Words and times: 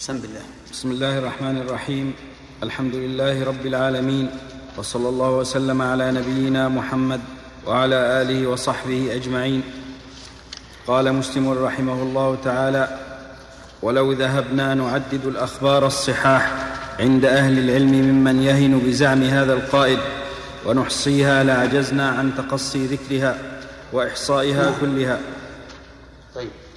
سم 0.00 0.18
بالله 0.18 0.40
بسم 0.72 0.90
الله 0.90 1.18
الرحمن 1.18 1.56
الرحيم. 1.56 2.14
الحمد 2.62 2.94
لله 2.94 3.44
رب 3.44 3.66
العالمين. 3.66 4.30
وصلى 4.76 5.08
الله 5.08 5.30
وسلم 5.30 5.82
على 5.82 6.12
نبينا 6.12 6.68
محمد 6.68 7.20
وعلى 7.66 8.22
آله 8.22 8.46
وصحبه 8.46 9.14
أجمعين. 9.14 9.62
قال 10.86 11.12
مسلم 11.12 11.50
رحمه 11.52 12.02
الله 12.02 12.38
تعالى 12.44 12.98
ولو 13.82 14.12
ذهبنا 14.12 14.74
نعدد 14.74 15.24
الأخبار 15.26 15.86
الصحاح 15.86 16.52
عند 17.00 17.24
أهل 17.24 17.58
العلم 17.58 17.92
ممن 17.92 18.42
يهن 18.42 18.78
بزعم 18.78 19.22
هذا 19.22 19.52
القائل 19.52 19.98
ونحصيها 20.66 21.44
لعجزنا 21.44 22.08
عن 22.08 22.32
تقصي 22.36 22.86
ذكرها 22.86 23.38
وإحصائها 23.92 24.74
كلها. 24.80 25.18
طيب. 26.34 26.69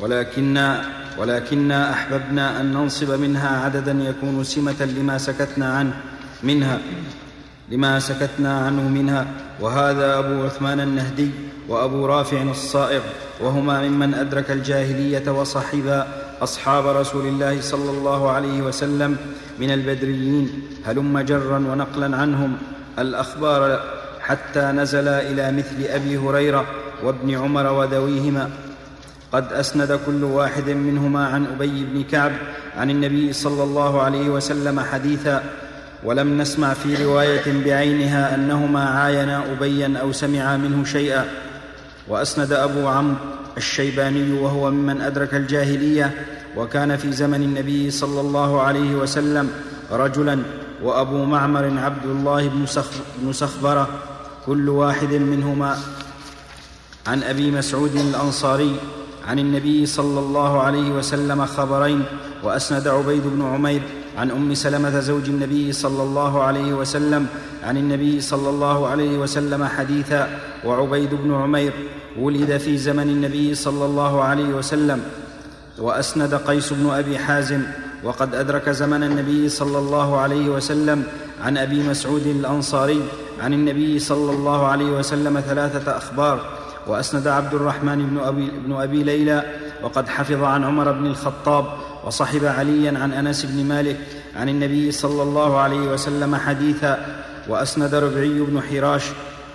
ولكنا 0.00 0.84
ولكنا 1.18 1.92
أحببنا 1.92 2.60
أن 2.60 2.72
ننصب 2.72 3.10
منها 3.10 3.64
عددا 3.64 3.92
يكون 3.92 4.44
سمة 4.44 4.84
لما 4.98 5.18
سكتنا 5.18 5.72
عنه 5.76 5.92
منها 6.42 6.78
لما 7.70 7.98
سكتنا 7.98 8.58
عنه 8.58 8.88
منها. 8.88 9.26
وهذا 9.60 10.18
أبو 10.18 10.42
عثمان 10.42 10.80
النهدي 10.80 11.30
وأبو 11.68 12.06
رافع 12.06 12.42
الصائغ 12.42 13.00
وهما 13.40 13.88
ممن 13.88 14.14
أدرك 14.14 14.50
الجاهلية 14.50 15.30
وصحبا 15.30 16.06
أصحاب 16.42 16.86
رسول 16.86 17.26
الله 17.26 17.60
صلى 17.60 17.90
الله 17.90 18.30
عليه 18.30 18.62
وسلم 18.62 19.16
من 19.58 19.70
البدريين. 19.70 20.62
هلم 20.86 21.20
جرا 21.20 21.58
ونقلا 21.58 22.16
عنهم. 22.16 22.56
الأخبار 22.98 23.80
حتى 24.20 24.60
نزل 24.60 25.08
إلى 25.08 25.52
مثل 25.52 25.84
أبي 25.84 26.16
هريرة 26.16 26.64
وابن 27.04 27.34
عمر 27.34 27.72
وذويهما. 27.72 28.50
قد 29.32 29.52
أسند 29.52 30.00
كل 30.06 30.24
واحد 30.24 30.70
منهما 30.70 31.26
عن 31.26 31.46
أبي 31.46 31.84
بن 31.84 32.02
كعب 32.02 32.32
عن 32.76 32.90
النبي 32.90 33.32
صلى 33.32 33.62
الله 33.62 34.02
عليه 34.02 34.28
وسلم 34.28 34.80
حديثا 34.80 35.42
ولم 36.04 36.38
نسمع 36.38 36.74
في 36.74 37.04
رواية 37.04 37.64
بعينها 37.64 38.34
أنهما 38.34 38.84
عاينا 38.84 39.52
أبيا 39.52 39.98
أو 40.00 40.12
سمعا 40.12 40.56
منه 40.56 40.84
شيئا. 40.84 41.24
وأسند 42.08 42.52
أبو 42.52 42.88
عمرو 42.88 43.16
الشيباني 43.56 44.32
وهو 44.32 44.70
ممن 44.70 45.00
أدرك 45.00 45.34
الجاهلية 45.34 46.24
وكان 46.56 46.96
في 46.96 47.12
زمن 47.12 47.42
النبي 47.42 47.90
صلى 47.90 48.20
الله 48.20 48.60
عليه 48.60 48.94
وسلم 48.94 49.50
رجلا 49.92 50.42
وأبو 50.82 51.24
معمر 51.24 51.78
عبد 51.78 52.04
الله 52.04 52.48
بن 53.22 53.32
سخبرة 53.32 53.88
كل 54.46 54.68
واحد 54.68 55.12
منهما. 55.14 55.78
عن 57.06 57.22
أبي 57.22 57.50
مسعود 57.50 57.94
الأنصاري 57.96 58.76
عن 59.30 59.38
النبي 59.38 59.86
صلى 59.86 60.20
الله 60.20 60.60
عليه 60.60 60.90
وسلم 60.90 61.46
خبرين 61.46 62.02
وأسند 62.42 62.88
عبيد 62.88 63.22
بن 63.26 63.42
عمير 63.42 63.82
عن 64.18 64.30
أم 64.30 64.54
سلمة 64.54 65.00
زوج 65.00 65.28
النبي 65.28 65.72
صلى 65.72 66.02
الله 66.02 66.42
عليه 66.42 66.72
وسلم 66.72 67.26
عن 67.64 67.76
النبي 67.76 68.20
صلى 68.20 68.50
الله 68.50 68.88
عليه 68.88 69.18
وسلم 69.18 69.64
حديثا 69.64 70.38
وعبيد 70.64 71.14
بن 71.14 71.34
عمير 71.34 71.72
ولد 72.18 72.56
في 72.56 72.78
زمن 72.78 73.02
النبي 73.02 73.54
صلى 73.54 73.84
الله 73.84 74.22
عليه 74.22 74.48
وسلم 74.48 75.02
وأسند 75.78 76.34
قيس 76.34 76.72
بن 76.72 76.90
أبي 76.90 77.18
حازم 77.18 77.62
وقد 78.04 78.34
أدرك 78.34 78.70
زمن 78.70 79.02
النبي 79.02 79.48
صلى 79.48 79.78
الله 79.78 80.18
عليه 80.18 80.48
وسلم 80.48 81.04
عن 81.42 81.58
أبي 81.58 81.82
مسعود 81.88 82.26
الأنصاري 82.26 83.02
عن 83.40 83.54
النبي 83.54 83.98
صلى 83.98 84.32
الله 84.32 84.66
عليه 84.66 84.90
وسلم 84.98 85.40
ثلاثة 85.40 85.96
أخبار. 85.96 86.59
وأسند 86.86 87.26
عبد 87.28 87.54
الرحمن 87.54 88.06
بن 88.06 88.18
ابي, 88.18 88.50
بن 88.66 88.72
أبي 88.72 89.02
ليلى 89.02 89.42
وقد 89.82 90.08
حفظ 90.08 90.42
عن 90.42 90.64
عمر 90.64 90.92
بن 90.92 91.06
الخطاب 91.06 91.64
وصحب 92.04 92.44
عليا 92.44 92.98
عن 92.98 93.12
أنس 93.12 93.44
بن 93.44 93.64
مالك 93.64 93.96
عن 94.36 94.48
النبي 94.48 94.92
صلى 94.92 95.22
الله 95.22 95.58
عليه 95.58 95.92
وسلم 95.92 96.36
حديثا 96.36 97.22
وأسند 97.48 97.94
ربعي 97.94 98.40
بن 98.40 98.60
حراش 98.60 99.04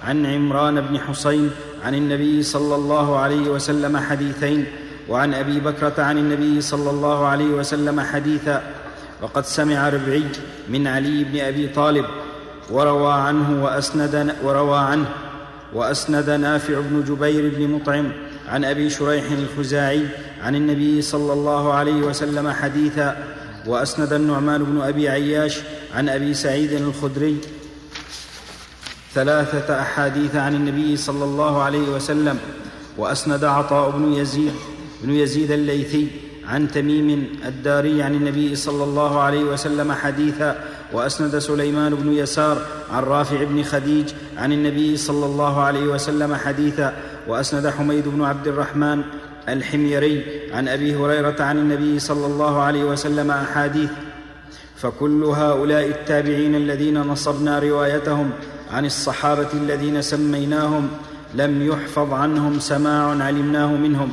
عن 0.07 0.25
عمران 0.25 0.81
بن 0.81 0.99
حسين 0.99 1.51
عن 1.85 1.95
النبي 1.95 2.43
صلى 2.43 2.75
الله 2.75 3.19
عليه 3.19 3.49
وسلم 3.49 3.97
حديثين 3.97 4.65
وعن 5.09 5.33
أبي 5.33 5.59
بكرة 5.59 6.03
عن 6.03 6.17
النبي 6.17 6.61
صلى 6.61 6.89
الله 6.89 7.27
عليه 7.27 7.45
وسلم 7.45 8.01
حديثا. 8.01 8.61
وقد 9.21 9.45
سمع 9.45 9.89
ربعي 9.89 10.23
من 10.69 10.87
علي 10.87 11.23
بن 11.23 11.39
أبي 11.39 11.67
طالب 11.67 12.05
وروى 12.69 13.13
عنه 13.13 13.63
واسند 13.63 14.35
وروى 14.43 14.77
عنه 14.77 15.05
وأسند 15.75 16.29
نافع 16.29 16.79
بن 16.79 17.03
جبير 17.03 17.55
بن 17.55 17.67
مطعم 17.67 18.11
عن 18.47 18.65
أبي 18.65 18.89
شريح 18.89 19.23
الخزاعي 19.31 20.07
عن 20.43 20.55
النبي 20.55 21.01
صلى 21.01 21.33
الله 21.33 21.73
عليه 21.73 22.01
وسلم 22.01 22.49
حديثا 22.49 23.17
وأسند 23.67 24.13
النعمان 24.13 24.63
بن 24.63 24.81
أبي 24.81 25.09
عياش 25.09 25.59
عن 25.95 26.09
أبي 26.09 26.33
سعيد 26.33 26.71
الخدري 26.71 27.37
ثلاثة 29.13 29.81
أحاديث 29.81 30.35
عن 30.35 30.55
النبي 30.55 30.97
صلى 30.97 31.23
الله 31.23 31.63
عليه 31.63 31.89
وسلم 31.89 32.39
وأسند 32.97 33.43
عطاء 33.43 33.89
بن 33.89 34.13
يزيد 34.13 34.53
بن 35.03 35.11
يزيد 35.11 35.51
الليثي 35.51 36.07
عن 36.47 36.71
تميم 36.71 37.27
الداري 37.45 38.03
عن 38.03 38.15
النبي 38.15 38.55
صلى 38.55 38.83
الله 38.83 39.19
عليه 39.19 39.43
وسلم 39.43 39.91
حديثا 39.91 40.65
وأسند 40.93 41.37
سليمان 41.37 41.95
بن 41.95 42.13
يسار 42.13 42.61
عن 42.91 43.03
رافع 43.03 43.43
بن 43.43 43.63
خديج 43.63 44.09
عن 44.37 44.53
النبي 44.53 44.97
صلى 44.97 45.25
الله 45.25 45.61
عليه 45.61 45.83
وسلم 45.83 46.35
حديثا 46.35 46.93
وأسند 47.27 47.67
حميد 47.67 48.07
بن 48.07 48.23
عبد 48.23 48.47
الرحمن 48.47 49.01
الحميري 49.49 50.23
عن 50.53 50.67
أبي 50.67 50.95
هريرة 50.95 51.35
عن 51.39 51.57
النبي 51.57 51.99
صلى 51.99 52.25
الله 52.25 52.61
عليه 52.61 52.83
وسلم 52.83 53.31
أحاديث. 53.31 53.89
فكل 54.75 55.23
هؤلاء 55.23 55.87
التابعين 55.87 56.55
الذين 56.55 57.01
نصبنا 57.01 57.59
روايتهم 57.59 58.29
عن 58.71 58.85
الصحابة 58.85 59.47
الذين 59.53 60.01
سميناهم 60.01 60.89
لم 61.33 61.67
يحفظ 61.67 62.13
عنهم 62.13 62.59
سماع 62.59 63.23
علمناه 63.23 63.67
منهم 63.67 64.11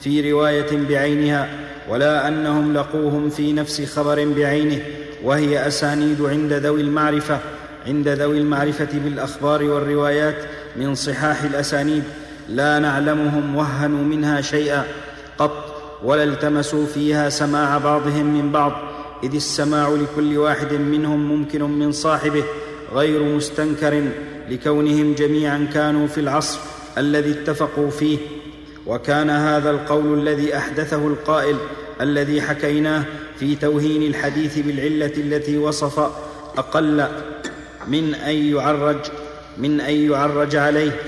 في 0.00 0.32
رواية 0.32 0.86
بعينها 0.88 1.48
ولا 1.88 2.28
أنهم 2.28 2.74
لقوهم 2.74 3.30
في 3.30 3.52
نفس 3.52 3.94
خبر 3.94 4.28
بعينه. 4.36 4.82
وهي 5.22 5.66
أسانيد 5.66 6.22
عند 6.22 6.52
ذوي 6.52 6.80
المعرفة 6.80 7.38
عند 7.86 8.08
ذوي 8.08 8.38
المعرفة 8.38 8.88
بالأخبار 9.04 9.64
والروايات 9.64 10.36
من 10.76 10.94
صحاح 10.94 11.42
الأسانيد. 11.42 12.02
لا 12.48 12.78
نعلمهم 12.78 13.56
وهنوا 13.56 14.04
منها 14.04 14.40
شيئا 14.40 14.84
قط 15.38 15.82
ولا 16.04 16.24
التمسوا 16.24 16.86
فيها 16.86 17.28
سماع 17.28 17.78
بعضهم 17.78 18.26
من 18.26 18.52
بعض. 18.52 18.72
إذ 19.24 19.34
السماع 19.34 19.88
لكل 19.88 20.38
واحد 20.38 20.72
منهم 20.72 21.28
ممكن 21.28 21.62
من 21.62 21.92
صاحبه 21.92 22.44
غير 22.94 23.22
مستنكر 23.22 24.02
لكونهم 24.50 25.14
جميعا 25.14 25.68
كانوا 25.74 26.06
في 26.06 26.20
العصر 26.20 26.58
الذي 26.98 27.30
اتفقوا 27.30 27.90
فيه. 27.90 28.18
وكان 28.86 29.30
هذا 29.30 29.70
القول 29.70 30.18
الذي 30.18 30.56
أحدثه 30.56 31.06
القائل 31.06 31.56
الذي 32.00 32.42
حكيناه 32.42 33.04
في 33.38 33.56
توهين 33.56 34.02
الحديث 34.02 34.58
بالعلة 34.58 35.12
التي 35.16 35.58
وصف 35.58 35.98
أقل 36.58 37.08
من 37.86 38.14
أن 38.14 38.34
يعرج 38.34 39.10
من 39.58 39.80
أن 39.80 40.10
يعرج 40.10 40.56
عليه. 40.56 41.00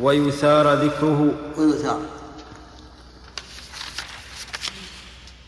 ويثار 0.00 0.74
ذكره. 0.74 1.34
ويثار. 1.58 2.00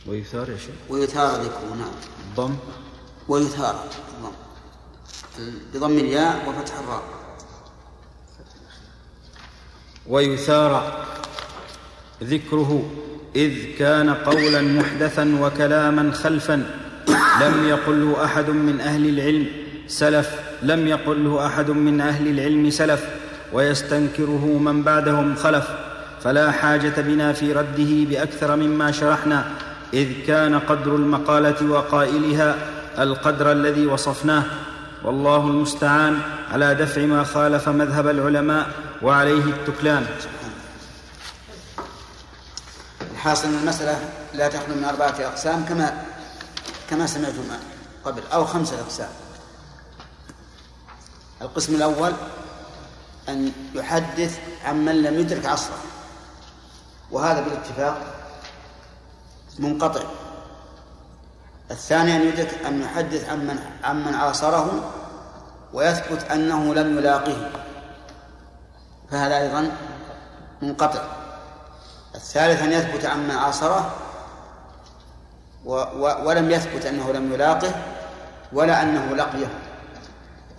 ويثار 0.07 0.51
يا 0.51 0.57
شيخ. 0.57 0.75
ويثار 0.89 1.43
ذكره 1.43 1.75
نعم. 1.79 1.93
ضم. 2.37 2.57
ويثار. 3.29 3.85
الضم 5.39 5.59
بضم 5.75 5.99
الياء 5.99 6.49
وفتح 6.49 6.79
الراء. 6.79 7.03
ويثار 10.07 11.05
ذكره. 12.23 12.91
إذ 13.37 13.53
كان 13.79 14.11
قولا 14.11 14.63
محدثا 14.63 15.39
وكلاما 15.41 16.13
خلفا 16.13 16.63
لم 17.41 17.69
يقله 17.69 18.25
أحد 18.25 18.51
من 18.51 18.81
أهل 18.81 19.09
العلم 19.09 19.47
سلف 19.87 20.31
لم 20.63 20.87
يقله 20.87 21.47
أحد 21.47 21.71
من 21.71 22.01
أهل 22.01 22.29
العلم 22.29 22.71
سلف 22.71 23.05
ويستنكره 23.53 24.59
من 24.61 24.83
بعدهم 24.83 25.35
خلف. 25.35 25.69
فلا 26.25 26.51
حاجة 26.51 27.01
بنا 27.01 27.33
في 27.33 27.53
رده 27.53 28.05
بأكثر 28.11 28.57
مما 28.57 28.93
شرحنا 28.93 29.45
إذ 29.95 30.09
كان 30.27 30.59
قدر 30.59 30.97
المقالة 30.97 31.71
وقائلها 31.71 32.55
القدر 32.99 33.53
الذي 33.53 33.87
وصفناه. 33.87 34.43
والله 35.05 35.47
المستعان 35.47 36.19
على 36.53 36.75
دفع 36.75 37.03
ما 37.03 37.25
خالف 37.25 37.69
مذهب 37.69 38.09
العلماء 38.09 38.67
وعليه 39.03 39.45
التكلان. 39.45 40.07
الحاصل 43.21 43.49
أن 43.49 43.55
المسألة 43.55 44.11
لا 44.35 44.49
تخلو 44.49 44.75
من 44.75 44.85
أربعة 44.85 45.15
أقسام 45.21 45.65
كما 45.65 46.05
كما 46.91 47.07
سمعتم 47.07 47.43
قبل 48.05 48.23
أو 48.33 48.45
خمسة 48.45 48.81
أقسام. 48.81 49.09
القسم 51.43 51.75
الأول 51.75 52.13
أن 53.29 53.53
يحدث 53.75 54.41
عمن 54.65 55.03
لم 55.03 55.21
يدرك 55.21 55.47
عصره 55.47 55.79
وهذا 57.11 57.41
بالاتفاق 57.41 58.15
منقطع. 59.59 60.03
الثاني 61.71 62.17
أن 62.17 62.23
يدرك 62.23 62.67
أن 62.67 62.83
يحدث 62.83 63.29
عمن 63.29 63.59
عمن 63.85 64.15
عاصره 64.15 64.93
ويثبت 65.73 66.23
أنه 66.23 66.75
لم 66.75 66.99
يلاقه 66.99 67.51
فهذا 69.11 69.39
أيضا 69.39 69.73
منقطع. 70.63 71.20
الثالث 72.21 72.63
أن 72.63 72.73
يثبت 72.73 73.05
عمن 73.05 73.31
عاصره 73.31 73.91
و 75.65 75.73
و 75.75 76.29
ولم 76.29 76.51
يثبت 76.51 76.87
أنه 76.87 77.13
لم 77.13 77.33
يلاقه 77.33 77.75
ولا 78.53 78.83
أنه 78.83 79.15
لقيه. 79.15 79.47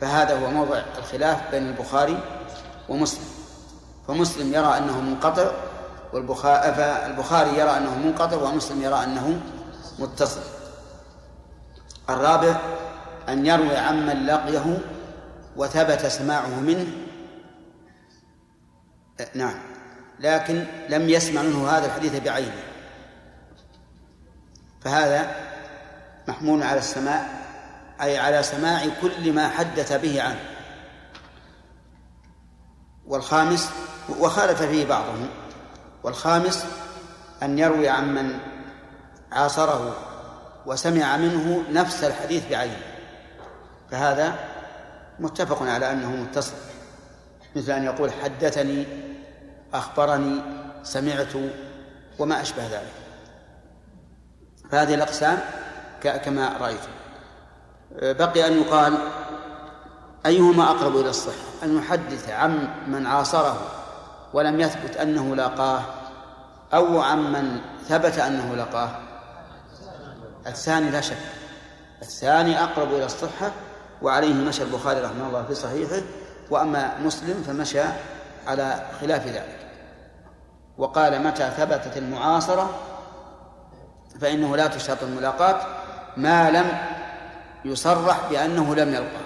فهذا 0.01 0.39
هو 0.39 0.51
موضع 0.51 0.81
الخلاف 0.97 1.51
بين 1.51 1.67
البخاري 1.67 2.19
ومسلم. 2.89 3.25
فمسلم 4.07 4.53
يرى 4.53 4.77
أنه 4.77 5.01
منقطع 5.01 5.51
والبخاري 6.13 7.57
يرى 7.57 7.77
أنه 7.77 7.97
منقطع 7.97 8.37
ومسلم 8.37 8.81
يرى 8.81 9.03
أنه 9.03 9.41
متصل. 9.99 10.41
الرابع 12.09 12.55
أن 13.29 13.45
يروي 13.45 13.77
عمن 13.77 14.25
لقيه 14.25 14.77
وثبت 15.55 16.05
سماعه 16.05 16.59
منه. 16.59 16.87
نعم. 19.35 19.70
لكن 20.21 20.65
لم 20.89 21.09
يسمع 21.09 21.41
منه 21.41 21.69
هذا 21.69 21.85
الحديث 21.85 22.15
بعينه. 22.15 22.63
فهذا 24.81 25.35
محمول 26.27 26.63
على 26.63 26.79
السماع 26.79 27.25
أي 28.01 28.17
على 28.17 28.43
سماع 28.43 28.85
كل 29.01 29.33
ما 29.33 29.49
حدث 29.49 29.93
به 29.93 30.21
عنه. 30.21 30.39
والخامس 33.07 33.69
وخالف 34.19 34.61
فيه 34.61 34.85
بعضهم 34.85 35.29
والخامس 36.03 36.65
أن 37.43 37.59
يروي 37.59 37.89
عمن 37.89 38.39
عاصره 39.31 39.95
وسمع 40.65 41.17
منه 41.17 41.63
نفس 41.71 42.03
الحديث 42.03 42.49
بعينه. 42.49 42.81
فهذا 43.91 44.35
متفق 45.19 45.63
على 45.63 45.91
أنه 45.91 46.09
متصل. 46.09 46.53
مثل 47.55 47.71
أن 47.71 47.83
يقول 47.83 48.11
حدثني 48.23 48.85
أخبرني 49.73 50.41
سمعت 50.83 51.33
وما 52.19 52.41
أشبه 52.41 52.63
ذلك. 52.63 52.93
فهذه 54.71 54.93
الأقسام 54.93 55.39
كما 56.01 56.57
رأيتم 56.61 56.91
بقي 58.01 58.47
أن 58.47 58.61
يقال 58.61 58.97
أيهما 60.25 60.63
أقرب 60.63 60.97
إلى 60.97 61.09
الصحة؟ 61.09 61.63
أن 61.63 61.77
يحدث 61.77 62.29
عن 62.29 62.67
من 62.87 63.07
عاصره 63.07 63.61
ولم 64.33 64.59
يثبت 64.59 64.97
أنه 64.97 65.35
لاقاه 65.35 65.81
أو 66.73 67.01
عمن 67.01 67.61
ثبت 67.87 68.17
أنه 68.17 68.55
لقاه 68.55 68.89
الثاني 70.47 70.91
لا 70.91 71.01
شك. 71.01 71.17
الثاني 72.01 72.63
أقرب 72.63 72.93
إلى 72.93 73.05
الصحة 73.05 73.51
وعليه 74.01 74.33
مشى 74.33 74.63
البخاري 74.63 75.01
رحمه 75.01 75.27
الله 75.27 75.43
في 75.43 75.55
صحيحه 75.55 76.01
وأما 76.49 76.97
مسلم 76.97 77.43
فمشى 77.47 77.83
على 78.47 78.85
خلاف 79.01 79.27
ذلك. 79.27 79.60
وقال 80.77 81.23
متى 81.23 81.51
ثبتت 81.57 81.97
المعاصرة 81.97 82.79
فإنه 84.21 84.57
لا 84.57 84.67
تشترط 84.67 85.03
الملاقاة 85.03 85.65
ما 86.17 86.51
لم 86.51 86.77
يصرح 87.65 88.29
بأنه 88.29 88.75
لم 88.75 88.89
يلقى. 88.89 89.21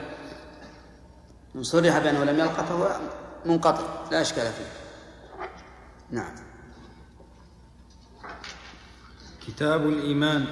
إن 1.55 1.63
صرح 1.63 1.99
بأنه 1.99 2.23
لم 2.23 2.39
يلقى 2.39 2.65
فهو 2.65 2.99
منقطع 3.45 3.83
لا 4.11 4.21
إشكال 4.21 4.43
فيه. 4.43 4.65
نعم. 6.11 6.35
كتاب 9.47 9.87
الإيمان. 9.87 10.45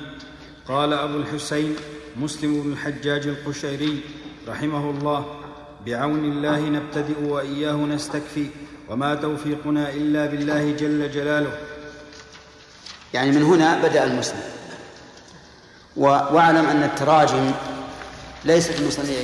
قال 0.67 0.93
أبو 0.93 1.17
الحسين 1.17 1.75
مسلم 2.15 2.61
بن 2.61 2.71
الحجاج 2.71 3.27
القشيري 3.27 4.03
رحمه 4.47 4.89
الله 4.89 5.39
بعون 5.85 6.25
الله 6.25 6.59
نبتدئ 6.59 7.23
وإياه 7.23 7.75
نستكفي. 7.75 8.49
وما 8.89 9.15
توفيقنا 9.15 9.89
إلا 9.89 10.25
بالله 10.25 10.71
جل 10.71 11.11
جلاله. 11.11 11.57
يعني 13.13 13.31
من 13.31 13.43
هنا 13.43 13.81
بدأ 13.81 14.03
المسلم. 14.03 14.43
واعلم 15.97 16.65
أن 16.65 16.83
التراجم 16.83 17.51
ليست 18.45 18.81
من 18.81 18.91
صنيع 18.91 19.19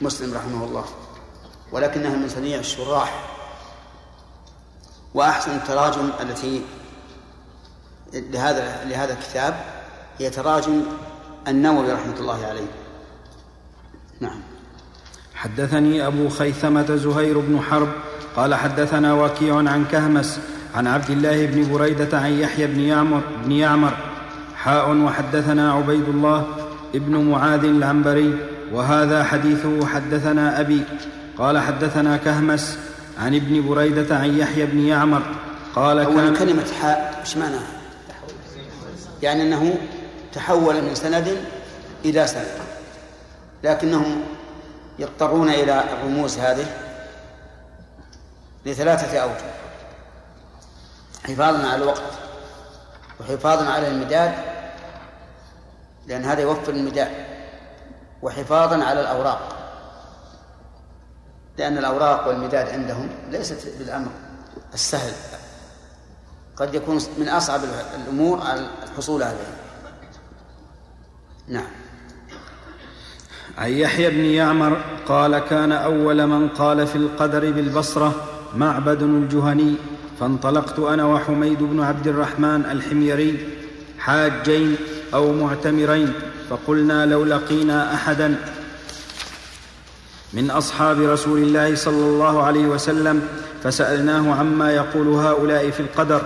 مسلم 0.00 0.34
رحمه 0.34 0.64
الله 0.64 0.84
ولكنها 1.72 2.16
من 2.16 2.28
صنيع 2.28 2.58
الشراح. 2.58 3.26
وأحسن 5.14 5.56
التراجم 5.56 6.10
التي 6.20 6.62
لهذا 8.12 8.84
لهذا 8.84 9.12
الكتاب 9.12 9.64
هي 10.18 10.30
تراجم 10.30 10.82
النووي 11.48 11.92
رحمة 11.92 12.18
الله 12.18 12.46
عليه. 12.46 12.66
نعم. 14.20 14.40
حدثني 15.34 16.06
أبو 16.06 16.28
خيثمة 16.28 16.96
زهير 16.96 17.38
بن 17.38 17.60
حرب 17.60 17.88
قال 18.36 18.54
حدثنا 18.54 19.14
وكيع 19.14 19.56
عن 19.56 19.84
كهمس 19.92 20.38
عن 20.74 20.86
عبد 20.86 21.10
الله 21.10 21.46
بن 21.46 21.72
بريدة 21.72 22.18
عن 22.18 22.32
يحيى 22.32 22.66
بن 22.66 22.80
يعمر 22.80 23.20
بن 23.44 23.52
يعمر 23.52 23.92
حاء 24.56 24.96
وحدثنا 24.96 25.72
عبيد 25.72 26.08
الله 26.08 26.46
ابن 26.94 27.16
معاذ 27.16 27.64
العنبري 27.64 28.38
وهذا 28.72 29.24
حديثه 29.24 29.86
حدثنا 29.86 30.60
أبي. 30.60 30.82
قال 31.38 31.58
حدثنا 31.58 32.16
كهمس 32.16 32.78
عن 33.18 33.34
ابن 33.34 33.68
بريدة 33.68 34.16
عن 34.16 34.38
يحيى 34.38 34.66
بن 34.66 34.86
يعمر 34.86 35.22
قال 35.74 36.04
كان 36.04 36.34
كلمة 36.34 36.64
حاء 36.80 37.20
إيش 37.20 37.36
معناها؟ 37.36 37.66
يعني 39.22 39.42
أنه 39.42 39.74
تحول 40.32 40.82
من 40.82 40.94
سند 40.94 41.36
إلى 42.04 42.26
سند 42.26 42.46
لكنهم 43.64 44.20
يضطرون 44.98 45.48
إلى 45.48 45.84
الرموز 45.92 46.38
هذه. 46.38 46.66
لثلاثة 48.66 49.18
أوجه. 49.18 49.50
حفاظا 51.24 51.68
على 51.68 51.82
الوقت 51.82 52.02
وحفاظا 53.20 53.70
على 53.70 53.88
المداد 53.88 54.34
لأن 56.06 56.24
هذا 56.24 56.40
يوفر 56.40 56.72
المداد. 56.72 57.10
وحفاظا 58.22 58.84
على 58.84 59.00
الأوراق 59.00 59.56
لأن 61.58 61.78
الأوراق 61.78 62.28
والمداد 62.28 62.68
عندهم 62.68 63.08
ليست 63.30 63.72
بالأمر 63.78 64.10
السهل. 64.74 65.12
قد 66.56 66.74
يكون 66.74 66.98
من 67.18 67.28
أصعب 67.28 67.60
الأمور 67.94 68.42
الحصول 68.82 69.22
عليه 69.22 69.56
نعم. 71.48 71.70
عن 73.58 73.70
يحيى 73.70 74.10
بن 74.10 74.24
يعمر 74.24 74.80
قال 75.08 75.38
كان 75.38 75.72
أول 75.72 76.26
من 76.26 76.48
قال 76.48 76.86
في 76.86 76.96
القدر 76.96 77.50
بالبصرة 77.50 78.35
معبد 78.56 79.02
الجهني 79.02 79.74
فانطلقت 80.20 80.78
أنا 80.78 81.04
وحميد 81.04 81.62
بن 81.62 81.80
عبد 81.80 82.08
الرحمن 82.08 82.64
الحميري 82.72 83.38
حاجين 83.98 84.76
أو 85.14 85.32
معتمرين 85.32 86.12
فقلنا 86.50 87.06
لو 87.06 87.24
لقينا 87.24 87.94
أحدا. 87.94 88.36
من 90.32 90.50
أصحاب 90.50 91.00
رسول 91.00 91.42
الله 91.42 91.74
صلى 91.74 92.04
الله 92.04 92.42
عليه 92.42 92.66
وسلم 92.66 93.22
فسألناه 93.62 94.34
عما 94.34 94.72
يقول 94.72 95.08
هؤلاء 95.08 95.70
في 95.70 95.80
القدر 95.80 96.22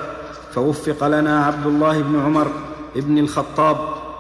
فوفق 0.55 1.07
لنا 1.07 1.45
عبد 1.45 1.67
الله 1.67 2.03
بن 2.03 2.21
عمر 2.21 2.53
بن 2.97 3.19
الخطاب 3.19 3.79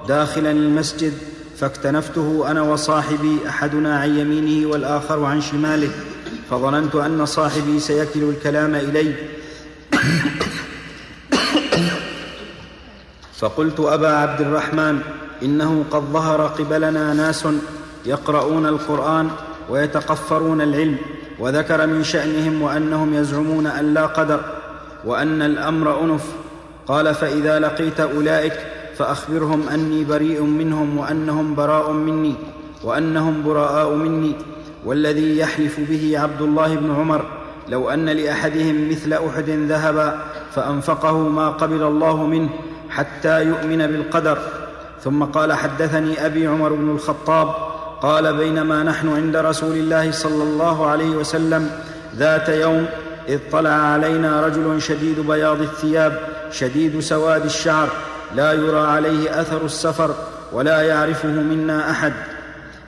داخلا 0.08 0.50
المسجد 0.50 1.12
فاكتنفته 1.58 2.50
أنا 2.50 2.62
وصاحبي 2.62 3.38
أحدنا 3.48 3.98
عن 3.98 4.18
يمينه 4.18 4.68
والآخر 4.68 5.24
عن 5.24 5.40
شماله. 5.40 5.90
فظننت 6.50 6.94
أن 6.94 7.26
صاحبي 7.26 7.80
سيكل 7.80 8.22
الكلام 8.22 8.74
إلي. 8.74 9.14
فقلت 13.38 13.80
أبا 13.80 14.08
عبد 14.08 14.40
الرحمن 14.40 15.00
إنه 15.42 15.84
قد 15.90 16.02
ظهر 16.02 16.46
قبلنا 16.46 17.14
ناس 17.14 17.46
يقرؤون 18.06 18.66
القرآن 18.66 19.30
ويتقفرون 19.70 20.60
العلم 20.60 20.96
وذكر 21.38 21.86
من 21.86 22.04
شأنهم 22.04 22.62
وأنهم 22.62 23.14
يزعمون 23.14 23.66
أن 23.66 23.94
لا 23.94 24.06
قدر 24.06 24.40
وأن 25.04 25.42
الأمر 25.42 26.04
أنف. 26.04 26.24
قال 26.86 27.14
فإذا 27.14 27.58
لقيت 27.58 28.00
أولئك 28.00 28.52
فأخبرهم 28.98 29.68
أني 29.68 30.04
بريء 30.04 30.42
منهم 30.42 30.98
وأنهم 30.98 31.54
براء 31.54 31.92
مني 31.92 32.34
وأنهم 32.84 33.42
براء 33.42 33.94
مني. 33.94 34.34
والذي 34.84 35.38
يحلف 35.38 35.80
به 35.80 36.18
عبد 36.18 36.42
الله 36.42 36.74
بن 36.74 36.94
عمر 36.94 37.24
لو 37.68 37.90
أن 37.90 38.06
لأحدهم 38.06 38.90
مثل 38.90 39.12
أحد 39.12 39.50
ذهبا 39.50 40.18
فأنفقه 40.54 41.18
ما 41.18 41.48
قبل 41.48 41.82
الله 41.82 42.26
منه 42.26 42.48
حتى 42.90 43.44
يؤمن 43.44 43.86
بالقدر. 43.86 44.38
ثم 45.04 45.24
قال 45.24 45.52
حدثني 45.52 46.26
أبي 46.26 46.46
عمر 46.46 46.72
بن 46.72 46.90
الخطاب 46.90 47.54
قال 48.02 48.36
بينما 48.36 48.82
نحن 48.82 49.08
عند 49.08 49.36
رسول 49.36 49.76
الله 49.76 50.10
صلى 50.10 50.42
الله 50.42 50.86
عليه 50.86 51.10
وسلم 51.10 51.70
ذات 52.16 52.48
يوم 52.48 52.86
إذ 53.28 53.38
طلع 53.52 53.70
علينا 53.70 54.46
رجل 54.46 54.82
شديد 54.82 55.20
بياض 55.20 55.60
الثياب 55.60 56.20
شديد 56.52 57.00
سواد 57.00 57.44
الشعر 57.44 57.88
لا 58.34 58.52
يرى 58.52 58.80
عليه 58.80 59.40
أثر 59.40 59.64
السفر 59.64 60.14
ولا 60.52 60.82
يعرفه 60.82 61.28
منا 61.28 61.90
أحد. 61.90 62.12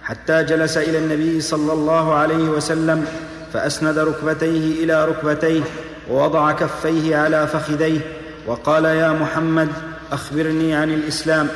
حتى 0.02 0.44
جلس 0.44 0.76
إلى 0.76 0.98
النبي 0.98 1.40
صلى 1.40 1.72
الله 1.72 2.14
عليه 2.14 2.44
وسلم 2.48 3.06
فأسند 3.52 3.98
ركبتيه 3.98 4.84
إلى 4.84 5.04
ركبتيه 5.04 5.62
ووضع 6.10 6.52
كفيه 6.52 7.16
على 7.16 7.46
فخذيه 7.46 8.00
وقال 8.46 8.84
يا 8.84 9.12
محمد 9.12 9.68
أخبرني 10.12 10.74
عن 10.74 10.90
الإسلام. 10.90 11.48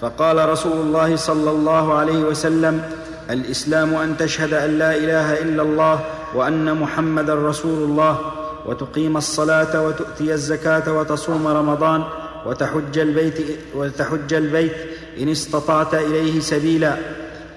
فقال 0.00 0.48
رسول 0.48 0.72
الله 0.72 1.16
صلى 1.16 1.50
الله 1.50 1.94
عليه 1.94 2.18
وسلم 2.18 2.82
الإسلام 3.30 3.94
أن 3.94 4.16
تشهد 4.16 4.54
أن 4.54 4.78
لا 4.78 4.96
إله 4.96 5.42
إلا 5.42 5.62
الله 5.62 6.00
وأن 6.34 6.74
محمدا 6.74 7.34
رسول 7.34 7.90
الله 7.90 8.18
وتقيم 8.66 9.16
الصلاة 9.16 9.86
وتؤتي 9.86 10.32
الزكاة 10.32 10.92
وتصوم 10.92 11.46
رمضان 11.46 12.04
وتحج 12.46 12.98
البيت 12.98 13.38
وتحج 13.74 14.34
البيت 14.34 14.72
إن 15.20 15.28
استطعت 15.28 15.94
إليه 15.94 16.40
سبيلا. 16.40 16.96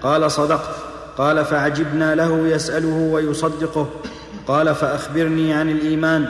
قال 0.05 0.31
صدقت. 0.31 0.75
قال 1.17 1.45
فعجبنا 1.45 2.15
له 2.15 2.47
يسأله 2.47 3.09
ويصدقه. 3.13 3.89
قال 4.47 4.75
فأخبرني 4.75 5.53
عن 5.53 5.69
الإيمان. 5.69 6.25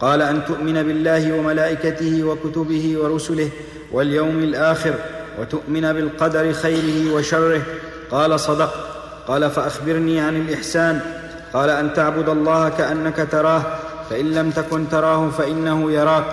قال 0.00 0.22
أن 0.22 0.44
تؤمن 0.44 0.82
بالله 0.82 1.32
وملائكته 1.32 2.24
وكتبه 2.24 2.98
ورسله 2.98 3.50
واليوم 3.92 4.38
الآخر 4.38 4.94
وتؤمن 5.40 5.92
بالقدر 5.92 6.52
خيره 6.52 7.14
وشره. 7.14 7.62
قال 8.10 8.40
صدقت. 8.40 8.74
قال 9.28 9.50
فأخبرني 9.50 10.20
عن 10.20 10.36
الإحسان. 10.36 11.00
قال 11.52 11.70
أن 11.70 11.94
تعبد 11.94 12.28
الله 12.28 12.68
كأنك 12.68 13.28
تراه. 13.32 13.62
فإن 14.10 14.30
لم 14.34 14.50
تكن 14.50 14.88
تراه 14.88 15.30
فإنه 15.30 15.92
يراك. 15.92 16.24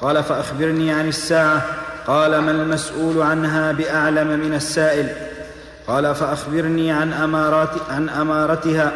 قال 0.00 0.22
فأخبرني 0.22 0.92
عن 0.92 1.08
الساعة. 1.08 1.62
قال 2.06 2.38
ما 2.38 2.50
المسؤول 2.50 3.22
عنها 3.22 3.72
بأعلم 3.72 4.40
من 4.40 4.54
السائل. 4.54 5.33
قال 5.86 6.14
فأخبرني 6.14 6.92
عن 6.92 7.12
امارات 7.12 7.70
عن 7.90 8.08
أمارتها. 8.08 8.92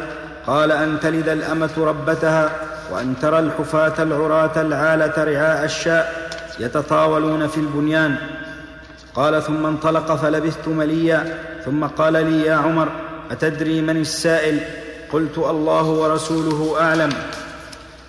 قال 0.46 0.72
أن 0.72 1.00
تلد 1.00 1.28
الأمة 1.28 1.70
ربتها 1.78 2.50
وأن 2.92 3.14
ترى 3.22 3.38
الحفاة 3.38 4.02
العراة 4.02 4.60
العالة 4.60 5.24
رعاء 5.24 5.64
الشاء 5.64 6.30
يتطاولون 6.60 7.46
في 7.46 7.60
البنيان. 7.60 8.16
قال 9.14 9.42
ثم 9.42 9.66
انطلق 9.66 10.14
فلبثت 10.16 10.68
مليا. 10.68 11.38
ثم 11.64 11.84
قال 11.84 12.12
لي 12.12 12.46
يا 12.46 12.54
عمر 12.54 12.88
أتدري 13.30 13.80
من 13.80 13.96
السائل؟ 13.96 14.60
قلت 15.12 15.38
الله 15.38 15.82
ورسوله 15.82 16.76
أعلم. 16.80 17.12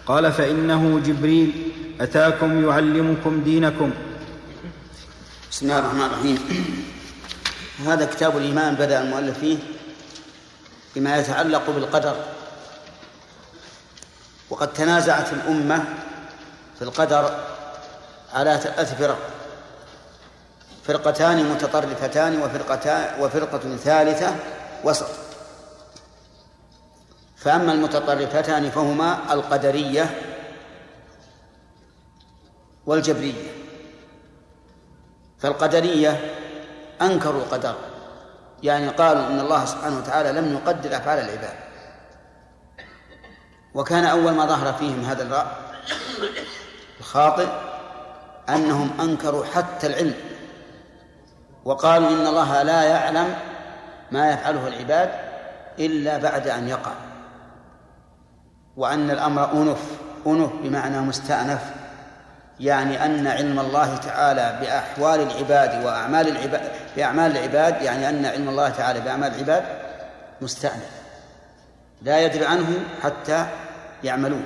قال 0.05 0.31
فإنه 0.31 1.01
جبريل. 1.05 1.51
أتاكم 2.01 2.69
يعلمكم 2.69 3.41
دينكم. 3.45 3.91
بسم 5.51 5.65
الله 5.65 5.79
الرحمن 5.79 6.01
الرحيم. 6.01 6.39
هذا 7.87 8.05
كتاب 8.05 8.37
الإيمان 8.37 8.75
بدأ 8.75 9.01
المؤلف 9.01 9.39
فيه 9.39 9.57
بما 10.95 11.17
يتعلق 11.17 11.69
بالقدر. 11.69 12.15
وقد 14.49 14.73
تنازعت 14.73 15.33
الأمة 15.33 15.83
في 16.75 16.81
القدر 16.81 17.45
على 18.33 18.57
ثلاث 18.57 18.95
فرق. 18.99 19.17
فرقتان 20.83 21.49
متطرفتان 21.49 22.41
وفرقتان 22.41 23.21
وفرقة 23.21 23.75
ثالثة 23.75 24.35
وسط. 24.83 25.09
فأما 27.37 27.73
المتطرفتان 27.73 28.69
فهما 28.69 29.33
القدرية 29.33 30.21
والجبرية. 32.85 33.51
فالقدرية 35.39 36.38
أنكروا 37.01 37.41
القدر 37.41 37.75
يعني 38.63 38.87
قالوا 38.87 39.27
إن 39.27 39.39
الله 39.39 39.65
سبحانه 39.65 39.97
وتعالى 39.97 40.31
لم 40.31 40.53
يقدر 40.53 40.97
أفعال 40.97 41.19
العباد. 41.19 41.53
وكان 43.73 44.05
أول 44.05 44.31
ما 44.31 44.45
ظهر 44.45 44.73
فيهم 44.73 45.01
هذا 45.01 45.23
الرأي 45.23 45.45
الخاطئ 46.99 47.47
أنهم 48.49 49.01
أنكروا 49.01 49.45
حتى 49.45 49.87
العلم. 49.87 50.13
وقالوا 51.65 52.09
إن 52.09 52.27
الله 52.27 52.63
لا 52.63 52.83
يعلم 52.83 53.35
ما 54.11 54.31
يفعله 54.31 54.67
العباد 54.67 55.09
إلا 55.79 56.17
بعد 56.17 56.47
أن 56.47 56.67
يقع. 56.67 56.91
وأن 58.77 59.11
الأمر 59.11 59.51
أنف. 59.51 59.81
أنف 60.27 60.51
بمعنى 60.63 60.99
مستأنف. 60.99 61.61
يعني 62.59 63.05
أن 63.05 63.27
علم 63.27 63.59
الله 63.59 63.95
تعالى 63.95 64.59
بأحوال 64.61 65.19
العباد 65.21 65.85
وأعمال 65.85 66.27
العباد 66.27 66.71
بأعمال 66.95 67.37
العباد 67.37 67.81
يعني 67.81 68.09
أن 68.09 68.25
علم 68.25 68.49
الله 68.49 68.69
تعالى 68.69 68.99
بأعمال 69.01 69.35
العباد 69.35 69.63
مستأنف. 70.41 70.91
لا 72.01 72.19
يدري 72.19 72.45
عنه 72.45 72.67
حتى 73.01 73.47
يعملون. 74.03 74.45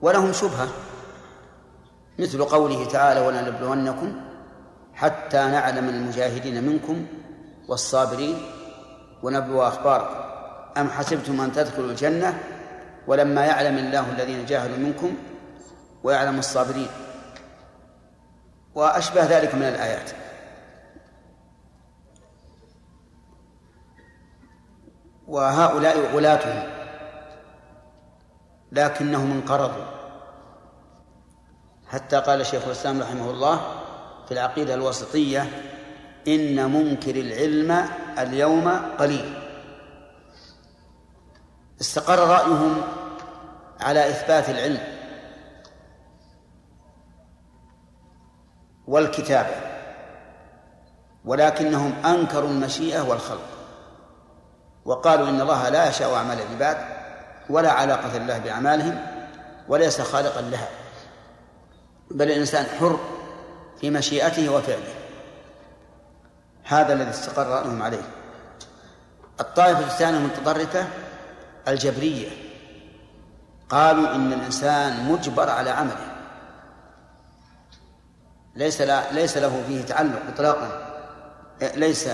ولهم 0.00 0.32
شبهة. 0.32 0.68
مثل 2.18 2.44
قوله 2.44 2.88
تعالى 2.88 3.20
ولنبلونكم 3.20 4.20
حتى 4.94 5.36
نعلم 5.36 5.88
المجاهدين 5.88 6.64
منكم 6.64 7.06
والصابرين 7.68 8.42
ونبلو 9.22 9.62
أخباركم. 9.62 10.14
أم 10.76 10.90
حسبتم 10.90 11.40
أن 11.40 11.52
تدخلوا 11.52 11.90
الجنة 11.90 12.38
ولما 13.06 13.44
يعلم 13.44 13.78
الله 13.78 14.10
الذين 14.10 14.46
جاهدوا 14.46 14.76
منكم 14.76 15.16
ويعلم 16.02 16.38
الصابرين؟ 16.38 16.88
وأشبه 18.74 19.24
ذلك 19.24 19.54
من 19.54 19.62
الآيات. 19.62 20.23
وهؤلاء 25.28 26.14
غلاتهم 26.14 26.70
لكنهم 28.72 29.30
انقرضوا. 29.30 29.84
حتى 31.86 32.16
قال 32.16 32.46
شيخ 32.46 32.64
الإسلام 32.64 33.02
رحمه 33.02 33.30
الله 33.30 33.60
في 34.26 34.32
العقيدة 34.32 34.74
الوسطية 34.74 35.42
إن 36.28 36.72
منكر 36.72 37.16
العلم 37.16 37.88
اليوم 38.18 38.68
قليل. 38.98 39.34
استقر 41.80 42.18
رأيهم 42.18 42.82
على 43.80 44.08
إثبات 44.08 44.50
العلم 44.50 44.80
والكتابة 48.86 49.56
ولكنهم 51.24 51.92
أنكروا 52.04 52.48
المشيئة 52.48 53.00
والخلق. 53.00 53.53
وقالوا 54.84 55.28
إن 55.28 55.40
الله 55.40 55.68
لا 55.68 55.88
يشاء 55.88 56.14
أعمال 56.14 56.38
العباد 56.40 56.76
ولا 57.50 57.72
علاقة 57.72 58.18
له 58.18 58.38
بأعمالهم 58.38 59.06
وليس 59.68 60.00
خالقا 60.00 60.40
لها 60.40 60.68
بل 62.10 62.30
الإنسان 62.30 62.66
حر 62.66 63.00
في 63.80 63.90
مشيئته 63.90 64.48
وفعله. 64.48 64.94
هذا 66.64 66.92
الذي 66.92 67.10
استقر 67.10 67.46
رأيهم 67.46 67.82
عليه. 67.82 68.02
الطائفة 69.40 69.80
الثانية 69.80 70.18
المتطرفة 70.18 70.86
الجبرية. 71.68 72.28
قالوا 73.68 74.14
إن 74.14 74.32
الإنسان 74.32 75.12
مجبر 75.12 75.50
على 75.50 75.70
عمله. 75.70 76.14
ليس 78.54 78.80
ليس 79.12 79.36
له 79.38 79.62
فيه 79.68 79.84
تعلق 79.84 80.22
إطلاقا. 80.34 80.94
ليس 81.74 82.08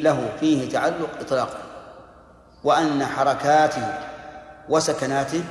له 0.00 0.36
فيه 0.40 0.72
تعلق 0.72 1.10
إطلاقا. 1.20 1.61
وأن 2.64 3.06
حركاته 3.06 3.98
وسكناته 4.68 5.44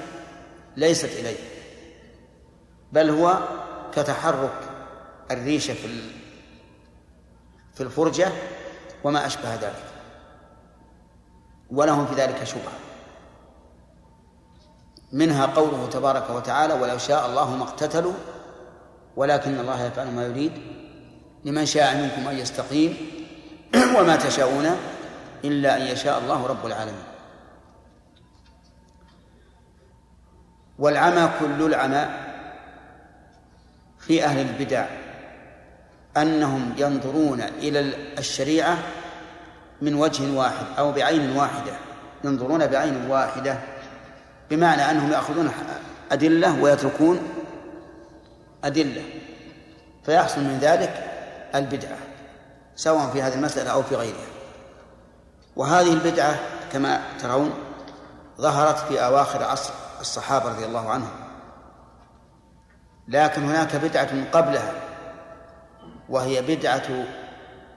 ليست 0.77 1.09
إليه 1.09 1.37
بل 2.91 3.09
هو 3.09 3.39
كتحرك 3.93 4.59
الريشة 5.31 5.73
في 5.73 6.01
في 7.73 7.83
الفرجة 7.83 8.31
وما 9.03 9.25
أشبه 9.25 9.55
ذلك. 9.55 9.83
ولهم 11.71 12.05
في 12.05 12.15
ذلك 12.15 12.43
شبهة. 12.43 12.81
منها 15.11 15.45
قوله 15.45 15.89
تبارك 15.91 16.29
وتعالى 16.29 16.73
ولو 16.73 16.97
شاء 16.97 17.25
الله 17.25 17.55
ما 17.55 17.63
اقتتلوا 17.63 18.13
ولكن 19.15 19.59
الله 19.59 19.85
يفعل 19.85 20.11
ما 20.11 20.25
يريد 20.25 20.51
لمن 21.45 21.65
شاء 21.65 21.95
منكم 21.95 22.27
أن 22.27 22.37
يستقيم 22.37 22.97
وما 23.97 24.15
تشاءون 24.15 24.77
إلا 25.43 25.77
أن 25.77 25.81
يشاء 25.81 26.19
الله 26.19 26.48
رب 26.48 26.65
العالمين. 26.65 27.03
والعمى 30.79 31.29
كل 31.39 31.65
العمى 31.65 32.10
في 34.00 34.24
أهل 34.24 34.39
البدع 34.39 34.86
أنهم 36.17 36.74
ينظرون 36.77 37.41
إلى 37.41 37.79
الشريعة 38.17 38.77
من 39.81 39.95
وجه 39.95 40.38
واحد 40.38 40.65
أو 40.77 40.91
بعين 40.91 41.38
واحدة. 41.38 41.74
ينظرون 42.24 42.67
بعين 42.67 43.10
واحدة 43.10 43.57
بمعنى 44.50 44.91
أنهم 44.91 45.12
يأخذون 45.12 45.51
أدلة 46.12 46.62
ويتركون 46.62 47.19
أدلة. 48.63 49.03
فيحصل 50.05 50.41
من 50.41 50.57
ذلك 50.62 51.12
البدعة 51.55 51.98
سواء 52.75 53.10
في 53.10 53.21
هذه 53.21 53.33
المسألة 53.33 53.71
أو 53.71 53.83
في 53.83 53.95
غيرها. 53.95 54.30
وهذه 55.55 55.93
البدعة 55.93 56.39
كما 56.72 57.01
ترون 57.20 57.53
ظهرت 58.41 58.77
في 58.77 59.05
أواخر 59.05 59.43
عصر 59.43 59.74
الصحابة 60.01 60.50
رضي 60.50 60.65
الله 60.65 60.89
عنهم. 60.89 61.12
لكن 63.08 63.43
هناك 63.43 63.75
بدعة 63.75 64.31
قبلها 64.31 64.74
وهي 66.10 66.41
بدعة 66.41 67.05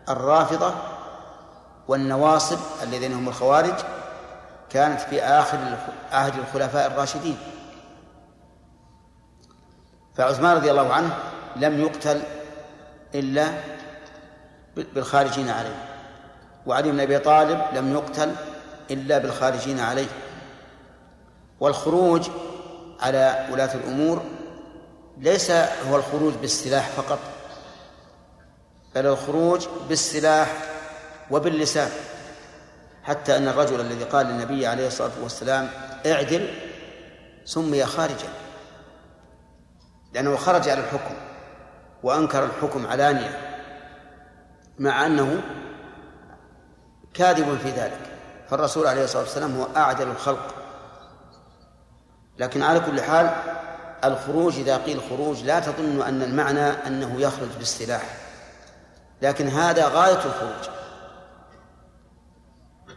الرافضة 0.09 0.75
والنواصب 1.89 2.59
الذين 2.83 3.13
هم 3.13 3.29
الخوارج 3.29 3.75
كانت 4.71 5.01
في 5.01 5.23
آخر 5.23 5.59
عهد 6.13 6.39
الخلفاء 6.39 6.87
الراشدين. 6.87 7.39
فعثمان 10.15 10.57
رضي 10.57 10.71
الله 10.71 10.93
عنه 10.93 11.17
لم 11.57 11.81
يقتل 11.81 12.23
إلا 13.15 13.49
بالخارجين 14.77 15.49
عليه. 15.49 15.94
وعلي 16.67 16.93
بن 16.93 17.01
أبي 17.01 17.19
طالب 17.19 17.61
لم 17.75 17.93
يقتل 17.93 18.33
إلا 18.91 19.19
بالخارجين 19.19 19.81
عليه. 19.81 20.07
والخروج 21.61 22.29
على 23.01 23.49
ولاة 23.53 23.75
الأمور 23.75 24.23
ليس 25.19 25.51
هو 25.51 25.97
الخروج 25.97 26.35
بالسلاح 26.35 26.89
فقط 26.89 27.19
بل 28.95 29.07
الخروج 29.07 29.67
بالسلاح 29.89 30.53
وباللسان. 31.31 31.91
حتى 33.03 33.37
أن 33.37 33.49
الرجل 33.49 33.81
الذي 33.81 34.05
قال 34.05 34.27
للنبي 34.27 34.67
عليه 34.67 34.87
الصلاة 34.87 35.11
والسلام 35.23 35.69
اعدل 36.07 36.49
سمي 37.45 37.85
خارجا 37.85 38.29
لأنه 40.15 40.37
خرج 40.37 40.69
على 40.69 40.81
الحكم 40.81 41.15
وأنكر 42.03 42.45
الحكم 42.45 42.87
علانية 42.87 43.39
مع 44.79 45.07
أنه 45.07 45.43
كاذب 47.15 47.59
في 47.59 47.71
ذلك. 47.71 48.01
فالرسول 48.51 48.87
عليه 48.87 49.05
الصلاة 49.05 49.23
والسلام 49.23 49.57
هو 49.57 49.67
أعدل 49.77 50.09
الخلق. 50.09 50.55
لكن 52.39 52.63
على 52.63 52.81
كل 52.81 53.01
حال 53.01 53.31
الخروج 54.05 54.59
إذا 54.59 54.77
قيل 54.77 55.01
خروج 55.11 55.43
لا 55.43 55.61
تظن 55.61 56.03
أن 56.03 56.23
المعنى 56.23 56.61
أنه 56.61 57.21
يخرج 57.21 57.49
بالسلاح. 57.59 58.17
لكن 59.23 59.49
هذا 59.49 59.89
غاية 59.89 60.25
الخروج. 60.25 60.75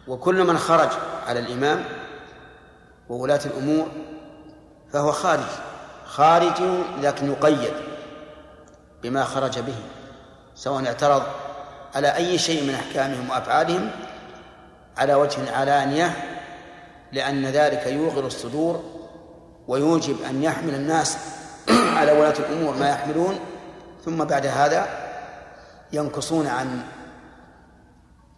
وكل 0.07 0.43
من 0.43 0.57
خرج 0.57 0.89
على 1.27 1.39
الإمام 1.39 1.85
وولاة 3.09 3.41
الأمور 3.45 3.87
فهو 4.93 5.11
خارج. 5.11 5.49
خارج 6.05 6.61
لكن 7.01 7.31
يقيد 7.31 7.73
بما 9.03 9.23
خرج 9.23 9.59
به 9.59 9.75
سواء 10.55 10.85
اعترض 10.85 11.23
على 11.95 12.15
أي 12.15 12.37
شيء 12.37 12.63
من 12.63 12.73
أحكامهم 12.73 13.29
وأفعالهم 13.29 13.91
على 14.97 15.13
وجه 15.13 15.55
علانية 15.55 16.13
لأن 17.11 17.45
ذلك 17.45 17.87
يوغر 17.87 18.25
الصدور 18.25 18.83
ويوجب 19.67 20.21
أن 20.29 20.43
يحمل 20.43 20.75
الناس 20.75 21.17
على 21.97 22.11
ولاة 22.11 22.33
الأمور 22.39 22.75
ما 22.75 22.89
يحملون. 22.89 23.39
ثم 24.05 24.23
بعد 24.23 24.45
هذا 24.45 24.87
ينقصون 25.93 26.47
عن 26.47 26.81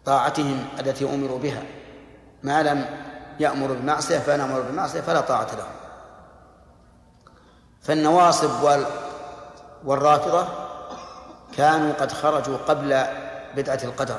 طاعتهم 0.04 0.64
التي 0.80 1.04
أمروا 1.04 1.38
بها. 1.38 1.62
ما 2.42 2.62
لم 2.62 2.84
يأمر 3.40 3.66
بالمعصية 3.66 4.18
فأنا 4.18 4.44
أمر 4.44 4.60
بالمعصية 4.60 5.00
فلا 5.00 5.20
طاعة 5.20 5.48
لهم. 5.56 5.72
فالنواصب 7.82 8.50
والرافضة 9.84 10.46
كانوا 11.56 11.92
قد 11.92 12.12
خرجوا 12.12 12.56
قبل 12.56 13.04
بدعة 13.56 13.80
القدر. 13.84 14.18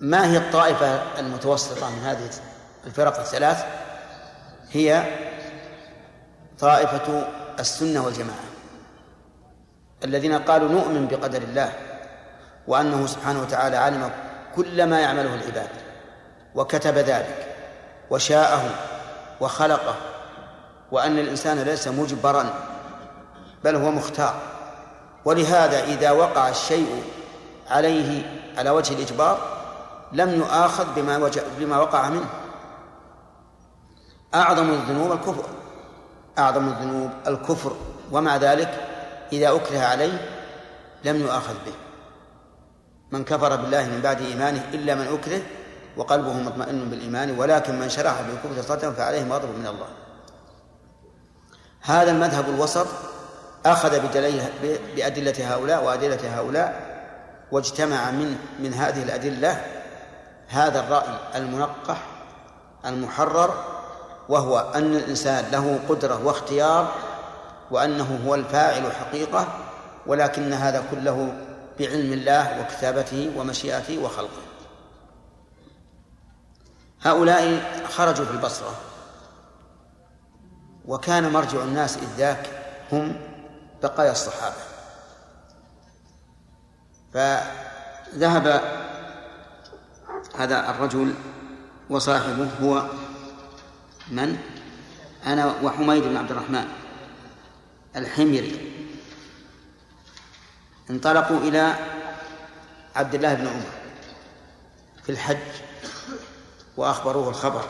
ما 0.00 0.26
هي 0.26 0.36
الطائفة 0.36 1.18
المتوسطة 1.20 1.90
من 1.90 1.98
هذه 1.98 2.30
الفرق 2.86 3.18
الثلاث؟ 3.18 3.64
هي 4.70 5.04
طائفة 6.58 7.28
السنة 7.58 8.04
والجماعة 8.04 8.48
الذين 10.04 10.38
قالوا 10.38 10.68
نؤمن 10.68 11.06
بقدر 11.06 11.42
الله 11.42 11.72
وأنه 12.66 13.06
سبحانه 13.06 13.40
وتعالى 13.40 13.76
علم 13.76 14.10
كل 14.56 14.86
ما 14.86 15.00
يعمله 15.00 15.34
العباد 15.34 15.70
وكتب 16.54 16.98
ذلك 16.98 17.56
وشاءه 18.10 18.70
وخلقه 19.40 19.94
وأن 20.92 21.18
الإنسان 21.18 21.58
ليس 21.58 21.88
مجبرا 21.88 22.54
بل 23.64 23.76
هو 23.76 23.90
مختار. 23.90 24.57
ولهذا 25.28 25.84
إذا 25.84 26.10
وقع 26.10 26.48
الشيء 26.48 27.02
عليه 27.68 28.22
على 28.58 28.70
وجه 28.70 28.94
الإجبار 28.94 29.38
لم 30.12 30.34
يؤاخذ 30.34 30.86
بما 30.96 31.30
بما 31.58 31.78
وقع 31.78 32.08
منه. 32.08 32.28
أعظم 34.34 34.70
الذنوب 34.70 35.12
الكفر 35.12 35.44
أعظم 36.38 36.68
الذنوب 36.68 37.10
الكفر 37.26 37.72
ومع 38.12 38.36
ذلك 38.36 38.88
إذا 39.32 39.48
أكره 39.56 39.78
عليه 39.78 40.30
لم 41.04 41.20
يؤاخذ 41.20 41.54
به. 41.66 41.74
من 43.12 43.24
كفر 43.24 43.56
بالله 43.56 43.84
من 43.84 44.00
بعد 44.00 44.20
إيمانه 44.22 44.64
إلا 44.74 44.94
من 44.94 45.06
أكره 45.06 45.42
وقلبه 45.96 46.32
مطمئن 46.32 46.90
بالإيمان 46.90 47.38
ولكن 47.38 47.78
من 47.78 47.88
شرح 47.88 48.14
بالكفر 48.20 48.62
صدرا 48.62 48.90
فعليه 48.90 49.22
غضب 49.32 49.58
من 49.58 49.66
الله. 49.66 49.88
هذا 51.80 52.10
المذهب 52.10 52.48
الوسط 52.48 52.86
أخذ 53.66 54.00
بأدلة 54.96 55.54
هؤلاء 55.54 55.84
وأدلة 55.84 56.38
هؤلاء 56.38 56.88
واجتمع 57.52 58.10
من 58.10 58.38
من 58.58 58.74
هذه 58.74 59.02
الأدلة 59.02 59.64
هذا 60.48 60.80
الرأي 60.80 61.18
المنقح 61.34 62.02
المحرر 62.86 63.64
وهو 64.28 64.58
أن 64.58 64.96
الإنسان 64.96 65.44
له 65.52 65.80
قدرة 65.88 66.26
واختيار 66.26 66.94
وأنه 67.70 68.20
هو 68.26 68.34
الفاعل 68.34 68.92
حقيقة 68.92 69.48
ولكن 70.06 70.52
هذا 70.52 70.84
كله 70.90 71.32
بعلم 71.78 72.12
الله 72.12 72.60
وكتابته 72.60 73.32
ومشيئته 73.36 73.98
وخلقه. 73.98 74.42
هؤلاء 77.02 77.62
خرجوا 77.88 78.24
في 78.24 78.30
البصرة 78.30 78.74
وكان 80.88 81.32
مرجع 81.32 81.62
الناس 81.62 81.96
إذ 81.96 82.08
ذاك 82.18 82.50
هم 82.92 83.16
بقايا 83.82 84.12
الصحابة. 84.12 84.54
فذهب 87.14 88.62
هذا 90.38 90.70
الرجل 90.70 91.14
وصاحبه 91.90 92.48
هو 92.62 92.86
من؟ 94.08 94.38
أنا 95.26 95.54
وحميد 95.62 96.02
بن 96.02 96.16
عبد 96.16 96.30
الرحمن 96.30 96.68
الحميري. 97.96 98.72
انطلقوا 100.90 101.38
إلى 101.38 101.74
عبد 102.96 103.14
الله 103.14 103.34
بن 103.34 103.46
عمر 103.46 103.72
في 105.04 105.12
الحج 105.12 105.36
وأخبروه 106.76 107.28
الخبر. 107.28 107.64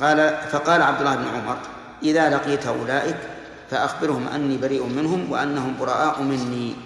قال 0.00 0.38
فقال 0.50 0.82
عبد 0.82 0.98
الله 0.98 1.16
بن 1.16 1.28
عمر 1.28 1.58
إذا 2.02 2.30
لقيت 2.30 2.66
أولئك 2.66 3.35
فأخبرهم 3.70 4.28
أني 4.28 4.56
بريء 4.56 4.86
منهم 4.86 5.32
وأنهم 5.32 5.76
براء 5.80 6.22
مني. 6.22 6.76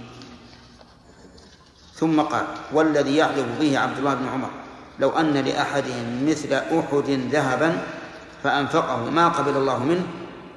ثم 1.95 2.21
قال 2.21 2.47
والذي 2.73 3.17
يعذب 3.17 3.59
به 3.61 3.79
عبد 3.79 3.99
الله 3.99 4.15
بن 4.15 4.29
عمر 4.29 4.51
لو 4.99 5.11
أن 5.11 5.35
لأحدهم 5.35 6.29
مثل 6.29 6.53
أحد 6.53 7.11
ذهبا 7.33 7.83
فأنفقه 8.43 9.11
ما 9.11 9.29
قبل 9.29 9.57
الله 9.57 9.79
منه 9.85 10.07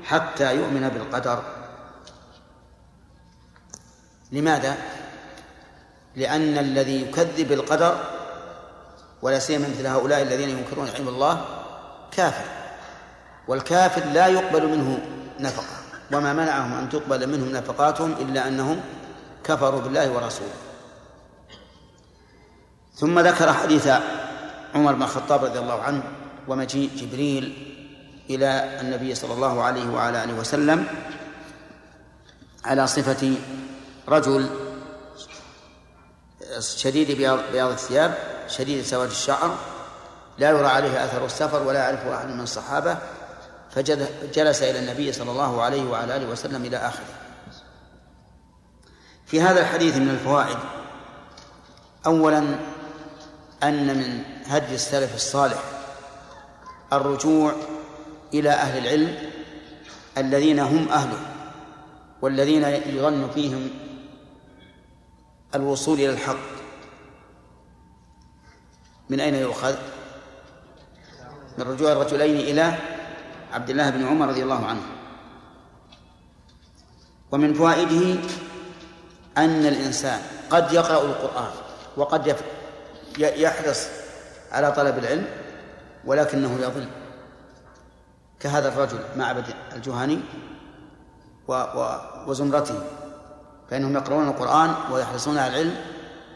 حتى 0.04 0.56
يؤمن 0.56 0.90
بالقدر. 0.90 1.44
لماذا؟ 4.32 4.78
لأن 6.16 6.58
الذي 6.58 7.02
يكذب 7.02 7.52
القدر 7.52 7.98
ولا 9.22 9.40
سيما 9.40 9.68
مثل 9.68 9.88
هؤلاء 9.88 10.22
الذين 10.22 10.50
ينكرون 10.50 10.90
علم 10.96 11.08
الله 11.08 11.46
كافر 12.12 12.46
والكافر 13.48 14.06
لا 14.06 14.28
يقبل 14.28 14.68
منه 14.68 15.00
نفقة. 15.40 15.83
وما 16.14 16.34
منعهم 16.34 16.74
أن 16.74 16.90
تقبل 16.90 17.28
منهم 17.28 17.52
نفقاتهم 17.52 18.12
إلا 18.12 18.48
أنهم 18.48 18.82
كفروا 19.44 19.82
بالله 19.82 20.12
ورسوله. 20.12 20.54
ثم 22.96 23.20
ذكر 23.20 23.54
حديث 23.54 23.88
عمر 24.76 24.94
بن 24.94 25.04
الخطاب 25.04 25.44
رضي 25.44 25.60
الله 25.60 25.82
عنه 25.82 26.04
ومجيء 26.48 26.90
جبريل 26.96 27.74
إلى 28.30 28.80
النبي 28.82 29.16
صلى 29.16 29.34
الله 29.34 29.64
عليه 29.64 29.90
وعلى 29.90 30.24
آله 30.24 30.34
وسلم 30.34 30.88
على 32.66 32.88
صفة 32.88 33.34
رجل 34.08 34.50
شديد 36.60 37.12
بياض 37.52 37.72
الثياب 37.72 38.18
شديد 38.48 38.84
سواد 38.84 39.10
الشعر 39.10 39.58
لا 40.38 40.50
يرى 40.50 40.68
عليه 40.68 41.06
أثر 41.06 41.26
السفر 41.26 41.64
ولا 41.64 41.80
يعرفه 41.80 42.16
أحد 42.16 42.28
من 42.28 42.42
الصحابة 42.42 42.98
فجلس 43.76 44.64
إلى 44.64 44.80
النبي 44.80 45.12
صلى 45.12 45.32
الله 45.32 45.62
عليه 45.62 45.84
وعلى 45.84 46.16
آله 46.16 46.30
وسلم 46.30 46.66
إلى 46.66 46.78
آخره 46.78 47.06
في 49.26 49.42
هذا 49.42 49.62
الحديث 49.62 49.98
من 49.98 50.10
الفوائد 50.10 50.58
أولا 52.06 52.40
أن 53.64 53.98
من 53.98 54.24
هدي 54.46 54.76
السلف 54.76 55.16
الصالح 55.16 55.64
الرجوع 56.94 57.56
إلى 58.34 58.50
أهل 58.50 58.86
العلم 58.86 59.32
الذين 60.18 60.60
هم 60.60 60.90
أهله 60.90 61.20
والذين 62.22 62.64
يظن 62.64 63.30
فيهم 63.30 63.70
الوصول 65.56 65.98
إلى 65.98 66.10
الحق 66.10 66.54
من 69.10 69.20
أين 69.20 69.36
يؤخذ؟ 69.36 69.76
من 71.58 71.64
رجوع 71.64 71.92
الرجلين 71.92 72.38
إلى 72.38 72.93
عبد 73.54 73.70
الله 73.70 73.90
بن 73.90 74.08
عمر 74.08 74.28
رضي 74.28 74.44
الله 74.44 74.66
عنه. 74.66 74.82
ومن 77.32 77.54
فوائده 77.54 78.20
أن 79.38 79.66
الإنسان 79.66 80.22
قد 80.50 80.74
يقرأ 80.74 81.02
القرآن 81.02 81.52
وقد 81.98 82.36
يحرص 83.20 83.88
على 84.52 84.72
طلب 84.72 84.98
العلم 84.98 85.26
ولكنه 86.06 86.60
يضل 86.62 86.88
كهذا 88.40 88.68
الرجل 88.68 89.00
معبد 89.18 89.46
الجهني 89.76 90.20
وزمرته. 92.28 92.82
فإنهم 93.70 93.94
يقرؤون 93.96 94.28
القرآن 94.28 94.74
ويحرصون 94.92 95.38
على 95.38 95.54
العلم 95.54 95.76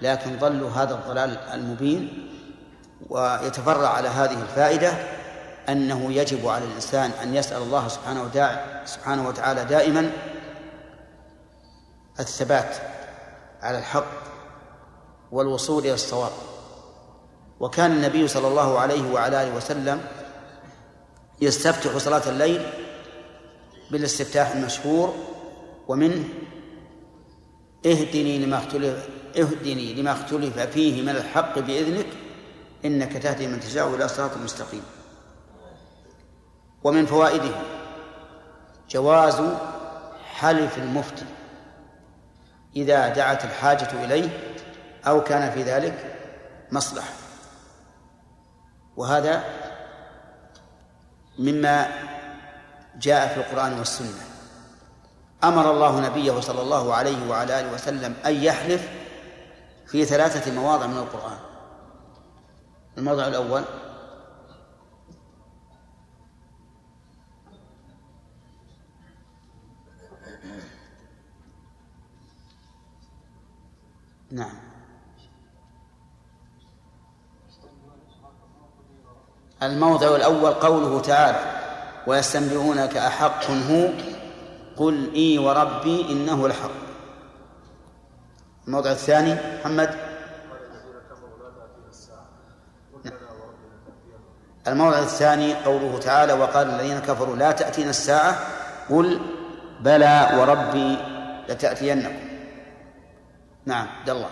لكن 0.02 0.40
ضلوا 0.40 0.70
هذا 0.70 0.94
الضلال 0.94 1.38
المبين 1.38 2.30
ويتفرع 3.10 3.88
على 3.88 4.08
هذه 4.08 4.42
الفائدة 4.42 5.17
أنه 5.70 6.14
يجب 6.14 6.48
على 6.48 6.66
الإنسان 6.66 7.12
أن 7.12 7.36
يسأل 7.36 7.62
الله 7.62 7.88
سبحانه 7.88 8.24
وتعالى, 8.24 8.82
سبحانه 8.86 9.28
وتعالى 9.28 9.66
دائما 9.66 10.12
الثبات 12.20 12.76
على 13.62 13.78
الحق 13.78 14.28
والوصول 15.32 15.84
إلى 15.84 15.94
الصواب. 15.94 16.32
وكان 17.60 17.92
النبي 17.92 18.28
صلى 18.28 18.48
الله 18.48 18.80
عليه 18.80 19.12
وعلى 19.12 19.44
آله 19.44 19.56
وسلم 19.56 20.02
يستفتح 21.42 21.98
صلاة 21.98 22.30
الليل 22.30 22.66
بالاستفتاح 23.92 24.52
المشهور 24.52 25.16
ومنه 25.88 26.24
اهدني 27.86 28.46
لما 28.46 28.58
اختلف 28.58 29.10
اهدني 29.38 29.94
لما 29.94 30.12
اختلف 30.12 30.60
فيه 30.60 31.02
من 31.02 31.10
الحق 31.10 31.60
بإذنك 31.60 32.08
إنك 32.86 33.14
تهدي 33.14 33.48
من 33.48 33.60
تشاء 33.60 33.96
إلى 33.96 34.08
صراط 34.08 34.38
مستقيم. 34.38 34.82
ومن 36.84 37.06
فوائده 37.06 37.56
جواز 38.90 39.42
حلف 40.36 40.78
المفتي 40.78 41.26
إذا 42.76 43.10
دعت 43.10 43.46
الحاجة 43.46 44.04
إليه 44.06 44.30
أو 45.08 45.24
كان 45.24 45.52
في 45.52 45.64
ذلك 45.64 46.16
مصلحة. 46.72 47.14
وهذا 48.98 49.44
مما 51.40 51.88
جاء 52.96 53.28
في 53.28 53.38
القرآن 53.38 53.80
والسنة. 53.80 54.24
أمر 55.44 55.72
الله 55.72 56.00
نبيه 56.00 56.40
صلى 56.40 56.62
الله 56.62 56.94
عليه 56.94 57.30
وعلى 57.30 57.60
آله 57.60 57.74
وسلم 57.74 58.16
أن 58.26 58.36
يحلف 58.36 58.90
في 59.88 60.06
ثلاثة 60.06 60.52
مواضع 60.52 60.88
من 60.88 60.98
القرآن. 60.98 61.38
الموضع 62.98 63.28
الأول 63.28 63.64
نعم. 74.32 74.54
الموضع 79.64 80.16
الأول 80.16 80.54
قوله 80.54 81.02
تعالى 81.02 81.40
ويستنبئونك 82.08 82.98
أحق 82.98 83.52
هو 83.52 83.90
قل 84.78 85.14
إي 85.16 85.38
وربي 85.38 86.12
إنه 86.12 86.48
لحق 86.48 86.70
الموضع 88.68 88.92
الثاني 88.92 89.36
محمد؟ 89.60 89.96
الموضع 94.68 95.00
الثاني 95.00 95.54
قوله 95.54 96.00
تعالى 96.00 96.34
وقال 96.34 96.70
الذين 96.70 97.00
كفروا 97.00 97.36
لا 97.36 97.52
تأتينا 97.52 97.90
الساعة 97.90 98.36
قل 98.90 99.20
بلى 99.80 100.30
وربي 100.40 100.98
لتأتينكم. 101.50 102.27
نعم 103.68 103.88
عبد 103.88 104.10
الله. 104.10 104.30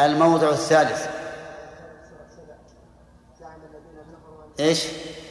الموضع 0.00 0.50
الثالث. 0.50 1.08
إيش؟ 4.60 4.86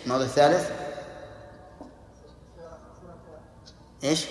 الموضوع 0.06 0.26
الثالث؟ 0.26 0.72
إيش؟ 4.04 4.26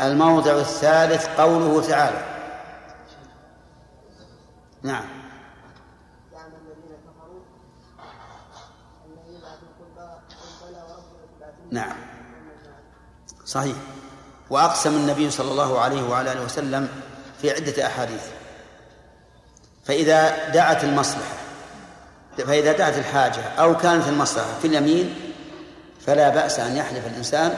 الموضع 0.00 0.52
الثالث 0.52 1.40
قوله 1.40 1.88
تعالى. 1.88 2.22
نعم. 4.82 5.04
نعم. 11.70 11.96
صحيح. 13.44 13.76
وأقسم 14.50 14.96
النبي 14.96 15.30
صلى 15.30 15.50
الله 15.50 15.80
عليه 15.80 16.02
وعلى 16.02 16.32
آله 16.32 16.44
وسلم 16.44 16.88
في 17.42 17.50
عدة 17.50 17.86
أحاديث. 17.86 18.22
فإذا 19.84 20.48
دعت 20.48 20.84
المصلحة 20.84 21.34
فإذا 22.38 22.72
دعت 22.72 22.98
الحاجة 22.98 23.42
أو 23.58 23.76
كانت 23.76 24.08
المصلحة 24.08 24.58
في 24.62 24.68
اليمين 24.68 25.14
فلا 26.06 26.28
بأس 26.28 26.60
أن 26.60 26.76
يحلف 26.76 27.06
الإنسان. 27.06 27.56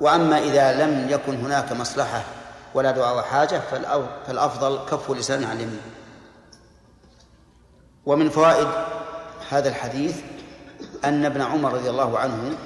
وأما 0.00 0.38
إذا 0.38 0.86
لم 0.86 1.08
يكن 1.10 1.36
هناك 1.36 1.72
مصلحة 1.72 2.22
ولا 2.74 2.90
دعاء 2.90 3.18
وحاجة 3.18 3.60
فالأفضل 4.26 4.78
كف 4.90 5.10
لسان 5.10 5.44
عن 5.44 5.56
اليمين. 5.56 5.80
ومن 8.06 8.30
فوائد 8.30 8.68
هذا 9.50 9.68
الحديث 9.68 10.16
أن 11.04 11.24
ابن 11.24 11.40
عمر 11.42 11.72
رضي 11.72 11.90
الله 11.90 12.18
عنه 12.18 12.56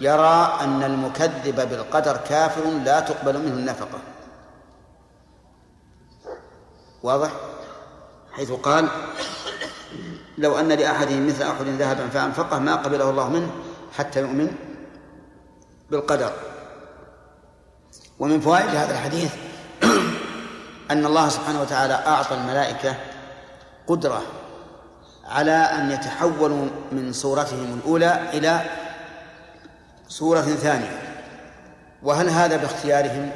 يرى 0.00 0.58
أن 0.60 0.82
المكذب 0.82 1.68
بالقدر 1.70 2.16
كافر 2.16 2.64
لا 2.84 3.00
تقبل 3.00 3.38
منه 3.38 3.54
النفقة 3.54 3.98
واضح؟ 7.02 7.30
حيث 8.32 8.52
قال 8.52 8.88
لو 10.38 10.58
أن 10.58 10.68
لأحدهم 10.68 11.26
مثل 11.26 11.42
أحد 11.42 11.66
ذهبا 11.66 12.08
فأنفقه 12.08 12.58
ما 12.58 12.76
قبله 12.76 13.10
الله 13.10 13.28
منه 13.28 13.50
حتى 13.98 14.20
يؤمن 14.20 14.52
بالقدر 15.90 16.32
ومن 18.18 18.40
فوائد 18.40 18.68
هذا 18.68 18.92
الحديث 18.92 19.32
أن 20.90 21.06
الله 21.06 21.28
سبحانه 21.28 21.60
وتعالى 21.60 21.94
أعطى 21.94 22.34
الملائكة 22.34 22.94
قدرة 23.86 24.22
على 25.28 25.52
أن 25.52 25.90
يتحولوا 25.90 26.66
من 26.92 27.12
صورتهم 27.12 27.80
الأولى 27.80 28.30
إلى 28.32 28.60
صورة 30.10 30.40
ثانية. 30.40 31.02
وهل 32.02 32.28
هذا 32.28 32.56
باختيارهم 32.56 33.30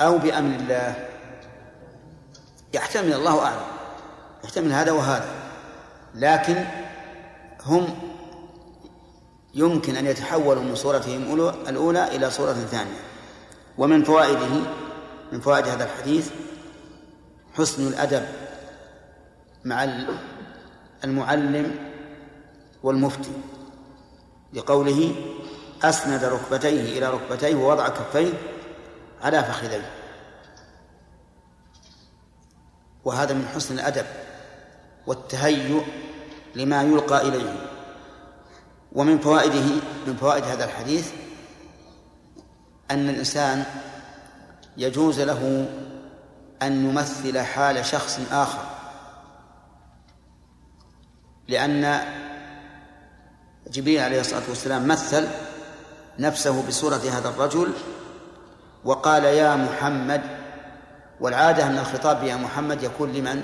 أو 0.00 0.18
بأمر 0.18 0.56
الله؟ 0.56 1.08
يحتمل 2.74 3.12
الله 3.12 3.44
أعلم. 3.44 3.66
يحتمل 4.44 4.72
هذا 4.72 4.92
وهذا. 4.92 5.28
لكن 6.14 6.64
هم 7.66 7.94
يمكن 9.54 9.96
أن 9.96 10.06
يتحولوا 10.06 10.62
من 10.62 10.74
صورتهم 10.74 11.50
الأولى 11.68 12.16
إلى 12.16 12.30
صورة 12.30 12.52
ثانية. 12.52 13.00
ومن 13.78 14.04
فوائده 14.04 14.60
من 15.32 15.40
فوائد 15.40 15.68
هذا 15.68 15.84
الحديث 15.84 16.30
حسن 17.54 17.86
الأدب 17.86 18.24
مع 19.64 19.88
المعلم 21.04 21.74
والمفتي. 22.82 23.32
لقوله 24.52 25.14
أسند 25.84 26.24
ركبتيه 26.24 26.98
إلى 26.98 27.10
ركبتيه 27.10 27.54
ووضع 27.54 27.88
كفيه 27.88 28.32
على 29.22 29.44
فخذيه. 29.44 29.90
وهذا 33.04 33.34
من 33.34 33.48
حسن 33.54 33.74
الأدب 33.74 34.06
والتهيؤ 35.06 35.82
لما 36.54 36.82
يلقى 36.82 37.28
إليه. 37.28 37.66
ومن 38.92 39.18
فوائده 39.18 39.64
من 40.06 40.16
فوائد 40.20 40.44
هذا 40.44 40.64
الحديث 40.64 41.12
أن 42.90 43.08
الإنسان 43.08 43.64
يجوز 44.76 45.20
له 45.20 45.68
أن 46.62 46.90
يمثل 46.90 47.40
حال 47.40 47.84
شخص 47.84 48.20
آخر 48.30 48.64
لأن 51.48 52.00
جبريل 53.70 54.00
عليه 54.00 54.20
الصلاة 54.20 54.42
والسلام 54.48 54.88
مثل 54.88 55.28
نفسه 56.18 56.66
بصورة 56.68 56.96
هذا 56.96 57.28
الرجل 57.28 57.72
وقال 58.84 59.24
يا 59.24 59.56
محمد 59.56 60.22
والعادة 61.20 61.66
أن 61.66 61.78
الخطاب 61.78 62.22
يا 62.22 62.36
محمد 62.36 62.82
يكون 62.82 63.12
لمن؟ 63.12 63.42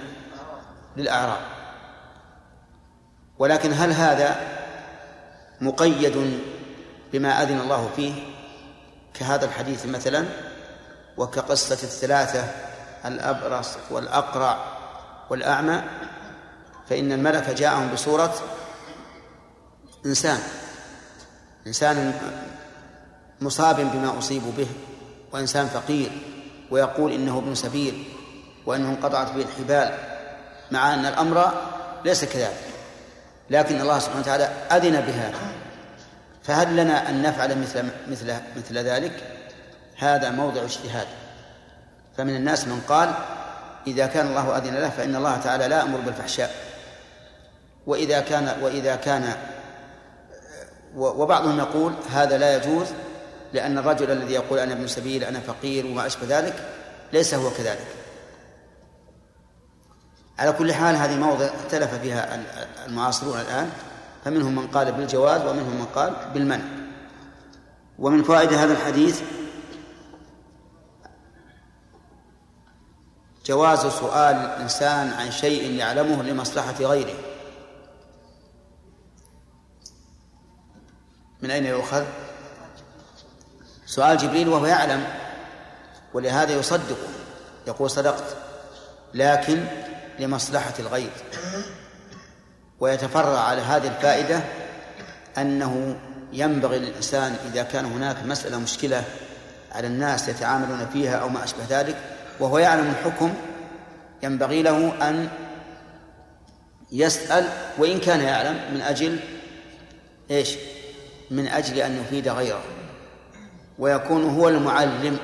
للأعراب. 0.96 1.40
ولكن 3.38 3.72
هل 3.72 3.92
هذا 3.92 4.36
مقيد 5.60 6.40
بما 7.12 7.42
أذن 7.42 7.60
الله 7.60 7.90
فيه 7.96 8.12
كهذا 9.14 9.44
الحديث 9.44 9.86
مثلا؟ 9.86 10.24
وكقصة 11.16 11.74
الثلاثة 11.74 12.44
الأبرص 13.04 13.76
والأقرع 13.90 14.58
والأعمى؟ 15.30 15.82
فإن 16.88 17.12
الملك 17.12 17.50
جاءهم 17.50 17.88
بصورة 17.92 18.34
إنسان 20.06 20.38
إنسان 21.66 22.14
مصاب 23.40 23.76
بما 23.76 24.18
أصيبوا 24.18 24.52
به 24.56 24.66
وإنسان 25.32 25.66
فقير 25.66 26.10
ويقول 26.70 27.12
إنه 27.12 27.38
ابن 27.38 27.54
سبيل 27.54 28.04
وأنه 28.66 28.88
انقطعت 28.88 29.32
به 29.32 29.42
الحبال 29.42 29.98
مع 30.70 30.94
أن 30.94 31.06
الأمر 31.06 31.52
ليس 32.04 32.24
كذلك. 32.24 32.64
لكن 33.50 33.80
الله 33.80 33.98
سبحانه 33.98 34.20
وتعالى 34.20 34.44
أذن 34.44 35.00
بهذا 35.00 35.38
فهل 36.42 36.76
لنا 36.76 37.10
أن 37.10 37.22
نفعل 37.22 37.58
مثل 37.58 37.84
مثل 38.10 38.34
مثل 38.56 38.78
ذلك؟ 38.78 39.12
هذا 39.96 40.30
موضع 40.30 40.62
اجتهاد. 40.62 41.06
فمن 42.16 42.36
الناس 42.36 42.68
من 42.68 42.80
قال 42.88 43.14
إذا 43.86 44.06
كان 44.06 44.26
الله 44.26 44.58
أذن 44.58 44.74
له 44.74 44.88
فإن 44.88 45.16
الله 45.16 45.36
تعالى 45.36 45.68
لا 45.68 45.78
يأمر 45.78 45.98
بالفحشاء. 45.98 46.54
وإذا 47.86 48.20
كان 48.20 48.62
وإذا 48.62 48.96
كان 48.96 49.32
وبعضهم 50.96 51.58
يقول 51.58 51.92
هذا 52.12 52.38
لا 52.38 52.56
يجوز 52.56 52.86
لأن 53.52 53.78
الرجل 53.78 54.10
الذي 54.10 54.34
يقول 54.34 54.58
أنا 54.58 54.72
ابن 54.72 54.86
سبيل 54.86 55.24
أنا 55.24 55.40
فقير 55.40 55.86
وما 55.86 56.06
أشبه 56.06 56.38
ذلك 56.38 56.68
ليس 57.12 57.34
هو 57.34 57.50
كذلك. 57.50 57.86
على 60.38 60.52
كل 60.52 60.72
حال 60.72 60.96
هذه 60.96 61.16
موضع 61.16 61.44
اختلف 61.44 61.94
فيها 61.94 62.44
المعاصرون 62.86 63.40
الآن 63.40 63.70
فمنهم 64.24 64.54
من 64.54 64.66
قال 64.66 64.92
بالجواز 64.92 65.40
ومنهم 65.40 65.78
من 65.78 65.86
قال 65.94 66.16
بالمنع. 66.34 66.64
ومن 67.98 68.22
فوائد 68.22 68.52
هذا 68.52 68.72
الحديث 68.72 69.22
جواز 73.46 73.86
سؤال 73.86 74.36
الإنسان 74.36 75.08
عن 75.08 75.30
شيء 75.30 75.74
يعلمه 75.74 76.22
لمصلحة 76.22 76.74
غيره. 76.80 77.14
من 81.42 81.50
أين 81.50 81.66
يؤخذ؟ 81.66 82.04
سؤال 83.88 84.16
جبريل 84.16 84.48
وهو 84.48 84.66
يعلم 84.66 85.04
ولهذا 86.14 86.52
يصدقه 86.52 87.08
يقول 87.66 87.90
صدقت 87.90 88.36
لكن 89.14 89.64
لمصلحة 90.18 90.74
الغير 90.78 91.10
ويتفرع 92.80 93.38
على 93.38 93.60
هذه 93.60 93.86
الفائدة 93.86 94.40
أنه 95.38 95.96
ينبغي 96.32 96.78
للإنسان 96.78 97.36
إذا 97.52 97.62
كان 97.62 97.84
هناك 97.84 98.16
مسألة 98.24 98.58
مشكلة 98.58 99.04
على 99.72 99.86
الناس 99.86 100.28
يتعاملون 100.28 100.86
فيها 100.92 101.16
أو 101.16 101.28
ما 101.28 101.44
أشبه 101.44 101.64
ذلك 101.68 101.96
وهو 102.40 102.58
يعلم 102.58 102.90
الحكم 102.90 103.34
ينبغي 104.22 104.62
له 104.62 105.08
أن 105.08 105.28
يسأل 106.92 107.48
وإن 107.78 108.00
كان 108.00 108.20
يعلم 108.20 108.74
من 108.74 108.80
أجل 108.80 109.18
إيش؟ 110.30 110.56
من 111.30 111.48
أجل 111.48 111.78
أن 111.78 112.00
يفيد 112.00 112.28
غيره. 112.28 112.77
ويكون 113.78 114.24
هو 114.24 114.48
المعلم. 114.48 115.18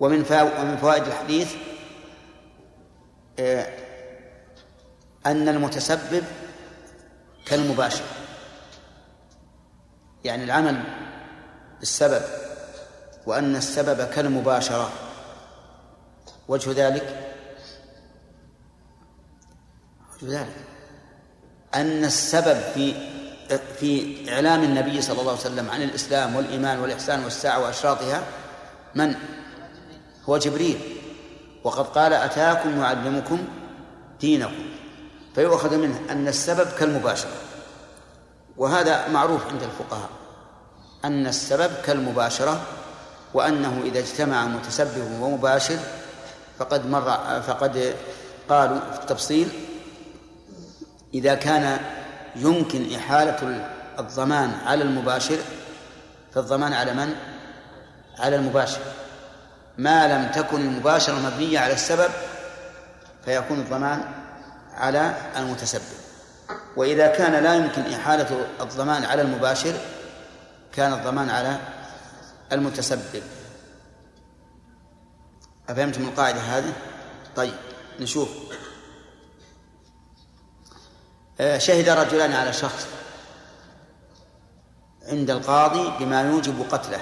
ومن 0.00 0.24
ومن 0.30 0.76
فوائد 0.76 1.06
الحديث 1.06 1.54
آه، 3.38 3.66
أن 5.26 5.48
المتسبب 5.48 6.24
كالمباشر. 7.46 8.04
يعني 10.24 10.44
العمل 10.44 10.82
بالسبب 11.80 12.22
وأن 13.26 13.56
السبب 13.56 14.04
كالمباشرة. 14.04 14.92
وجه 16.48 16.72
ذلك 16.86 17.34
وجه 20.12 20.40
ذلك 20.40 20.56
أن 21.74 22.04
السبب 22.04 22.60
في 22.74 23.13
في 23.56 24.16
إعلام 24.32 24.62
النبي 24.62 25.02
صلى 25.02 25.20
الله 25.20 25.30
عليه 25.30 25.40
وسلم 25.40 25.70
عن 25.70 25.82
الإسلام 25.82 26.36
والإيمان 26.36 26.78
والإحسان 26.78 27.24
والساعة 27.24 27.60
وأشراطها 27.60 28.22
من؟ 28.94 29.14
هو 30.28 30.38
جبريل. 30.38 30.78
وقد 31.64 31.86
قال 31.86 32.12
أتاكم 32.12 32.80
يعلمكم 32.80 33.38
دينكم. 34.20 34.66
فيؤخذ 35.34 35.76
منه 35.76 36.00
أن 36.10 36.28
السبب 36.28 36.68
كالمباشرة. 36.78 37.36
وهذا 38.56 39.08
معروف 39.08 39.46
عند 39.46 39.62
الفقهاء. 39.62 40.08
أن 41.04 41.26
السبب 41.26 41.70
كالمباشرة 41.86 42.60
وأنه 43.34 43.82
إذا 43.84 43.98
اجتمع 43.98 44.46
متسبب 44.46 45.20
ومباشر 45.20 45.78
فقد 46.58 46.86
مر 46.86 47.02
فقد 47.46 47.94
قالوا 48.48 48.80
في 48.92 49.00
التفصيل 49.00 49.48
إذا 51.14 51.34
كان 51.34 51.78
يمكن 52.36 52.94
إحالة 52.94 53.68
الضمان 53.98 54.52
على 54.66 54.82
المباشر 54.84 55.38
فالضمان 56.34 56.72
على 56.72 56.94
من؟ 56.94 57.14
على 58.18 58.36
المباشر 58.36 58.80
ما 59.78 60.08
لم 60.08 60.30
تكن 60.32 60.60
المباشرة 60.60 61.14
مبنية 61.14 61.58
على 61.58 61.72
السبب 61.72 62.10
فيكون 63.24 63.58
الضمان 63.58 64.00
على 64.74 65.14
المتسبب 65.36 66.04
وإذا 66.76 67.06
كان 67.06 67.42
لا 67.42 67.54
يمكن 67.54 67.82
إحالة 67.82 68.46
الضمان 68.60 69.04
على 69.04 69.22
المباشر 69.22 69.74
كان 70.72 70.92
الضمان 70.92 71.30
على 71.30 71.58
المتسبب 72.52 73.22
أفهمتم 75.68 76.02
القاعدة 76.02 76.40
هذه؟ 76.40 76.72
طيب 77.36 77.54
نشوف 78.00 78.28
شهد 81.38 81.88
رجلان 81.88 82.32
على 82.32 82.52
شخص 82.52 82.86
عند 85.08 85.30
القاضي 85.30 86.04
بما 86.04 86.22
يوجب 86.22 86.66
قتله. 86.70 87.00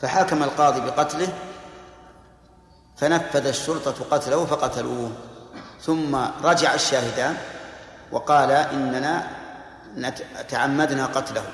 فحكم 0.00 0.42
القاضي 0.42 0.80
بقتله 0.80 1.28
فنفذ 2.96 3.46
الشرطة 3.46 4.04
قتله 4.10 4.46
فقتلوه. 4.46 5.12
ثم 5.80 6.16
رجع 6.44 6.74
الشاهدان 6.74 7.36
وقال 8.12 8.50
إننا 8.50 9.30
تعمدنا 10.48 11.06
قتله. 11.06 11.44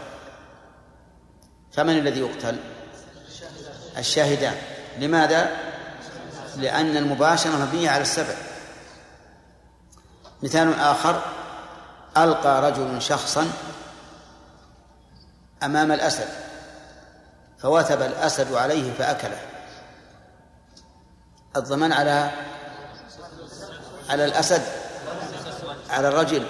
فمن 1.72 1.98
الذي 1.98 2.20
يقتل؟ 2.20 2.56
الشاهدان. 3.98 4.54
لماذا؟ 4.98 5.56
لأن 6.56 6.96
المباشرة 6.96 7.56
مبنية 7.56 7.90
على 7.90 8.02
السبب 8.02 8.51
مثال 10.42 10.81
آخر 10.81 11.22
ألقى 12.16 12.70
رجل 12.70 13.02
شخصا 13.02 13.52
أمام 15.62 15.92
الأسد 15.92 16.28
فوثب 17.59 18.02
الأسد 18.02 18.55
عليه 18.55 18.92
فأكله. 18.92 19.38
الضمان 21.57 21.92
على 21.92 22.31
على 24.11 24.24
الأسد 24.24 24.62
على 25.90 26.09
الرجل 26.09 26.46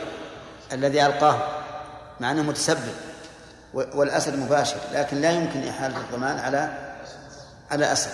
الذي 0.72 1.07
ألقاه 1.07 1.38
مع 2.20 2.31
أنه 2.31 2.42
متسبب 2.42 2.94
والأسد 3.74 4.38
مباشر 4.38 4.76
لكن 4.92 5.20
لا 5.20 5.31
يمكن 5.31 5.68
إحالة 5.68 5.96
الضمان 5.96 6.38
على 6.38 6.92
على 7.70 7.87
الأسد 7.87 8.11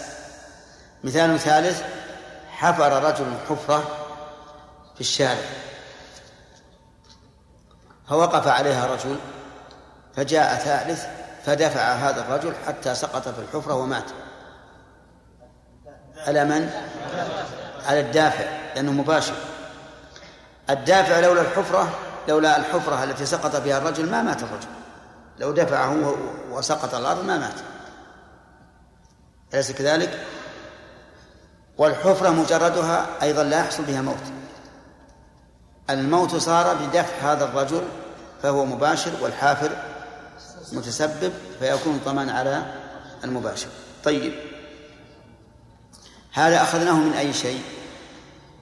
مثال 1.04 1.40
ثالث 1.40 1.82
حفر 2.50 3.02
رجل 3.02 3.34
حفرة 3.48 3.82
في 4.94 5.00
الشارع. 5.00 5.67
فوقف 8.08 8.48
عليها 8.48 8.86
رجل 8.86 9.16
فجاء 10.16 10.54
ثالث 10.54 11.06
فدفع 11.44 11.80
هذا 11.80 12.20
الرجل 12.20 12.52
حتى 12.66 12.94
سقط 12.94 13.28
في 13.28 13.38
الحفرة 13.38 13.74
ومات. 13.74 14.04
على 16.26 16.44
من؟ 16.44 16.70
على 17.86 18.00
الدافع 18.00 18.44
لأنه 18.74 18.92
مباشر. 18.92 19.34
الدافع 20.70 21.20
لولا 21.20 21.40
الحفرة 21.40 21.98
لولا 22.28 22.56
الحفرة 22.56 23.04
التي 23.04 23.26
سقط 23.26 23.56
فيها 23.56 23.78
الرجل 23.78 24.10
ما 24.10 24.22
مات 24.22 24.42
الرجل. 24.42 24.68
لو 25.38 25.52
دفعه 25.52 26.16
وسقط 26.50 26.94
الأرض 26.94 27.24
ما 27.24 27.38
مات. 27.38 27.54
أليس 29.54 29.72
كذلك؟ 29.72 30.20
والحفرة 31.78 32.28
مجردها 32.28 33.06
أيضا 33.22 33.42
لا 33.42 33.60
يحصل 33.60 33.82
بها 33.82 34.02
موت. 34.02 34.37
الموت 35.90 36.36
صار 36.36 36.74
بدفع 36.74 37.32
هذا 37.32 37.44
الرجل 37.44 37.82
فهو 38.42 38.64
مباشر 38.64 39.12
والحافر 39.20 39.70
متسبب 40.72 41.32
فيكون 41.60 42.00
طمان 42.04 42.30
على 42.30 42.62
المباشر. 43.24 43.68
طيب. 44.04 44.32
هذا 46.32 46.62
أخذناه 46.62 46.94
من 46.94 47.12
أي 47.12 47.32
شيء؟ 47.32 47.62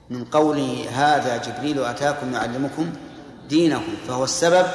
من 0.09 0.25
قوله 0.25 0.85
هذا 0.91 1.37
جبريل 1.37 1.83
أتاكم 1.83 2.33
يعلمكم 2.33 2.93
دينكم 3.49 3.95
فهو 4.07 4.23
السبب 4.23 4.67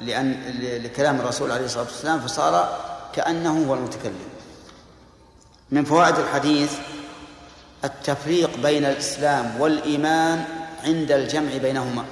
لأن 0.00 0.36
لكلام 0.60 1.20
الرسول 1.20 1.50
عليه 1.52 1.64
الصلاة 1.64 1.84
والسلام 1.84 2.20
فصار 2.20 2.78
كأنه 3.14 3.68
هو 3.68 3.74
المتكلم. 3.74 4.30
من 5.70 5.84
فوائد 5.84 6.18
الحديث 6.18 6.72
التفريق 7.84 8.56
بين 8.56 8.84
الإسلام 8.84 9.60
والإيمان 9.60 10.44
عند 10.84 11.12
الجمع 11.12 11.56
بينهما. 11.56 12.04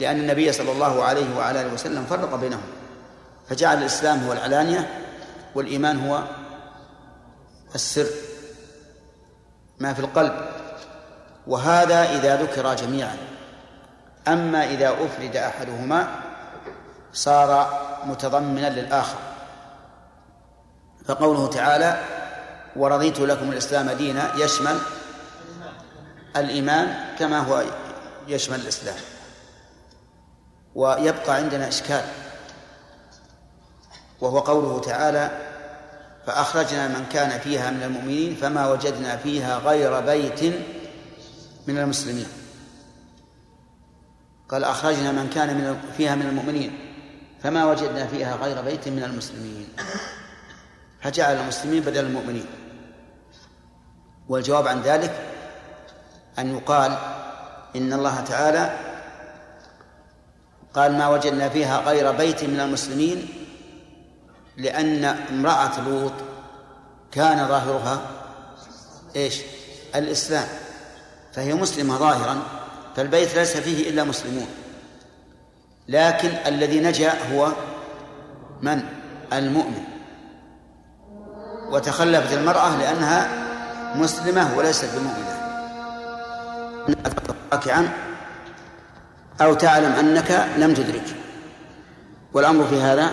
لأن 0.00 0.20
النبي 0.20 0.52
صلى 0.52 0.72
الله 0.72 1.04
عليه 1.04 1.36
وعلى 1.36 1.60
آله 1.60 1.74
وسلم 1.74 2.04
فرق 2.04 2.34
بينهم. 2.34 2.62
فجعل 3.48 3.78
الإسلام 3.78 4.26
هو 4.26 4.32
العلانية 4.32 5.04
والإيمان 5.54 6.08
هو 6.08 6.22
السر 7.74 8.06
ما 9.78 9.94
في 9.94 10.00
القلب. 10.00 10.34
وهذا 11.46 12.02
إذا 12.02 12.42
ذكر 12.42 12.74
جميعا. 12.74 13.16
أما 14.28 14.64
إذا 14.64 14.90
أفرد 14.90 15.36
أحدهما 15.36 16.08
صار 17.12 17.80
متضمنا 18.06 18.80
للآخر. 18.80 19.18
فقوله 21.04 21.46
تعالى 21.46 22.00
ورضيت 22.76 23.20
لكم 23.20 23.52
الإسلام 23.52 23.90
دينا 23.90 24.34
يشمل 24.36 24.78
الإيمان 26.40 27.14
كما 27.18 27.38
هو 27.38 27.64
يشمل 28.28 28.60
الإسلام 28.60 28.96
ويبقى 30.74 31.34
عندنا 31.34 31.68
إشكال 31.68 32.04
وهو 34.20 34.38
قوله 34.38 34.80
تعالى 34.80 35.30
فأخرجنا 36.26 36.88
من 36.88 37.06
كان 37.12 37.40
فيها 37.40 37.70
من 37.70 37.82
المؤمنين 37.82 38.34
فما 38.36 38.72
وجدنا 38.72 39.16
فيها 39.16 39.58
غير 39.58 40.00
بيت 40.00 40.44
من 41.66 41.78
المسلمين. 41.78 42.26
قال 44.48 44.64
أخرجنا 44.64 45.12
من 45.12 45.30
كان 45.30 45.54
من 45.54 45.80
فيها 45.96 46.14
من 46.14 46.26
المؤمنين 46.26 46.78
فما 47.42 47.64
وجدنا 47.64 48.06
فيها 48.06 48.36
غير 48.36 48.62
بيت 48.62 48.88
من 48.88 49.02
المسلمين. 49.02 49.68
فجعل 51.00 51.36
المسلمين 51.36 51.82
بدل 51.82 52.04
المؤمنين. 52.04 52.46
والجواب 54.28 54.68
عن 54.68 54.80
ذلك 54.82 55.37
أن 56.38 56.56
يقال 56.56 56.98
إن 57.76 57.92
الله 57.92 58.20
تعالى 58.20 58.76
قال 60.74 60.98
ما 60.98 61.08
وجدنا 61.08 61.48
فيها 61.48 61.80
غير 61.80 62.12
بيت 62.12 62.44
من 62.44 62.60
المسلمين 62.60 63.28
لأن 64.56 65.04
امرأة 65.04 65.80
لوط 65.88 66.12
كان 67.12 67.48
ظاهرها 67.48 68.00
إيش؟ 69.16 69.40
الإسلام 69.94 70.48
فهي 71.32 71.54
مسلمة 71.54 71.96
ظاهرا 71.96 72.42
فالبيت 72.96 73.34
ليس 73.34 73.56
فيه 73.56 73.90
إلا 73.90 74.04
مسلمون 74.04 74.48
لكن 75.88 76.28
الذي 76.28 76.80
نجا 76.80 77.12
هو 77.32 77.52
من؟ 78.62 78.82
المؤمن 79.32 79.84
وتخلفت 81.70 82.32
المرأة 82.32 82.76
لأنها 82.76 83.28
مسلمة 83.94 84.58
وليست 84.58 84.88
بمؤمنة 84.94 85.37
راكعا 87.52 87.92
أو 89.40 89.54
تعلم 89.54 89.92
أنك 89.92 90.48
لم 90.56 90.74
تدرك. 90.74 91.16
والأمر 92.32 92.66
في 92.66 92.80
هذا 92.80 93.10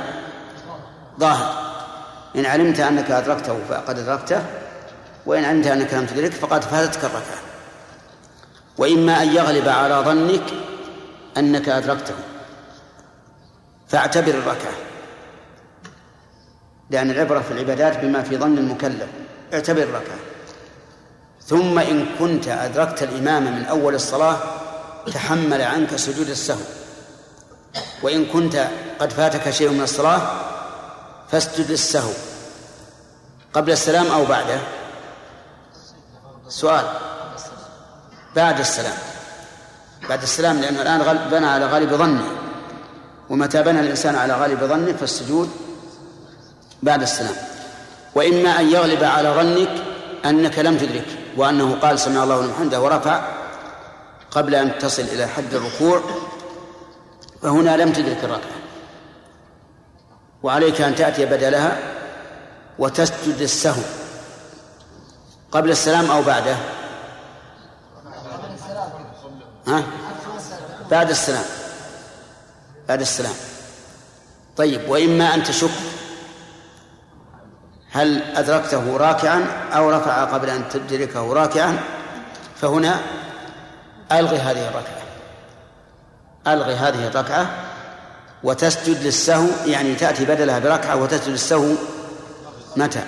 ظاهر. 1.20 1.66
إن 2.36 2.46
علمت 2.46 2.80
أنك 2.80 3.12
أدركته 3.12 3.60
فقد 3.70 4.00
أدركته 4.00 4.42
وإن 5.26 5.46
علمت 5.46 5.68
أنك 5.68 5.94
لم 5.94 6.06
تدرك 6.06 6.32
فقد 6.32 6.64
فاتتك 6.64 7.06
الركعة. 7.06 7.40
وإما 8.78 9.24
أن 9.24 9.28
يغلب 9.28 9.68
على 9.68 9.96
ظنك 9.96 10.44
أنك 11.38 11.70
أدركته. 11.70 12.16
فاعتبر 13.88 14.32
الركعة. 14.32 14.74
لأن 16.90 17.12
العبرة 17.12 17.40
في 17.40 17.52
العبادات 17.52 18.06
بما 18.06 18.22
في 18.22 18.38
ظن 18.38 18.58
المكلف 18.58 19.08
اعتبر 19.54 19.84
الركعة. 19.84 20.35
ثم 21.47 21.79
إن 21.79 22.05
كنت 22.19 22.47
أدركت 22.47 23.03
الإمام 23.03 23.43
من 23.43 23.65
أول 23.65 23.95
الصلاة 23.95 24.38
تحمل 25.13 25.62
عنك 25.62 25.95
سجود 25.95 26.29
السهو. 26.29 26.62
وإن 28.03 28.25
كنت 28.25 28.67
قد 28.99 29.13
فاتك 29.13 29.49
شيء 29.49 29.69
من 29.69 29.81
الصلاة 29.81 30.21
فاسجد 31.31 31.69
السهو. 31.69 32.12
قبل 33.53 33.71
السلام 33.71 34.08
أو 34.08 34.25
بعده؟ 34.25 34.60
سؤال. 36.49 36.86
بعد 38.36 38.60
السلام. 38.60 38.97
بعد 40.10 40.21
السلام 40.21 40.62
لأنه 40.62 40.81
الآن 40.81 41.29
بنى 41.31 41.47
على 41.47 41.65
غالب 41.65 41.93
ظنه 41.93 42.25
ومتى 43.29 43.63
بنى 43.63 43.79
الإنسان 43.79 44.15
على 44.15 44.34
غالب 44.34 44.60
ظنه 44.63 44.93
فالسجود 44.93 45.49
بعد 46.84 47.01
السلام. 47.01 47.36
وإما 48.15 48.60
أن 48.60 48.69
يغلب 48.71 49.03
على 49.03 49.29
ظنك 49.29 49.84
أنك 50.25 50.60
لم 50.60 50.77
تدرك 50.77 51.25
وأنه 51.38 51.76
قال 51.82 52.00
سمع 52.00 52.24
الله 52.24 52.41
لمن 52.41 52.54
حمده 52.54 52.82
ورفع 52.82 53.21
قبل 54.32 54.56
أن 54.56 54.80
تصل 54.80 55.02
إلى 55.02 55.28
حد 55.28 55.54
الركوع 55.54 56.02
فهنا 57.41 57.78
لم 57.78 57.93
تدرك 57.93 58.24
الركعة. 58.24 58.56
وعليك 60.43 60.82
أن 60.82 60.95
تأتي 60.95 61.26
بدلها 61.26 61.78
وتسجد 62.80 63.41
السهو 63.41 63.82
قبل 65.52 65.71
السلام 65.71 66.12
أو 66.12 66.21
بعده؟ 66.21 66.56
ها؟ 69.67 69.84
بعد 70.91 71.10
السلام. 71.10 71.45
بعد 72.88 73.02
السلام. 73.02 73.34
طيب 74.58 74.89
وإما 74.89 75.34
أن 75.34 75.43
تشك 75.43 75.69
هل 77.95 78.23
أدركته 78.36 78.97
راكعا 78.97 79.69
أو 79.73 79.89
رفع 79.89 80.23
قبل 80.23 80.49
أن 80.49 80.69
تدركه 80.69 81.34
راكعا؟ 81.34 81.79
فهنا 82.62 82.99
ألغي 84.12 84.38
هذه 84.38 84.67
الركعة. 84.67 85.03
ألغي 86.47 86.73
هذه 86.75 87.08
الركعة 87.08 87.49
وتسجد 88.43 89.03
للسهو 89.03 89.47
يعني 89.65 89.95
تأتي 89.95 90.25
بدلها 90.25 90.60
بركعة 90.60 90.95
وتسجد 90.95 91.29
للسهو 91.29 91.71
متى؟ 92.75 93.03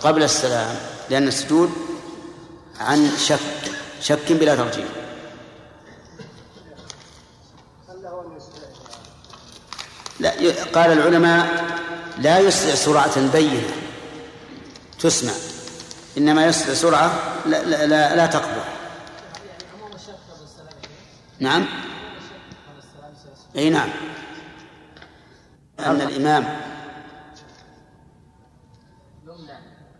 قبل 0.00 0.22
السلام 0.22 0.76
لأن 1.10 1.28
السجود 1.28 1.70
عن 2.80 3.10
شك 3.18 3.72
شك 4.00 4.32
بلا 4.32 4.54
ترجيح. 4.54 4.86
لا 10.20 10.32
قال 10.74 10.92
العلماء 10.92 11.64
لا 12.18 12.38
يسرع 12.38 12.74
سرعة 12.74 13.32
بينة. 13.32 13.83
تسمع. 15.04 15.32
إنما 16.18 16.50
سرعة 16.52 17.12
لا, 17.46 17.64
لا, 17.64 17.86
لا, 17.86 18.16
لا 18.16 18.26
تقبل. 18.26 18.60
نعم؟ 21.40 21.66
أي 23.56 23.70
نعم. 23.70 23.88
أن 25.78 26.00
الإمام 26.00 26.60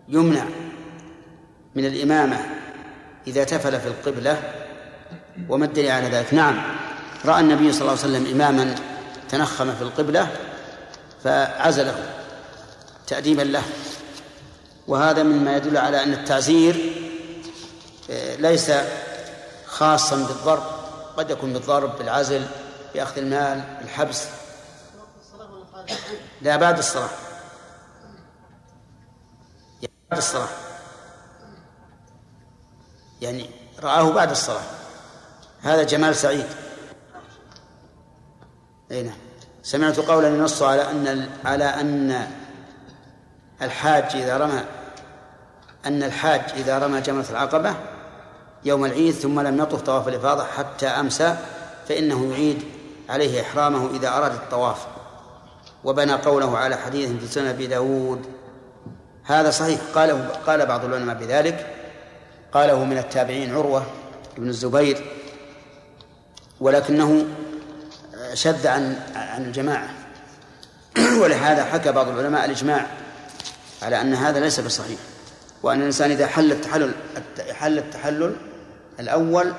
يمنع 0.08 0.44
من 1.74 1.84
الإمامة 1.84 2.46
إذا 3.26 3.44
تفل 3.44 3.80
في 3.80 3.88
القبلة 3.88 4.42
وما 5.48 5.64
الدليل 5.64 5.90
على 5.90 6.06
ذلك؟ 6.06 6.34
نعم. 6.34 6.62
رأى 7.24 7.40
النبي 7.40 7.72
صلى 7.72 7.80
الله 7.80 8.02
عليه 8.02 8.16
وسلم 8.16 8.26
إماما 8.40 8.74
تنخم 9.28 9.74
في 9.74 9.82
القبلة 9.82 10.28
فعزله 11.24 11.94
تأديبا 13.06 13.42
له. 13.42 13.62
وهذا 14.88 15.22
مما 15.22 15.56
يدل 15.56 15.76
على 15.76 16.02
أن 16.02 16.12
التعزير 16.12 16.92
آه، 18.10 18.36
ليس 18.36 18.72
خاصا 19.66 20.16
بالضرب 20.16 20.62
قد 21.16 21.30
يكون 21.30 21.52
بالضرب 21.52 21.98
بالعزل 21.98 22.46
بأخذ 22.94 23.18
المال 23.18 23.62
بالحبس. 23.80 24.26
لا 26.42 26.56
بعد 26.56 26.78
الصلاة. 26.78 27.08
بعد 30.10 30.18
الصلاة. 30.18 30.48
يعني 33.20 33.50
رآه 33.82 34.12
بعد 34.12 34.30
الصلاة. 34.30 34.64
هذا 35.62 35.82
جمال 35.82 36.16
سعيد. 36.16 36.46
أي 38.90 39.02
نعم. 39.02 39.16
سمعت 39.62 40.00
قولا 40.00 40.28
ينص 40.28 40.62
على 40.62 40.90
أن 40.90 41.28
على 41.44 41.64
أن 41.64 42.30
الحاج 43.64 44.04
إذا 44.14 44.36
رمى 44.36 44.60
أن 45.86 46.02
الحاج 46.02 46.40
إذا 46.56 46.78
رمى 46.78 47.00
جمرة 47.00 47.26
العقبة 47.30 47.74
يوم 48.64 48.84
العيد 48.84 49.14
ثم 49.14 49.40
لم 49.40 49.58
يطف 49.60 49.80
طواف 49.80 50.08
الإفاضة 50.08 50.44
حتى 50.44 50.86
أمسى 50.86 51.36
فإنه 51.88 52.32
يعيد 52.32 52.62
عليه 53.08 53.42
إحرامه 53.42 53.90
إذا 53.96 54.08
أراد 54.08 54.32
الطواف. 54.32 54.86
وبنى 55.84 56.12
قوله 56.12 56.58
على 56.58 56.76
حديث 56.76 57.10
في 57.10 57.26
سنة 57.26 57.50
أبي 57.50 57.66
داود 57.66 58.26
هذا 59.24 59.50
صحيح 59.50 59.80
قاله 59.94 60.28
قال 60.46 60.66
بعض 60.66 60.84
العلماء 60.84 61.16
بذلك. 61.16 61.66
قاله 62.52 62.84
من 62.84 62.98
التابعين 62.98 63.54
عروة 63.54 63.82
بن 64.36 64.48
الزبير 64.48 65.04
ولكنه 66.60 67.24
شذ 68.34 68.66
عن 68.66 68.96
عن 69.14 69.44
الجماعة. 69.44 69.88
ولهذا 71.22 71.64
حكى 71.64 71.92
بعض 71.92 72.08
العلماء 72.08 72.44
الإجماع 72.44 72.86
على 73.84 74.00
أن 74.00 74.14
هذا 74.14 74.40
ليس 74.40 74.60
بصحيح. 74.60 74.98
وأن 75.62 75.80
الإنسان 75.80 76.10
إذا 76.10 76.26
حل 76.26 76.52
التحلل 76.52 76.94
حل 77.52 77.78
التحلل 77.78 78.36
الأول 79.00 79.54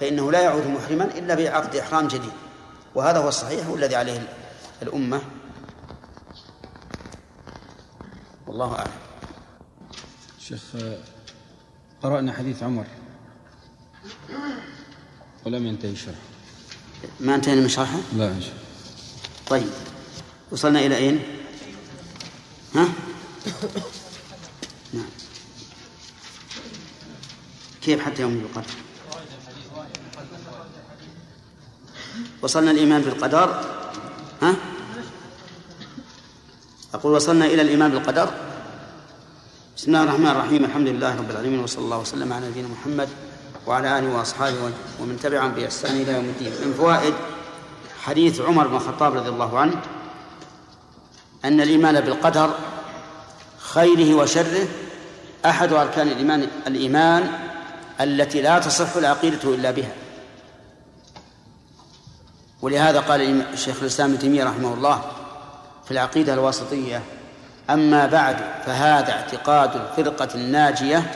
فإنه 0.00 0.32
لا 0.32 0.40
يعود 0.40 0.66
محرما 0.66 1.04
إلا 1.04 1.34
بعقد 1.34 1.76
إحرام 1.76 2.08
جديد. 2.08 2.32
وهذا 2.94 3.18
هو 3.18 3.28
الصحيح 3.28 3.68
والذي 3.68 3.96
عليه 3.96 4.28
الأمة. 4.82 5.20
والله 8.46 8.74
أعلم. 8.74 8.92
شيخ 10.40 10.62
قرأنا 12.02 12.32
حديث 12.32 12.62
عمر. 12.62 12.86
ولم 15.46 15.66
ينتهي 15.66 15.96
شرحه 15.96 16.18
ما 17.20 17.34
انتهينا 17.34 17.60
من 17.60 17.68
شرحه؟ 17.68 17.98
لا 18.16 18.34
طيب. 19.48 19.66
وصلنا 20.50 20.78
إلى 20.78 20.96
أين؟ 20.96 21.22
ها؟ 22.74 22.88
نعم 24.92 25.06
كيف 27.82 28.00
حتى 28.00 28.22
يوم 28.22 28.32
القدر؟ 28.50 28.70
وصلنا 32.42 32.70
الإيمان 32.70 33.02
بالقدر 33.02 33.60
ها؟ 34.42 34.54
أقول 36.94 37.12
وصلنا 37.12 37.46
إلى 37.46 37.62
الإيمان 37.62 37.90
بالقدر 37.90 38.30
بسم 39.76 39.86
الله 39.86 40.02
الرحمن 40.02 40.26
الرحيم 40.26 40.64
الحمد 40.64 40.88
لله 40.88 41.16
رب 41.16 41.30
العالمين 41.30 41.58
وصلى 41.60 41.84
الله 41.84 41.98
وسلم 41.98 42.32
على 42.32 42.48
نبينا 42.48 42.68
محمد 42.68 43.08
وعلى 43.66 43.98
آله 43.98 44.16
وأصحابه 44.16 44.72
ومن 45.00 45.18
تبعهم 45.22 45.50
بإحسان 45.52 45.96
إلى 45.96 46.12
يوم 46.12 46.24
الدين 46.24 46.52
من 46.52 46.74
فوائد 46.78 47.14
حديث 48.02 48.40
عمر 48.40 48.66
بن 48.66 48.76
الخطاب 48.76 49.14
رضي 49.16 49.28
الله 49.28 49.58
عنه 49.58 49.82
أن 51.44 51.60
الإيمان 51.60 52.00
بالقدر 52.00 52.54
خيره 53.76 54.14
وشره 54.14 54.68
أحد 55.46 55.72
أركان 55.72 56.08
الإيمان 56.08 56.48
الإيمان 56.66 57.30
التي 58.00 58.42
لا 58.42 58.58
تصح 58.58 58.96
العقيدة 58.96 59.54
إلا 59.54 59.70
بها. 59.70 59.92
ولهذا 62.62 63.00
قال 63.00 63.42
الشيخ 63.52 63.76
الإسلام 63.80 64.10
ابن 64.10 64.18
تيمية 64.18 64.44
رحمه 64.44 64.74
الله 64.74 65.02
في 65.84 65.90
العقيدة 65.90 66.34
الواسطية 66.34 67.02
أما 67.70 68.06
بعد 68.06 68.36
فهذا 68.66 69.12
اعتقاد 69.12 69.70
الفرقة 69.76 70.28
الناجية 70.34 71.14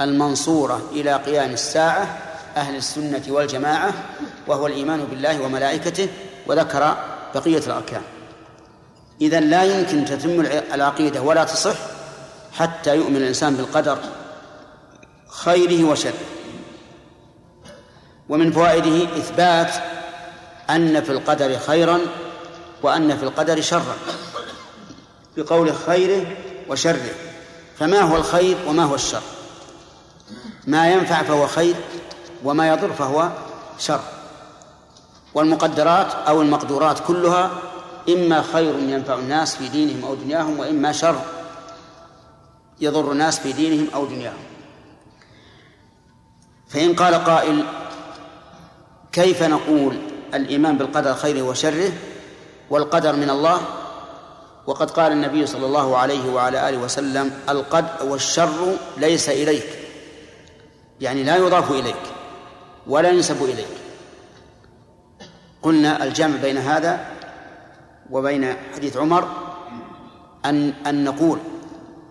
المنصورة 0.00 0.82
إلى 0.92 1.14
قيام 1.14 1.50
الساعة 1.50 2.18
أهل 2.56 2.76
السنة 2.76 3.22
والجماعة 3.28 3.92
وهو 4.46 4.66
الإيمان 4.66 5.04
بالله 5.04 5.42
وملائكته 5.42 6.08
وذكر 6.46 6.96
بقية 7.34 7.58
الأركان. 7.66 8.02
إذا 9.20 9.40
لا 9.40 9.64
يمكن 9.64 10.04
تتم 10.04 10.40
العقيدة 10.74 11.22
ولا 11.22 11.44
تصح 11.44 11.76
حتى 12.52 12.96
يؤمن 12.96 13.16
الإنسان 13.16 13.56
بالقدر 13.56 13.98
خيره 15.28 15.84
وشره. 15.84 16.12
ومن 18.28 18.52
فوائده 18.52 19.04
إثبات 19.04 19.74
أن 20.70 21.02
في 21.04 21.12
القدر 21.12 21.58
خيرا 21.58 22.00
وأن 22.82 23.16
في 23.16 23.22
القدر 23.22 23.60
شرا. 23.60 23.96
بقول 25.36 25.74
خيره 25.74 26.26
وشره. 26.68 27.10
فما 27.78 28.00
هو 28.00 28.16
الخير 28.16 28.56
وما 28.66 28.84
هو 28.84 28.94
الشر؟ 28.94 29.22
ما 30.66 30.92
ينفع 30.92 31.22
فهو 31.22 31.46
خير 31.46 31.74
وما 32.44 32.68
يضر 32.68 32.92
فهو 32.92 33.28
شر. 33.78 34.00
والمقدرات 35.34 36.12
أو 36.28 36.42
المقدورات 36.42 36.98
كلها 37.06 37.50
إما 38.08 38.42
خير 38.42 38.78
ينفع 38.78 39.14
الناس 39.14 39.56
في 39.56 39.68
دينهم 39.68 40.04
أو 40.04 40.14
دنياهم 40.14 40.58
وإما 40.58 40.92
شر 40.92 41.20
يضر 42.80 43.12
الناس 43.12 43.38
في 43.38 43.52
دينهم 43.52 43.88
أو 43.94 44.06
دنياهم. 44.06 44.42
فإن 46.68 46.94
قال 46.94 47.14
قائل 47.14 47.64
كيف 49.12 49.42
نقول 49.42 49.96
الإيمان 50.34 50.78
بالقدر 50.78 51.14
خيره 51.14 51.42
وشره؟ 51.42 51.92
والقدر 52.70 53.16
من 53.16 53.30
الله. 53.30 53.60
وقد 54.66 54.90
قال 54.90 55.12
النبي 55.12 55.46
صلى 55.46 55.66
الله 55.66 55.96
عليه 55.96 56.32
وعلى 56.32 56.68
آله 56.68 56.78
وسلم 56.78 57.40
القد 57.48 58.02
والشر 58.02 58.76
ليس 58.96 59.28
إليك. 59.28 59.78
يعني 61.00 61.24
لا 61.24 61.36
يضاف 61.36 61.70
إليك 61.70 62.02
ولا 62.86 63.10
ينسب 63.10 63.44
إليك. 63.44 63.68
قلنا 65.62 66.04
الجمع 66.04 66.36
بين 66.36 66.58
هذا 66.58 67.17
وبين 68.10 68.54
حديث 68.74 68.96
عمر 68.96 69.28
أن 70.44 70.72
أن 70.86 71.04
نقول 71.04 71.38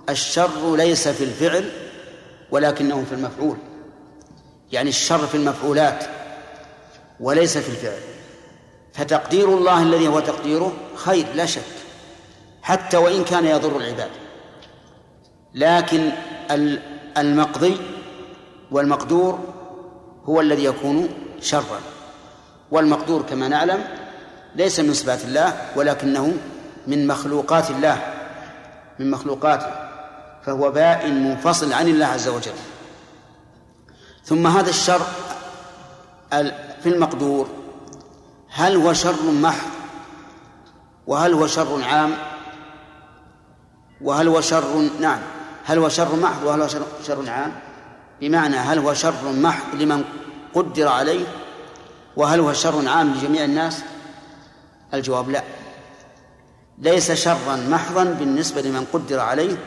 الشر 0.09 0.75
ليس 0.75 1.07
في 1.07 1.23
الفعل 1.23 1.69
ولكنه 2.51 3.03
في 3.09 3.15
المفعول. 3.15 3.57
يعني 4.71 4.89
الشر 4.89 5.27
في 5.27 5.35
المفعولات 5.35 6.03
وليس 7.19 7.57
في 7.57 7.69
الفعل. 7.69 7.99
فتقدير 8.93 9.57
الله 9.57 9.83
الذي 9.83 10.07
هو 10.07 10.19
تقديره 10.19 10.73
خير 10.95 11.25
لا 11.35 11.45
شك. 11.45 11.61
حتى 12.61 12.97
وإن 12.97 13.23
كان 13.23 13.45
يضر 13.45 13.77
العباد. 13.77 14.09
لكن 15.53 16.11
المقضي 17.17 17.77
والمقدور 18.71 19.39
هو 20.25 20.41
الذي 20.41 20.63
يكون 20.63 21.09
شرا. 21.41 21.81
والمقدور 22.71 23.21
كما 23.21 23.47
نعلم 23.47 24.06
ليس 24.55 24.79
من 24.79 24.93
صفات 24.93 25.25
الله 25.25 25.61
ولكنه 25.75 26.33
من 26.87 27.07
مخلوقات 27.07 27.69
الله 27.69 28.13
من 28.99 29.11
مخلوقاته 29.11 29.71
فهو 30.45 30.71
بائن 30.71 31.23
منفصل 31.23 31.73
عن 31.73 31.87
الله 31.87 32.05
عز 32.05 32.27
وجل. 32.27 32.53
ثم 34.25 34.47
هذا 34.47 34.69
الشر 34.69 35.01
في 36.83 36.85
المقدور 36.85 37.47
هل 38.49 38.75
هو 38.75 38.93
شر 38.93 39.31
محض؟ 39.31 39.67
وهل 41.07 41.33
هو 41.33 41.47
شر 41.47 41.83
عام؟ 41.83 42.13
وهل 44.01 44.27
هو 44.27 44.41
شر 44.41 44.89
نعم 44.99 45.19
هل 45.65 45.77
هو 45.77 45.89
شر 45.89 46.15
محض 46.15 46.43
وهل 46.43 46.61
هو 46.61 46.67
شر 47.07 47.29
عام؟ 47.29 47.51
بمعنى 48.21 48.57
هل 48.57 48.79
هو 48.79 48.93
شر 48.93 49.31
محض 49.31 49.75
لمن 49.75 50.03
قدر 50.53 50.87
عليه؟ 50.87 51.25
وهل 52.15 52.39
هو 52.39 52.53
شر 52.53 52.87
عام 52.87 53.13
لجميع 53.13 53.43
الناس؟ 53.43 53.83
الجواب 54.93 55.29
لا. 55.29 55.43
ليس 56.77 57.11
شرا 57.11 57.55
محضا 57.55 58.03
بالنسبة 58.03 58.61
لمن 58.61 58.85
قدر 58.93 59.19
عليه 59.19 59.57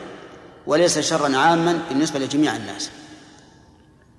وليس 0.67 0.99
شرا 0.99 1.37
عاما 1.37 1.79
بالنسبة 1.89 2.19
لجميع 2.19 2.55
الناس. 2.55 2.89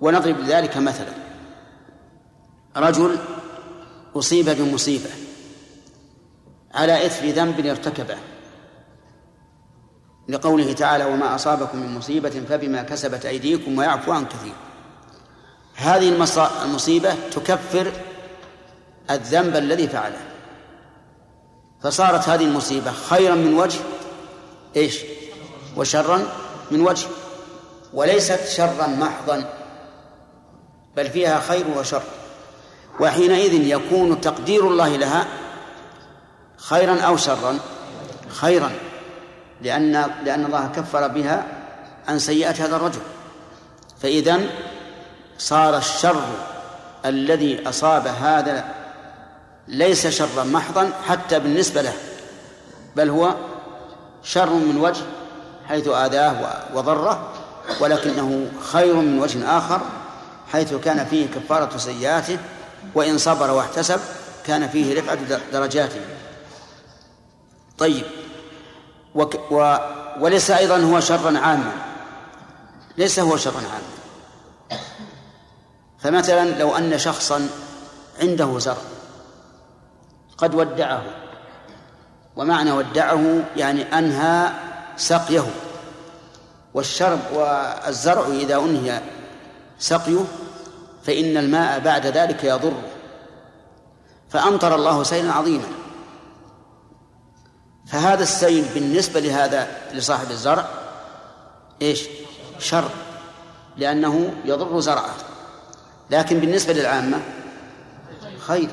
ونضرب 0.01 0.39
لذلك 0.39 0.77
مثلا. 0.77 1.13
رجل 2.77 3.19
أصيب 4.17 4.51
بمصيبة 4.51 5.11
على 6.75 7.07
إثر 7.07 7.29
ذنب 7.29 7.67
ارتكبه. 7.67 8.17
لقوله 10.29 10.73
تعالى 10.73 11.05
وما 11.05 11.35
أصابكم 11.35 11.79
من 11.79 11.95
مصيبة 11.95 12.31
فبما 12.31 12.83
كسبت 12.83 13.27
أيديكم 13.27 13.79
ويعفو 13.79 14.13
عن 14.13 14.25
كثير. 14.25 14.55
هذه 15.75 16.27
المصيبة 16.65 17.15
تكفر 17.31 17.93
الذنب 19.11 19.57
الذي 19.57 19.89
فعله. 19.89 20.32
فصارت 21.83 22.29
هذه 22.29 22.45
المصيبة 22.45 22.93
خيرا 22.93 23.35
من 23.35 23.55
وجه 23.55 23.81
إيش؟ 24.77 24.99
وشرا 25.77 26.23
من 26.71 26.81
وجه. 26.81 27.07
وليست 27.93 28.49
شرا 28.49 28.87
محضا 28.87 29.45
بل 30.97 31.11
فيها 31.11 31.41
خير 31.41 31.65
وشر. 31.77 32.03
وحينئذ 33.01 33.55
يكون 33.55 34.21
تقدير 34.21 34.69
الله 34.69 34.97
لها 34.97 35.27
خيرا 36.57 37.01
أو 37.01 37.17
شرا 37.17 37.59
خيرا 38.29 38.71
لأن 39.61 39.93
لأن 40.25 40.45
الله 40.45 40.67
كفر 40.77 41.09
بها 41.09 41.47
عن 42.09 42.19
سيئات 42.19 42.61
هذا 42.61 42.77
الرجل. 42.77 43.01
فإذا 44.03 44.41
صار 45.39 45.77
الشر 45.77 46.25
الذي 47.05 47.69
أصاب 47.69 48.07
هذا 48.07 48.82
ليس 49.69 50.07
شرا 50.07 50.45
محضا 50.45 50.91
حتى 51.09 51.39
بالنسبة 51.39 51.83
له 51.83 51.93
بل 52.97 53.11
هو 53.11 53.35
شر 54.23 54.53
من 54.53 54.77
وجه 54.77 55.03
حيث 55.69 55.89
آذاه 55.89 56.63
وضره 56.75 57.33
ولكنه 57.81 58.51
خير 58.73 58.95
من 58.95 59.19
وجه 59.19 59.59
آخر 59.59 59.81
حيث 60.53 60.75
كان 60.75 61.07
فيه 61.07 61.27
كفارة 61.27 61.77
سيئاته 61.77 62.39
وإن 62.95 63.19
صبر 63.19 63.51
واحتسب 63.51 64.01
كان 64.47 64.69
فيه 64.69 65.01
رفعة 65.01 65.19
درجاته. 65.53 66.01
طيب 67.79 68.05
وك 69.15 69.53
و 69.53 69.77
وليس 70.21 70.51
أيضا 70.51 70.79
هو 70.79 71.01
شرا 71.01 71.39
عاما. 71.39 71.73
ليس 72.99 73.19
هو 73.19 73.37
شرا 73.37 73.63
عاما. 73.73 74.81
فمثلا 75.99 76.59
لو 76.59 76.77
أن 76.77 76.99
شخصا 76.99 77.49
عنده 78.21 78.59
زرع 78.59 78.77
قد 80.43 80.55
ودعه. 80.55 81.03
ومعنى 82.37 82.73
ودعه 82.73 83.45
يعني 83.57 83.99
أنهى 83.99 84.51
سقيه. 84.97 85.45
والشرب 86.75 87.19
والزرع 87.33 88.27
إذا 88.27 88.57
أنهي 88.57 89.01
سقيه 89.79 90.25
فإن 91.03 91.37
الماء 91.37 91.79
بعد 91.79 92.07
ذلك 92.07 92.45
يضر. 92.45 92.75
فأمطر 94.29 94.75
الله 94.75 95.03
سيلا 95.03 95.33
عظيما. 95.33 95.69
فهذا 97.87 98.23
السيل 98.23 98.65
بالنسبة 98.75 99.21
لهذا 99.21 99.69
لصاحب 99.93 100.31
الزرع 100.31 100.67
إيش؟ 101.83 102.05
شر 102.59 102.89
لأنه 103.77 104.35
يضر 104.45 104.81
زرعه. 104.81 105.15
لكن 106.11 106.39
بالنسبة 106.39 106.73
للعامة 106.73 107.21
خير. 108.39 108.69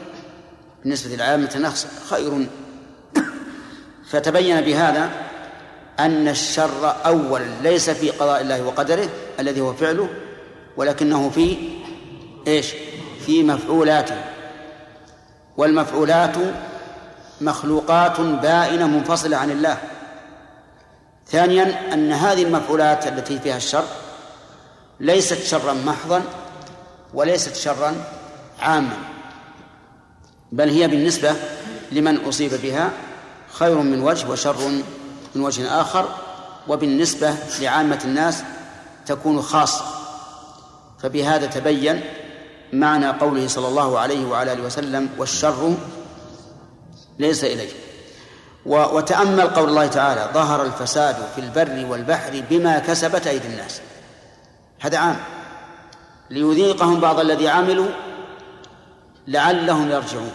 بالنسبة 0.84 1.16
للعامة 1.16 1.74
خير. 2.10 2.48
فتبين 4.10 4.62
بهذا 4.62 5.10
أن 6.00 6.28
الشر 6.28 6.96
أولا 7.06 7.46
ليس 7.64 7.90
في 7.90 8.10
قضاء 8.10 8.42
الله 8.42 8.64
وقدره 8.64 9.10
الذي 9.40 9.62
هو 9.62 9.74
فعله 9.74 10.10
ولكنه 10.78 11.30
في 11.30 11.58
إيش؟ 12.48 12.74
في 13.26 13.44
مفعولاته. 13.44 14.16
والمفعولات 15.58 16.36
مخلوقات 17.42 18.22
بائنة 18.22 18.88
منفصلة 18.88 19.38
عن 19.38 19.52
الله. 19.52 19.78
ثانيا 21.28 21.94
أن 21.94 22.12
هذه 22.12 22.44
المفعولات 22.44 23.08
التي 23.08 23.40
فيها 23.40 23.58
الشر 23.58 23.86
ليست 25.00 25.44
شرا 25.44 25.74
محضا 25.74 26.22
وليست 27.14 27.56
شرا 27.56 27.96
عاما. 28.60 28.98
بل 30.52 30.70
هي 30.70 30.88
بالنسبة 30.88 31.36
لمن 31.92 32.26
أصيب 32.26 32.52
بها 32.64 32.92
خير 33.52 33.78
من 33.78 34.02
وجه 34.02 34.30
وشر 34.30 34.70
من 35.36 35.42
وجه 35.42 35.82
آخر 35.82 36.10
وبالنسبة 36.68 37.36
لعامة 37.62 38.00
الناس 38.06 38.44
تكون 39.06 39.42
خاصة. 39.42 39.86
فبهذا 41.00 41.46
تبين 41.46 42.02
معنى 42.74 43.08
قوله 43.08 43.48
صلى 43.48 43.68
الله 43.68 44.00
عليه 44.00 44.26
وعلى 44.26 44.54
آله 44.54 44.64
وسلم 44.64 45.10
والشر 45.18 45.74
ليس 47.20 47.44
إليه 47.44 47.70
وتأمل 48.66 49.48
قول 49.48 49.70
الله 49.70 49.88
تعالى 49.88 50.30
ظهر 50.34 50.66
الفساد 50.66 51.16
في 51.36 51.42
البر 51.42 51.86
والبحر 51.92 52.44
بما 52.50 52.80
كسبت 52.80 53.28
أيدي 53.28 53.48
الناس. 53.48 53.82
هذا 54.80 54.98
عام. 54.98 55.18
ليذيقهم 56.30 57.00
بعض 57.00 57.20
الذي 57.20 57.48
عملوا 57.48 57.88
لعلهم 59.30 59.92
يرجعون. 59.92 60.32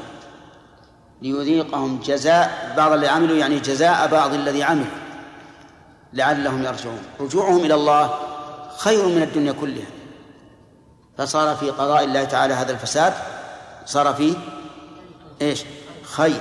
ليذيقهم 1.23 2.01
جزاء 2.01 2.75
بعض 2.77 2.93
الذي 2.93 3.09
عملوا 3.09 3.37
يعني 3.37 3.59
جزاء 3.59 4.07
بعض 4.07 4.35
الذي 4.35 4.63
عملوا. 4.63 4.87
لعلهم 6.13 6.65
يرجعون. 6.65 7.03
رجوعهم 7.21 7.65
إلى 7.65 7.75
الله 7.75 8.19
خير 8.79 9.07
من 9.07 9.23
الدنيا 9.23 9.53
كلها. 9.53 9.91
فصار 11.19 11.57
في 11.57 11.71
قضاء 11.71 12.05
الله 12.05 12.25
تعالى 12.25 12.55
هذا 12.55 12.73
الفساد 12.73 13.13
صار 13.87 14.15
فيه 14.15 14.35
إيش؟ 15.43 15.65
خير. 16.03 16.41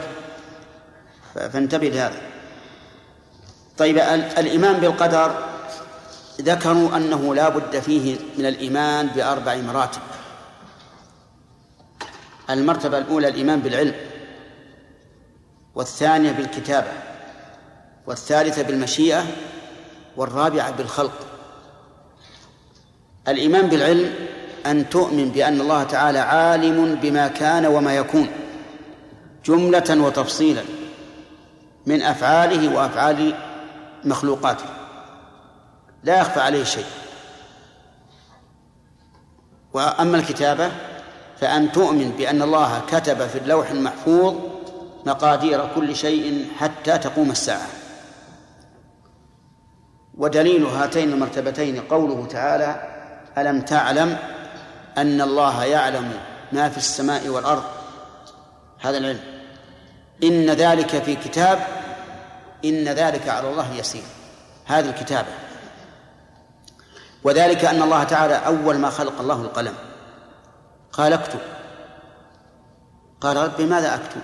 فانتبه 1.33 1.87
لهذا. 1.87 2.21
طيب 3.77 3.97
الإيمان 4.37 4.73
بالقدر 4.73 5.35
ذكروا 6.41 6.97
أنه 6.97 7.35
لا 7.35 7.49
بد 7.49 7.79
فيه 7.79 8.15
من 8.37 8.45
الإيمان 8.45 9.07
بأربع 9.07 9.55
مراتب. 9.55 10.01
المرتبة 12.49 12.97
الأولى 12.97 13.27
الإيمان 13.27 13.59
بالعلم 13.59 13.95
والثانية 15.75 16.31
بالكتابة 16.31 16.91
والثالثة 18.07 18.61
بالمشيئة 18.61 19.25
والرابعة 20.17 20.71
بالخلق. 20.71 21.27
الإيمان 23.27 23.67
بالعلم 23.67 24.13
أن 24.65 24.89
تؤمن 24.89 25.29
بأن 25.29 25.61
الله 25.61 25.83
تعالى 25.83 26.19
عالم 26.19 26.95
بما 26.95 27.27
كان 27.27 27.65
وما 27.65 27.95
يكون 27.95 28.27
جملة 29.45 30.03
وتفصيلا 30.03 30.63
من 31.85 32.01
أفعاله 32.01 32.75
وأفعال 32.75 33.35
مخلوقاته. 34.03 34.65
لا 36.03 36.19
يخفى 36.19 36.39
عليه 36.39 36.63
شيء. 36.63 36.85
وأما 39.73 40.17
الكتابة 40.17 40.71
فأن 41.43 41.71
تؤمن 41.71 42.11
بأن 42.17 42.41
الله 42.41 42.81
كتب 42.87 43.27
في 43.27 43.37
اللوح 43.39 43.69
المحفوظ 43.69 44.35
مقادير 45.05 45.69
كل 45.75 45.95
شيء 45.95 46.47
حتى 46.59 46.97
تقوم 46.97 47.31
الساعة. 47.31 47.67
ودليل 50.17 50.65
هاتين 50.65 51.13
المرتبتين 51.13 51.81
قوله 51.81 52.25
تعالى 52.25 52.83
ألم 53.37 53.61
تعلم 53.61 54.17
أن 54.97 55.21
الله 55.21 55.63
يعلم 55.63 56.13
ما 56.51 56.69
في 56.69 56.77
السماء 56.77 57.27
والأرض؟ 57.27 57.63
هذا 58.81 58.97
العلم. 58.97 59.19
إن 60.23 60.49
ذلك 60.49 61.03
في 61.03 61.15
كتاب 61.15 61.59
إن 62.65 62.83
ذلك 62.83 63.29
على 63.29 63.49
الله 63.49 63.73
يسير. 63.75 64.03
هذه 64.65 64.89
الكتابة. 64.89 65.29
وذلك 67.23 67.65
أن 67.65 67.81
الله 67.81 68.03
تعالى 68.03 68.33
أول 68.33 68.77
ما 68.77 68.89
خلق 68.89 69.19
الله 69.19 69.41
القلم. 69.41 69.73
قال 70.93 71.13
اكتب. 71.13 71.39
قال 73.21 73.37
رب 73.37 73.61
ماذا 73.61 73.95
أكتب؟ 73.95 74.21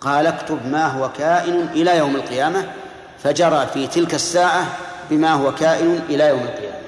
قال 0.00 0.26
اكتب 0.26 0.66
ما 0.66 0.86
هو 0.86 1.12
كائن 1.12 1.60
إلى 1.60 1.98
يوم 1.98 2.16
القيامة 2.16 2.72
فجرى 3.18 3.66
في 3.66 3.86
تلك 3.86 4.14
الساعة 4.14 4.66
بما 5.10 5.32
هو 5.32 5.54
كائن 5.54 5.96
إلى 6.08 6.28
يوم 6.28 6.40
القيامة. 6.40 6.84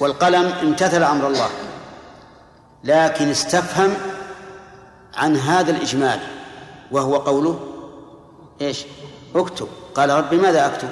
والقلم 0.00 0.52
امتثل 0.62 1.02
أمر 1.02 1.26
الله 1.26 1.48
لكن 2.84 3.30
استفهم 3.30 3.94
عن 5.16 5.36
هذا 5.36 5.70
الإجمال 5.70 6.20
وهو 6.90 7.16
قوله 7.16 7.60
إيش؟ 8.60 8.84
اكتب. 9.34 9.68
قال 9.94 10.10
ربي 10.10 10.36
ماذا 10.36 10.66
أكتب؟ 10.66 10.88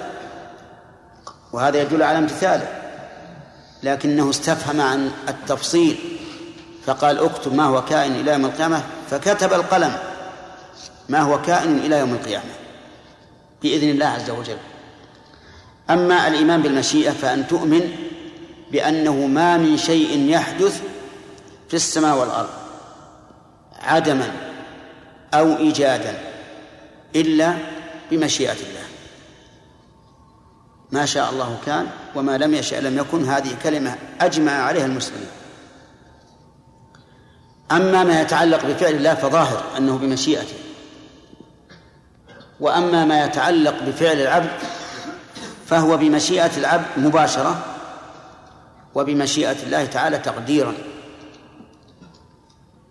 وهذا 1.52 1.82
يدل 1.82 2.02
على 2.02 2.18
امتثاله. 2.18 2.85
لكنه 3.82 4.30
استفهم 4.30 4.80
عن 4.80 5.10
التفصيل 5.28 5.96
فقال 6.86 7.18
اكتب 7.18 7.54
ما 7.54 7.64
هو 7.64 7.84
كائن 7.84 8.12
إلى 8.12 8.32
يوم 8.32 8.44
القيامة. 8.44 8.82
فكتب 9.10 9.52
القلم 9.52 9.98
ما 11.08 11.20
هو 11.20 11.42
كائن 11.42 11.78
إلى 11.78 11.98
يوم 11.98 12.12
القيامة. 12.12 12.52
بإذن 13.62 13.90
الله 13.90 14.06
عز 14.06 14.30
وجل. 14.30 14.58
أما 15.90 16.28
الإيمان 16.28 16.62
بالمشيئة 16.62 17.10
فأن 17.10 17.46
تؤمن 17.46 17.90
بأنه 18.72 19.26
ما 19.26 19.56
من 19.56 19.76
شيء 19.76 20.30
يحدث 20.30 20.82
في 21.68 21.74
السماء 21.74 22.18
والأرض 22.18 22.50
عدما 23.82 24.32
أو 25.34 25.56
إيجادا 25.56 26.18
إلا 27.16 27.54
بمشيئة 28.10 28.52
الله. 28.52 28.75
ما 30.92 31.06
شاء 31.06 31.30
الله 31.30 31.58
كان 31.66 31.86
وما 32.14 32.38
لم 32.38 32.54
يشأ 32.54 32.76
لم 32.76 32.98
يكن 32.98 33.24
هذه 33.24 33.56
كلمة 33.62 33.96
أجمع 34.20 34.52
عليها 34.52 34.86
المسلمين. 34.86 35.28
أما 37.72 38.04
ما 38.04 38.20
يتعلق 38.20 38.66
بفعل 38.66 38.92
الله 38.92 39.14
فظاهر 39.14 39.64
أنه 39.78 39.98
بمشيئته. 39.98 40.56
وأما 42.60 43.04
ما 43.04 43.24
يتعلق 43.24 43.82
بفعل 43.82 44.20
العبد 44.20 44.58
فهو 45.66 45.96
بمشيئة 45.96 46.56
العبد 46.56 46.86
مباشرة 46.96 47.64
وبمشيئة 48.94 49.62
الله 49.62 49.84
تعالى 49.84 50.18
تقديرا. 50.18 50.74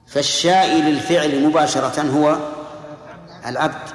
فالشائي 0.08 0.82
للفعل 0.82 1.44
مباشرة 1.44 2.02
هو 2.02 2.38
العبد 3.46 3.90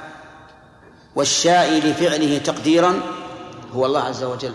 والشائي 1.16 1.80
لفعله 1.80 2.38
تقديرا 2.38 3.01
هو 3.72 3.86
الله 3.86 4.00
عز 4.00 4.22
وجل. 4.22 4.54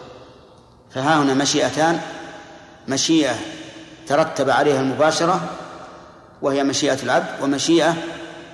فها 0.92 1.24
هنا 1.24 1.34
مشيئتان. 1.34 2.02
مشيئة 2.88 3.36
ترتب 4.08 4.50
عليها 4.50 4.82
المباشرة 4.82 5.50
وهي 6.42 6.64
مشيئة 6.64 7.04
العبد 7.04 7.44
ومشيئة 7.44 7.96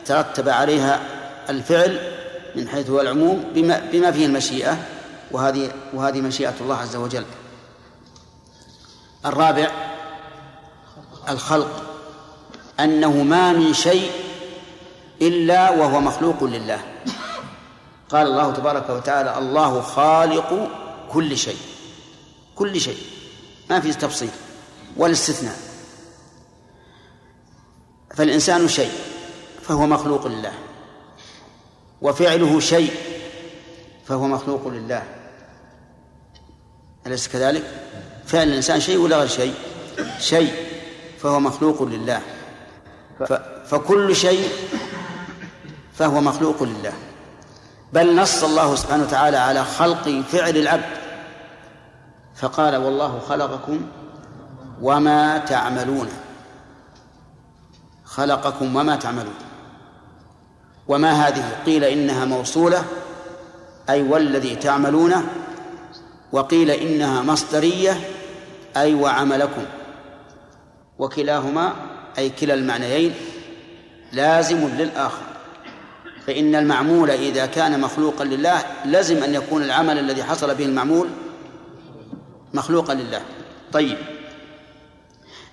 ترتب 0.06 0.50
عليها 0.50 1.00
الفعل 1.50 2.00
من 2.56 2.68
حيث 2.68 2.90
هو 2.90 3.02
العموم 3.02 3.44
بما, 3.54 3.82
بما 3.92 4.12
فيه 4.12 4.26
المشيئة 4.26 4.78
وهذه 5.32 5.72
وهذه 5.94 6.22
مشيئة 6.22 6.54
الله 6.62 6.76
عز 6.76 6.96
وجل. 6.96 7.26
الرابع 9.26 9.72
الخلق. 11.30 11.84
أنه 12.80 13.24
ما 13.24 13.54
من 13.54 13.74
شيء 13.74 14.12
إلا 15.22 15.70
وهو 15.70 16.00
مخلوق 16.00 16.44
لله. 16.44 16.80
قال 18.12 18.28
الله 18.28 18.54
تبارك 18.54 18.90
وتعالى 18.90 19.38
الله 19.38 19.82
خالق 19.82 20.70
كل 21.12 21.38
شيء. 21.38 21.58
كل 22.56 22.82
شيء. 22.82 22.98
ما 23.70 23.80
في 23.80 23.94
تفصيل. 23.94 24.30
ولا 24.98 25.12
استثناء 25.12 25.58
فالإنسان 28.16 28.68
شيء 28.68 28.92
فهو 29.62 29.88
مخلوق 29.88 30.28
لله. 30.28 30.54
وفعله 32.02 32.60
شيء 32.60 32.92
فهو 34.06 34.28
مخلوق 34.28 34.68
لله. 34.68 35.04
أليس 37.08 37.28
كذلك؟ 37.28 37.64
فعل 38.26 38.48
الإنسان 38.48 38.80
شيء 38.80 38.98
ولا 38.98 39.18
غير 39.18 39.28
شيء؟ 39.28 39.54
شيء 40.20 40.54
فهو 41.20 41.40
مخلوق 41.40 41.84
لله. 41.84 42.22
فكل 43.66 44.16
شيء 44.16 44.50
فهو 45.94 46.22
مخلوق 46.22 46.64
لله. 46.64 46.94
بل 47.94 48.16
نص 48.16 48.44
الله 48.44 48.76
سبحانه 48.76 49.04
وتعالى 49.04 49.38
على 49.38 49.64
خلق 49.64 50.24
فعل 50.32 50.58
العبد. 50.58 50.98
فقال 52.36 52.76
والله 52.76 53.20
خلقكم 53.20 53.82
وما 54.82 55.38
تعملون. 55.38 56.10
خلقكم 58.06 58.76
وما 58.76 58.96
تعملون. 58.96 59.34
وما 60.88 61.12
هذه؟ 61.12 61.44
قيل 61.66 61.84
إنها 61.84 62.26
موصولة 62.26 62.84
أي 63.90 64.02
والذي 64.04 64.56
تعملونه 64.56 65.28
وقيل 66.32 66.72
إنها 66.72 67.22
مصدرية 67.22 68.00
أي 68.78 68.94
وعملكم. 68.94 69.66
وكلاهما 71.00 71.74
أي 72.18 72.30
كلا 72.30 72.54
المعنيين 72.54 73.14
لازم 74.12 74.68
للآخر. 74.68 75.31
فإن 76.28 76.56
المعمول 76.56 77.12
إذا 77.12 77.46
كان 77.46 77.80
مخلوقا 77.80 78.26
لله 78.26 78.64
لزم 78.86 79.24
أن 79.24 79.34
يكون 79.34 79.64
العمل 79.64 80.00
الذي 80.00 80.24
حصل 80.24 80.56
به 80.56 80.66
المعمول 80.66 81.10
مخلوقا 82.54 82.94
لله. 82.94 83.22
طيب. 83.74 83.98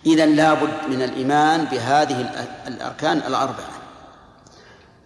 إذا 0.07 0.27
لابد 0.27 0.71
من 0.89 1.03
الإيمان 1.03 1.65
بهذه 1.65 2.49
الأركان 2.67 3.19
الأربعة. 3.19 3.79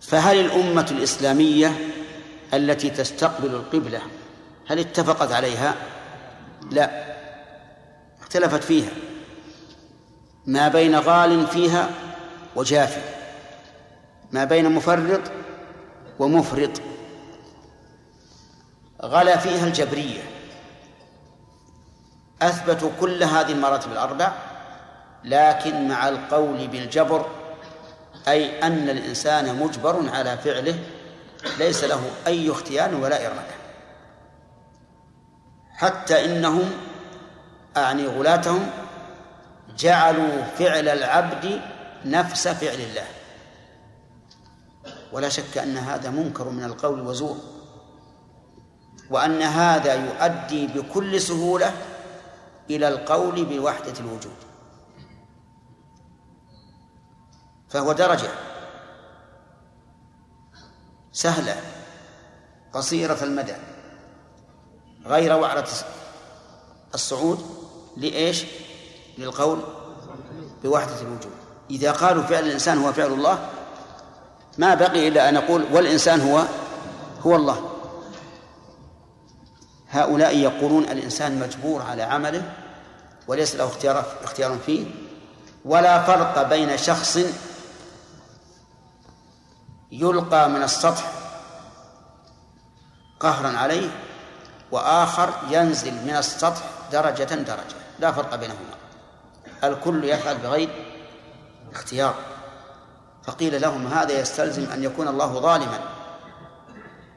فهل 0.00 0.40
الأمة 0.40 0.86
الإسلامية 0.90 1.72
التي 2.54 2.90
تستقبل 2.90 3.50
القبلة 3.50 4.00
هل 4.66 4.78
اتفقت 4.78 5.32
عليها؟ 5.32 5.74
لا. 6.70 6.90
اختلفت 8.22 8.64
فيها. 8.64 8.90
ما 10.46 10.68
بين 10.68 10.94
غال 10.94 11.46
فيها 11.46 11.90
وجاف 12.56 12.98
ما 14.32 14.44
بين 14.44 14.72
مفرط 14.72 15.20
ومفرط 16.22 16.70
غلا 19.02 19.36
فيها 19.36 19.66
الجبرية. 19.66 20.22
أثبتوا 22.42 22.90
كل 23.00 23.22
هذه 23.22 23.52
المراتب 23.52 23.92
الأربع 23.92 24.32
لكن 25.24 25.88
مع 25.88 26.08
القول 26.08 26.68
بالجبر 26.68 27.26
أي 28.28 28.62
أن 28.62 28.88
الإنسان 28.88 29.56
مجبر 29.58 30.08
على 30.08 30.38
فعله 30.38 30.78
ليس 31.58 31.84
له 31.84 32.10
أي 32.26 32.50
اختيار 32.50 32.94
ولا 32.94 33.26
إرادة. 33.26 33.54
حتى 35.70 36.24
إنهم 36.24 36.70
أعني 37.76 38.06
غلاتهم 38.06 38.70
جعلوا 39.78 40.42
فعل 40.58 40.88
العبد 40.88 41.60
نفس 42.04 42.48
فعل 42.48 42.80
الله. 42.80 43.06
ولا 45.12 45.28
شك 45.28 45.58
أن 45.58 45.76
هذا 45.76 46.10
منكر 46.10 46.48
من 46.48 46.64
القول 46.64 47.00
وزور 47.00 47.36
وأن 49.10 49.42
هذا 49.42 49.94
يؤدي 49.94 50.66
بكل 50.66 51.20
سهولة 51.20 51.72
إلى 52.70 52.88
القول 52.88 53.44
بوحدة 53.44 54.00
الوجود 54.00 54.36
فهو 57.68 57.92
درجة 57.92 58.30
سهلة 61.12 61.56
قصيرة 62.72 63.18
المدى 63.24 63.54
غير 65.06 65.32
وعرة 65.36 65.68
الصعود 66.94 67.46
لإيش؟ 67.96 68.44
للقول 69.18 69.58
بوحدة 70.64 71.00
الوجود 71.00 71.32
إذا 71.70 71.92
قالوا 71.92 72.22
فعل 72.22 72.46
الإنسان 72.46 72.78
هو 72.78 72.92
فعل 72.92 73.12
الله 73.12 73.48
ما 74.58 74.74
بقي 74.74 75.08
إلا 75.08 75.28
أن 75.28 75.34
نقول 75.34 75.64
والإنسان 75.72 76.20
هو 76.20 76.44
هو 77.26 77.36
الله. 77.36 77.68
هؤلاء 79.90 80.36
يقولون 80.36 80.84
الإنسان 80.84 81.38
مجبور 81.38 81.82
على 81.82 82.02
عمله 82.02 82.42
وليس 83.28 83.56
له 83.56 83.64
اختيار 83.64 84.04
اختيار 84.22 84.58
فيه 84.66 84.86
ولا 85.64 86.02
فرق 86.02 86.42
بين 86.42 86.78
شخص 86.78 87.18
يلقى 89.92 90.50
من 90.50 90.62
السطح 90.62 91.12
قهرا 93.20 93.58
عليه 93.58 93.88
وآخر 94.70 95.32
ينزل 95.50 95.94
من 95.94 96.16
السطح 96.16 96.62
درجة 96.92 97.34
درجة. 97.34 97.76
لا 97.98 98.12
فرق 98.12 98.34
بينهما. 98.34 98.74
الكل 99.64 100.04
يفعل 100.04 100.38
بغير 100.38 100.68
اختيار. 101.72 102.14
فقيل 103.24 103.62
لهم 103.62 103.86
هذا 103.86 104.20
يستلزم 104.20 104.72
أن 104.72 104.84
يكون 104.84 105.08
الله 105.08 105.40
ظالما 105.40 105.78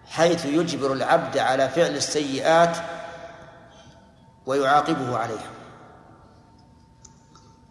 حيث 0.08 0.45
يجبر 0.45 0.93
العبد 0.93 1.38
على 1.38 1.70
فعل 1.70 1.95
السيئات 1.95 2.78
ويعاقبه 4.45 5.18
عليها. 5.18 5.49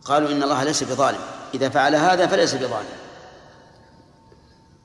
قالوا 0.04 0.30
إن 0.30 0.42
الله 0.42 0.64
ليس 0.64 0.84
بظالم. 0.84 1.20
إذا 1.54 1.68
فعل 1.68 1.94
هذا 1.94 2.26
فليس 2.26 2.54
بظالم. 2.54 3.04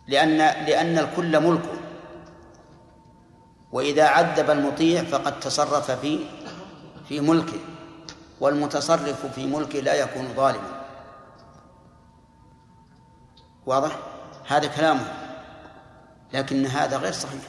لأن 0.07 0.37
لأن 0.37 0.97
الكل 0.97 1.39
ملكه 1.39 1.79
وإذا 3.71 4.07
عذب 4.07 4.49
المطيع 4.49 5.03
فقد 5.03 5.39
تصرف 5.39 5.91
في 5.91 6.19
في 7.07 7.19
ملكه 7.19 7.59
والمتصرف 8.39 9.25
في 9.25 9.45
ملكه 9.45 9.79
لا 9.79 9.93
يكون 9.93 10.33
ظالما. 10.35 10.78
واضح؟ 13.65 13.99
هذا 14.47 14.67
كلامه. 14.67 15.13
لكن 16.33 16.65
هذا 16.65 16.97
غير 16.97 17.11
صحيح. 17.11 17.41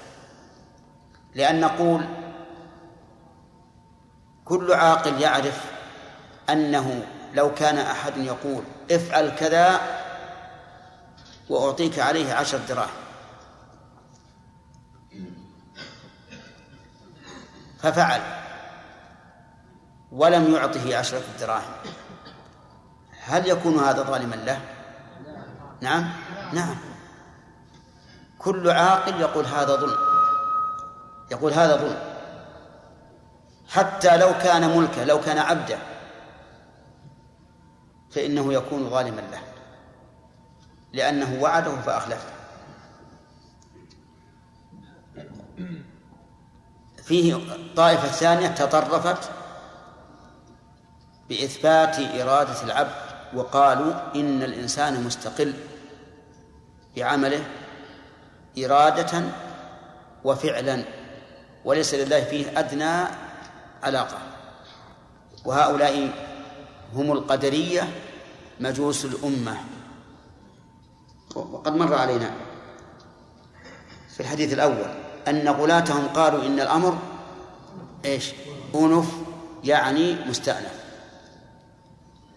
لأن 1.35 1.61
نقول 1.61 2.05
كل 4.45 4.73
عاقل 4.73 5.21
يعرف 5.21 5.65
أنه 6.51 7.07
لو 7.35 7.55
كان 7.55 7.79
أحد 7.79 8.17
يقول 8.17 8.63
افعل 8.91 9.37
كذا 9.37 9.81
وأعطيك 11.49 11.99
عليه 11.99 12.33
عشر 12.33 12.59
دراهم. 12.69 12.91
ففعل. 17.83 18.21
ولم 20.13 20.55
يعطه 20.55 20.97
عشرة 20.97 21.23
دراهم. 21.41 21.73
هل 23.25 23.49
يكون 23.49 23.79
هذا 23.79 24.03
ظالما 24.03 24.35
له؟ 24.35 24.61
نعم 25.81 26.13
نعم. 26.53 26.77
كل 28.39 28.71
عاقل 28.71 29.21
يقول 29.21 29.47
هذا 29.47 29.77
ظلم. 29.77 29.99
يقول 31.31 31.53
هذا 31.53 31.77
ظلم. 31.77 31.99
حتى 33.69 34.17
لو 34.17 34.33
كان 34.33 34.79
ملكه 34.79 35.05
لو 35.05 35.21
كان 35.21 35.39
عبدا 35.39 35.79
فإنه 38.11 38.53
يكون 38.53 38.91
ظالما 38.91 39.21
له. 39.21 39.43
لأنه 40.93 41.43
وعده 41.43 41.77
فأخلفه. 41.77 42.29
فيه 47.05 47.39
طائفة 47.77 48.09
ثانية 48.09 48.49
تطرفت 48.49 49.31
بإثبات 51.29 51.99
إرادة 51.99 52.63
العبد 52.63 53.11
وقالوا 53.35 54.15
إن 54.15 54.43
الإنسان 54.43 55.05
مستقل. 55.05 55.55
بعمله 56.97 57.45
إرادة 58.59 59.23
وفعلا 60.25 60.85
وليس 61.65 61.95
لله 61.95 62.25
فيه 62.25 62.59
أدنى 62.59 63.09
علاقة. 63.83 64.19
وهؤلاء 65.45 66.11
هم 66.95 67.13
القدرية 67.13 67.89
مجوس 68.61 69.05
الأمة. 69.05 69.57
وقد 71.37 71.77
مر 71.77 71.95
علينا 71.95 72.31
في 74.15 74.21
الحديث 74.21 74.53
الأول 74.53 74.91
أن 75.29 75.49
غلاتهم 75.49 76.09
قالوا 76.09 76.47
إن 76.47 76.61
الأمر 76.61 76.99
إيش؟ 78.05 78.33
أنف 78.75 79.13
يعني 79.65 80.15
مستأنف. 80.15 80.81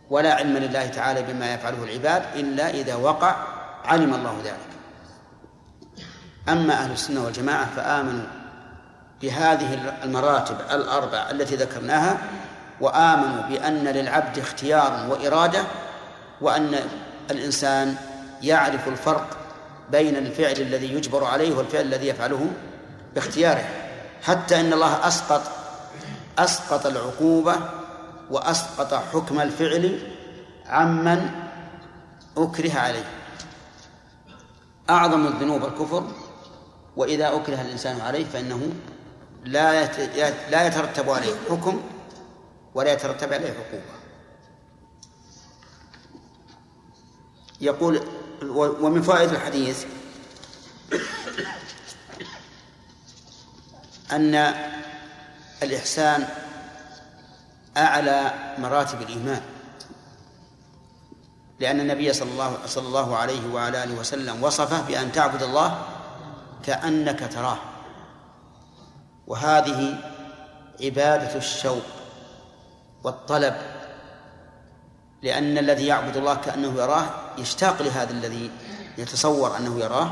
ولا 0.10 0.34
علم 0.34 0.58
لله 0.58 0.88
تعالى 0.88 1.34
بما 1.34 1.54
يفعله 1.54 1.84
العباد 1.84 2.24
إلا 2.36 2.70
إذا 2.70 2.96
وقع 2.96 3.53
علم 3.86 4.14
الله 4.14 4.38
ذلك. 4.44 4.74
أما 6.50 6.74
أهل 6.74 6.92
السنة 6.92 7.24
والجماعة 7.24 7.76
فآمنوا 7.76 8.26
بهذه 9.22 9.96
المراتب 10.04 10.56
الأربع 10.72 11.30
التي 11.30 11.56
ذكرناها 11.56 12.18
وآمنوا 12.82 13.42
بأن 13.42 13.84
للعبد 13.84 14.40
اختيار 14.40 15.08
وإرادة 15.10 15.64
وأن 16.42 16.76
الإنسان 17.32 17.96
يعرف 18.42 18.88
الفرق 18.88 19.38
بين 19.92 20.16
الفعل 20.16 20.56
الذي 20.62 20.94
يجبر 20.94 21.24
عليه 21.24 21.56
والفعل 21.56 21.82
الذي 21.82 22.08
يفعله 22.08 22.48
باختياره. 23.16 23.66
حتى 24.24 24.60
إن 24.60 24.74
الله 24.74 25.08
أسقط 25.08 25.42
أسقط 26.40 26.86
العقوبة 26.86 27.56
وأسقط 28.32 28.94
حكم 28.94 29.40
الفعل 29.42 30.00
عمن 30.68 31.30
أكره 32.38 32.80
عليه. 32.80 33.06
أعظم 34.90 35.28
الذنوب 35.28 35.66
الكفر 35.66 36.12
وإذا 36.98 37.36
أكره 37.36 37.62
الإنسان 37.62 38.02
عليه 38.02 38.26
فإنه 38.26 38.74
لا 39.44 39.86
لا 40.50 40.68
يترتب 40.68 41.10
عليه 41.10 41.36
حكم 41.50 41.82
ولا 42.76 42.94
يترتب 42.94 43.34
عليه 43.34 43.50
عقوبة. 43.50 43.94
يقول 47.62 48.04
ومن 48.82 49.02
فوائد 49.02 49.30
الحديث 49.30 49.86
أن 54.12 54.54
الإحسان 55.64 56.28
أعلى 57.78 58.34
مراتب 58.58 59.02
الإيمان. 59.02 59.42
لأن 61.64 61.80
النبي 61.80 62.14
صلى 62.14 62.32
الله 62.32 62.58
صلى 62.66 62.88
الله 62.88 63.18
عليه 63.18 63.54
وعلى 63.54 63.84
آله 63.84 64.00
وسلم 64.00 64.44
وصفه 64.44 64.82
بأن 64.82 65.12
تعبد 65.12 65.44
الله 65.44 65.78
كأنك 66.64 67.34
تراه. 67.34 67.58
وهذه 69.28 69.98
عبادة 70.84 71.36
الشوق 71.36 71.84
والطلب 73.04 73.56
لأن 75.22 75.58
الذي 75.58 75.86
يعبد 75.86 76.18
الله 76.18 76.36
كأنه 76.36 76.74
يراه 76.82 77.06
يشتاق 77.38 77.82
لهذا 77.82 78.12
الذي 78.12 78.52
يتصور 78.98 79.58
أنه 79.58 79.80
يراه 79.80 80.12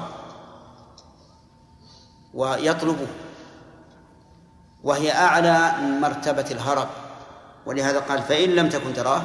ويطلبه 2.34 3.08
وهي 4.84 5.12
أعلى 5.12 5.72
من 5.82 6.02
مرتبة 6.02 6.45
الهرب. 6.52 6.88
ولهذا 7.66 7.99
قال 7.99 8.24
فإن 8.24 8.49
لم 8.49 8.70
تكن 8.70 8.93
تراه 8.93 9.24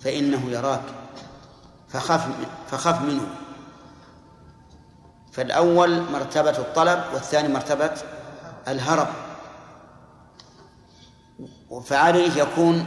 فإنه 0.00 0.50
يراك 0.50 0.82
فخف 1.88 2.28
فخف 2.70 3.02
منه. 3.02 3.26
فالأول 5.32 6.02
مرتبة 6.12 6.50
الطلب 6.50 7.04
والثاني 7.14 7.48
مرتبة 7.48 7.90
الهرب. 8.68 9.08
فعليه 11.84 12.42
يكون 12.42 12.86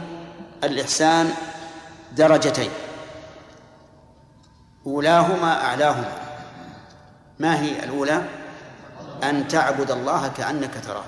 الإحسان 0.64 1.34
درجتين. 2.12 2.70
أولاهما 4.86 5.64
أعلاهما. 5.64 6.12
ما 7.38 7.60
هي 7.60 7.84
الأولى؟ 7.84 8.22
أن 9.22 9.48
تعبد 9.48 9.90
الله 9.90 10.28
كأنك 10.28 10.84
تراه. 10.84 11.04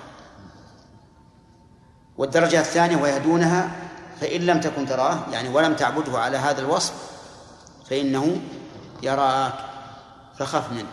والدرجة 2.19 2.61
الثانية 2.61 2.97
وهي 2.97 3.19
دونها 3.19 3.84
فإن 4.21 4.41
لم 4.41 4.61
تكن 4.61 4.87
تراه 4.87 5.19
يعني 5.33 5.49
ولم 5.49 5.75
تعبده 5.75 6.19
على 6.19 6.37
هذا 6.37 6.61
الوصف 6.61 6.93
فإنه 7.91 8.41
يراك 9.03 9.55
فخف 10.39 10.73
منه. 10.73 10.89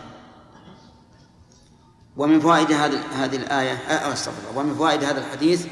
ومن 2.16 2.40
فوائد 2.40 2.72
هذه 2.72 3.00
هذه 3.24 3.36
الآية 3.36 3.72
آه، 3.72 4.12
أستغفر 4.12 4.50
الله. 4.50 4.60
ومن 4.60 4.74
فوائد 4.74 5.04
هذا 5.04 5.20
الحديث 5.20 5.66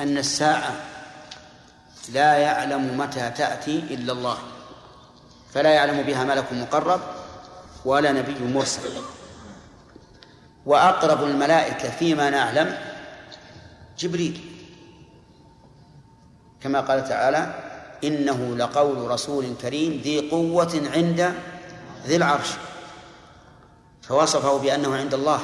أن 0.00 0.18
الساعة 0.18 0.72
لا 2.12 2.36
يعلم 2.36 2.98
متى 2.98 3.30
تأتي 3.30 3.78
إلا 3.78 4.12
الله. 4.12 4.38
فلا 5.54 5.70
يعلم 5.70 6.02
بها 6.02 6.24
ملك 6.24 6.52
مقرب 6.52 7.00
ولا 7.84 8.12
نبي 8.12 8.54
مرسل. 8.54 9.02
وأقرب 10.66 11.24
الملائكة 11.24 11.90
فيما 11.90 12.30
نعلم 12.30 12.89
جبريل. 14.00 14.40
كما 16.60 16.80
قال 16.80 17.08
تعالى 17.08 17.54
إنه 18.04 18.56
لقول 18.56 19.10
رسول 19.10 19.54
كريم 19.62 20.00
ذي 20.04 20.30
قوة 20.30 20.82
عند 20.94 21.34
ذي 22.06 22.16
العرش. 22.16 22.48
فوصفه 24.02 24.58
بأنه 24.58 24.96
عند 24.96 25.14
الله. 25.14 25.40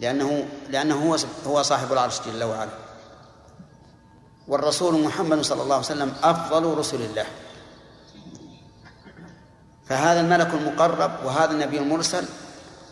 لأنه 0.00 0.48
لأنه 0.70 1.16
هو 1.46 1.62
صاحب 1.62 1.92
العرش 1.92 2.20
جل 2.26 2.44
وعلا. 2.44 2.70
والرسول 4.48 5.04
محمد 5.04 5.40
صلى 5.40 5.62
الله 5.62 5.74
عليه 5.74 5.84
وسلم 5.84 6.12
أفضل 6.22 6.78
رسل 6.78 7.02
الله. 7.02 7.26
فهذا 9.86 10.20
الملك 10.20 10.54
المقرب 10.54 11.10
وهذا 11.24 11.50
النبي 11.50 11.78
المرسل 11.78 12.24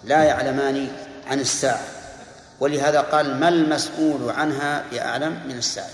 لا 0.05 0.25
يعلمان 0.25 0.89
عن 1.27 1.41
الساعة. 1.41 1.94
ولهذا 2.65 3.01
قال 3.01 3.41
ما 3.41 3.49
المسؤول 3.49 4.31
عنها 4.31 4.85
بأعلم 4.91 5.41
من 5.49 5.59
الساعة 5.59 5.91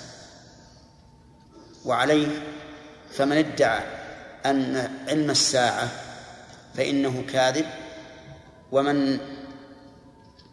وعليه 1.85 2.27
فمن 3.13 3.37
ادعى 3.37 3.81
أن 4.47 4.91
علم 5.09 5.31
الساعة 5.31 5.89
فإنه 6.75 7.25
كاذب 7.33 7.67
ومن 8.73 9.19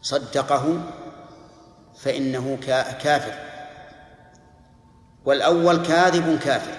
صدقه 0.01 0.91
فإنه 1.99 2.57
كافر. 3.03 3.33
والأول 5.25 5.85
كاذب 5.85 6.39
كافر 6.39 6.73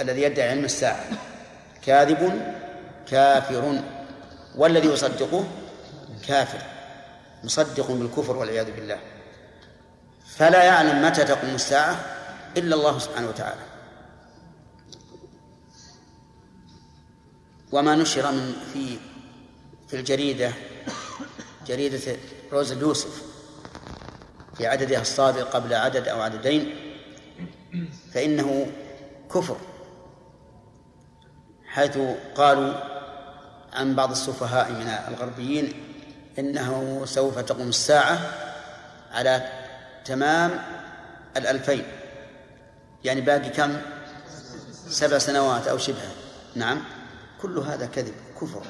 الذي 0.00 0.22
يدعي 0.22 0.50
علم 0.50 0.64
الساعة. 0.64 1.04
كاذب 1.82 2.52
كافر 3.06 3.82
والذي 4.56 4.88
يصدقه 4.88 5.44
كافر. 6.28 6.75
مصدق 7.46 7.90
بالكفر 7.90 8.36
والعياذ 8.36 8.72
بالله. 8.76 8.98
فلا 10.36 10.64
يعلم 10.64 11.02
متى 11.02 11.24
تقوم 11.24 11.54
الساعة 11.54 11.94
إلا 12.56 12.74
الله 12.74 12.98
سبحانه 12.98 13.28
وتعالى. 13.28 13.60
وما 17.72 17.94
نشر 17.94 18.32
من 18.32 18.54
في 18.72 18.98
في 19.88 19.96
الجريدة 19.96 20.52
جريدة 21.66 22.16
روز 22.52 22.72
يوسف 22.72 23.22
في 24.56 24.66
عددها 24.66 25.00
الصادق 25.00 25.50
قبل 25.50 25.74
عدد 25.74 26.08
أو 26.08 26.20
عددين 26.20 26.74
فإنه 28.12 28.72
كفر 29.34 29.56
حيث 31.66 31.98
قالوا 32.34 32.74
عن 33.72 33.94
بعض 33.94 34.10
السفهاء 34.10 34.72
من 34.72 34.88
الغربيين 35.08 35.85
إنه 36.38 37.02
سوف 37.04 37.38
تقوم 37.38 37.68
الساعة 37.68 38.18
على 39.12 39.48
تمام 40.04 40.50
الألفين. 41.36 41.84
يعني 43.04 43.20
باقي 43.20 43.50
كم؟ 43.50 43.76
سبع 44.88 45.18
سنوات 45.18 45.68
أو 45.68 45.78
شبه 45.78 46.08
نعم. 46.54 46.84
كل 47.42 47.58
هذا 47.58 47.86
كذب 47.86 48.14
كفر. 48.40 48.62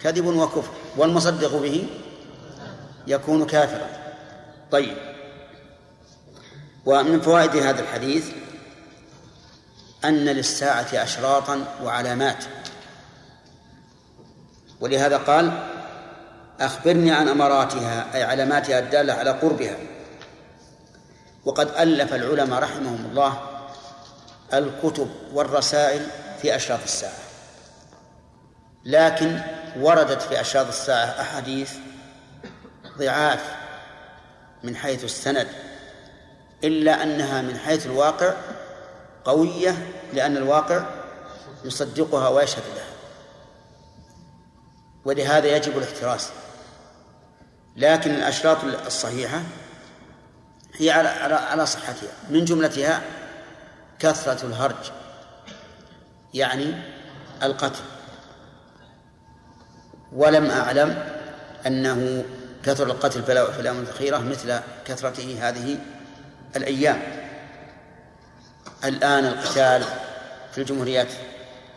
كذب 0.00 0.26
وكفر. 0.26 0.72
والمصدق 0.96 1.56
به 1.56 1.86
يكون 3.06 3.46
كافرا. 3.46 3.88
طيب. 4.70 4.96
ومن 6.86 7.20
فوائد 7.20 7.56
هذا 7.56 7.80
الحديث 7.80 8.26
أن 10.04 10.24
للساعة 10.24 10.88
أشراطا 10.92 11.64
وعلامات. 11.82 12.44
ولهذا 14.80 15.16
قال 15.16 15.52
أخبرني 16.60 17.12
عن 17.12 17.28
أماراتها 17.28 18.14
أي 18.14 18.22
علاماتها 18.22 18.78
الدالة 18.78 19.12
على 19.12 19.30
قربها. 19.30 19.76
وقد 21.44 21.68
ألف 21.78 22.14
العلماء 22.14 22.62
رحمهم 22.62 23.06
الله 23.10 23.40
الكتب 24.54 25.10
والرسائل 25.32 26.06
في 26.42 26.56
أشراط 26.56 26.80
الساعة. 26.84 27.18
لكن 28.84 29.40
وردت 29.80 30.22
في 30.22 30.40
أشراط 30.40 30.66
الساعة 30.66 31.20
أحاديث 31.20 31.72
ضعاف 32.98 33.56
من 34.62 34.76
حيث 34.76 35.04
السند 35.04 35.48
إلا 36.64 37.02
أنها 37.02 37.42
من 37.42 37.58
حيث 37.58 37.86
الواقع 37.86 38.32
قوية 39.24 39.88
لأن 40.12 40.36
الواقع 40.36 40.84
يصدقها 41.64 42.28
ويشهد 42.28 42.62
لها 42.76 42.87
ولهذا 45.08 45.56
يجب 45.56 45.78
الاحتراس. 45.78 46.30
لكن 47.76 48.14
الأشراط 48.14 48.64
الصحيحة 48.64 49.42
هي 50.74 50.90
على 50.90 51.08
على 51.34 51.66
صحتها. 51.66 52.10
من 52.30 52.44
جملتها 52.44 53.02
كثرة 53.98 54.46
الهرج 54.46 54.92
يعني 56.34 56.74
القتل. 57.42 57.80
ولم 60.12 60.50
أعلم 60.50 61.04
أنه 61.66 62.24
كثر 62.64 62.86
القتل 62.86 63.22
في 63.22 63.32
الأيام 63.32 63.80
الأخيرة 63.80 64.18
مثل 64.18 64.60
كثرته 64.84 65.38
هذه 65.48 65.78
الأيام. 66.56 67.02
الآن 68.84 69.24
القتال 69.24 69.84
في 70.52 70.58
الجمهوريات 70.58 71.08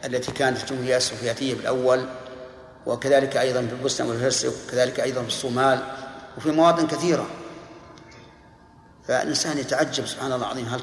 التي 0.05 0.32
كانت 0.32 0.61
الجمهورية 0.61 0.97
السوفيتية 0.97 1.55
بالأول 1.55 2.05
وكذلك 2.86 3.38
أيضا 3.38 3.61
في 3.61 3.73
البوسنة 3.73 4.07
والهرسك 4.07 4.51
وكذلك 4.67 4.99
أيضا 4.99 5.21
في 5.21 5.27
الصومال 5.27 5.84
وفي 6.38 6.51
مواطن 6.51 6.88
كثيرة. 6.88 7.27
فالإنسان 9.07 9.57
يتعجب 9.57 10.05
سبحان 10.05 10.32
الله 10.32 10.45
العظيم 10.45 10.65
هل 10.65 10.82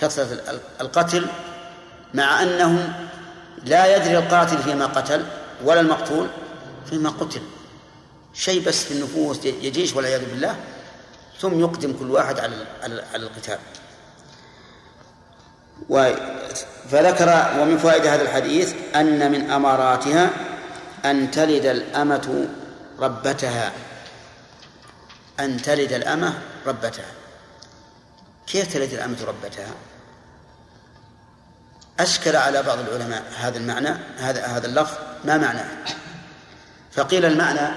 كثرة 0.00 0.38
القتل 0.80 1.26
مع 2.14 2.42
أنه 2.42 2.98
لا 3.64 3.96
يدري 3.96 4.18
القاتل 4.18 4.58
فيما 4.58 4.86
قتل 4.86 5.24
ولا 5.64 5.80
المقتول 5.80 6.28
فيما 6.90 7.10
قتل. 7.10 7.42
شيء 8.34 8.64
بس 8.68 8.84
في 8.84 8.94
النفوس 8.94 9.44
يجيش 9.44 9.96
والعياذ 9.96 10.30
بالله 10.30 10.56
ثم 11.40 11.60
يقدم 11.60 11.92
كل 11.92 12.10
واحد 12.10 12.38
على 12.40 12.54
على 12.82 13.22
القتال. 13.22 13.58
فذكر 16.88 17.60
ومن 17.60 17.78
فوائد 17.78 18.06
هذا 18.06 18.22
الحديث 18.22 18.74
أن 18.94 19.32
من 19.32 19.50
أماراتها 19.50 20.30
أن 21.04 21.30
تلد 21.30 21.66
الأمة 21.66 22.48
ربتها 22.98 23.72
أن 25.40 25.62
تلد 25.62 25.92
الأمة 25.92 26.38
ربتها 26.66 27.12
كيف 28.46 28.72
تلد 28.72 28.92
الأمة 28.92 29.24
ربتها؟ 29.24 29.74
أشكل 32.00 32.36
على 32.36 32.62
بعض 32.62 32.78
العلماء 32.78 33.22
هذا 33.38 33.58
المعنى 33.58 33.88
هذا 34.18 34.46
هذا 34.46 34.66
اللفظ 34.66 34.96
ما 35.24 35.36
معناه؟ 35.36 35.68
فقيل 36.92 37.24
المعنى 37.24 37.68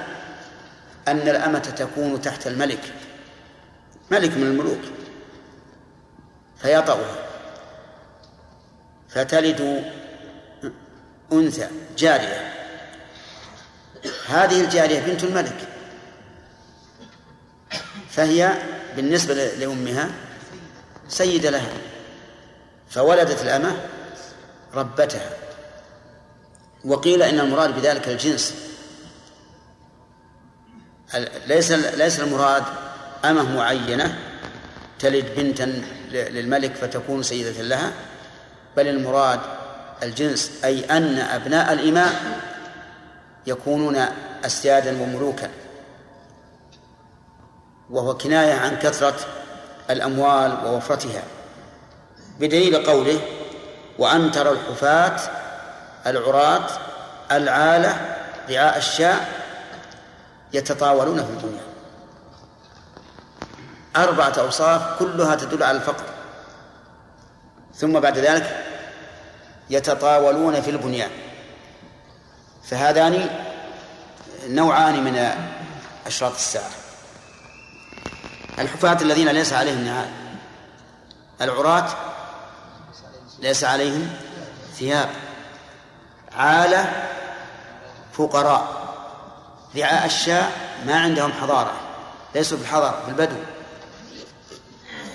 أن 1.07 1.28
الأمة 1.30 1.59
تكون 1.59 2.22
تحت 2.22 2.47
الملك 2.47 2.93
ملك 4.11 4.38
من 4.38 4.43
الملوك 4.43 4.82
فيطأها 6.57 7.15
فتلد 9.09 9.84
أنثى 11.34 11.67
جارية 11.97 12.51
هذه 14.28 14.62
الجارية 14.62 14.99
بنت 14.99 15.24
الملك. 15.24 15.68
فهي 18.10 18.54
بالنسبة 18.95 19.34
لأمها 19.34 20.10
سيدة 21.10 21.49
لها 21.49 21.74
فولدت 22.89 23.41
الأمة 23.41 23.78
ربتها. 24.74 25.30
وقيل 26.86 27.24
إن 27.24 27.39
المراد 27.39 27.76
بذلك 27.76 28.08
الجنس. 28.08 28.54
ليس 31.47 31.72
ليس 31.72 32.20
المراد 32.20 32.64
أمة 33.26 33.56
معينة 33.56 34.18
تلد 34.99 35.26
بنتا 35.38 35.84
للملك 36.12 36.76
فتكون 36.76 37.24
سيدة 37.24 37.62
لها 37.62 37.91
بل 38.78 38.88
المراد 38.88 39.39
الجنس 40.04 40.52
أي 40.64 40.86
أن 40.86 41.18
أبناء 41.18 41.74
الإماء 41.74 42.41
يكونون 43.48 44.06
أسيادا 44.46 45.02
وملوكا. 45.02 45.50
وهو 47.89 48.18
كناية 48.18 48.54
عن 48.54 48.76
كثرة 48.76 49.16
الأموال 49.89 50.66
ووفرتها. 50.66 51.24
بدليل 52.39 52.86
قوله 52.86 53.22
وأن 54.00 54.32
ترى 54.32 54.50
الحفاة 54.50 55.20
العراة 56.08 56.68
العالة 57.32 58.18
رعاء 58.50 58.78
الشاء 58.78 59.42
يتطاولون 60.54 61.24
في 61.24 61.30
الدنيا. 61.30 61.64
أربعة 63.96 64.34
أوصاف 64.39 65.00
كلها 65.00 65.36
تدل 65.36 65.64
على 65.64 65.78
الفقر. 65.78 66.04
ثم 67.76 68.00
بعد 68.00 68.18
ذلك 68.18 68.66
يتطاولون 69.70 70.62
في 70.62 70.72
البنيان. 70.72 71.10
فهذان 72.64 73.30
نوعان 74.47 75.03
من 75.03 75.36
أشراط 76.07 76.34
الساعة. 76.34 76.70
الحفاة 78.59 78.97
الذين 79.01 79.30
ليس 79.30 79.53
عليهم 79.53 79.86
نعال 79.86 80.09
العراة 81.41 81.89
ليس 83.39 83.64
عليهم 83.64 84.09
ثياب. 84.74 85.09
عالة 86.38 87.07
فقراء. 88.14 88.82
رعاء 89.76 90.05
الشاء 90.05 90.51
ما 90.86 90.99
عندهم 90.99 91.32
حضارة. 91.32 91.74
ليسوا 92.36 92.57
بالحضارة 92.57 93.01
في 93.05 93.09
البدو. 93.12 93.36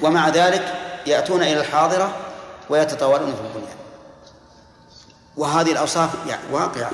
ومع 0.03 0.29
ذلك 0.29 0.75
يأتون 1.07 1.43
إلى 1.43 1.61
الحاضرة 1.61 2.17
ويتطاولون 2.69 3.35
في 3.35 3.41
البنيان. 3.41 3.77
وهذه 5.37 5.73
الأوصاف 5.73 6.11
يعني 6.27 6.43
واقعة. 6.51 6.91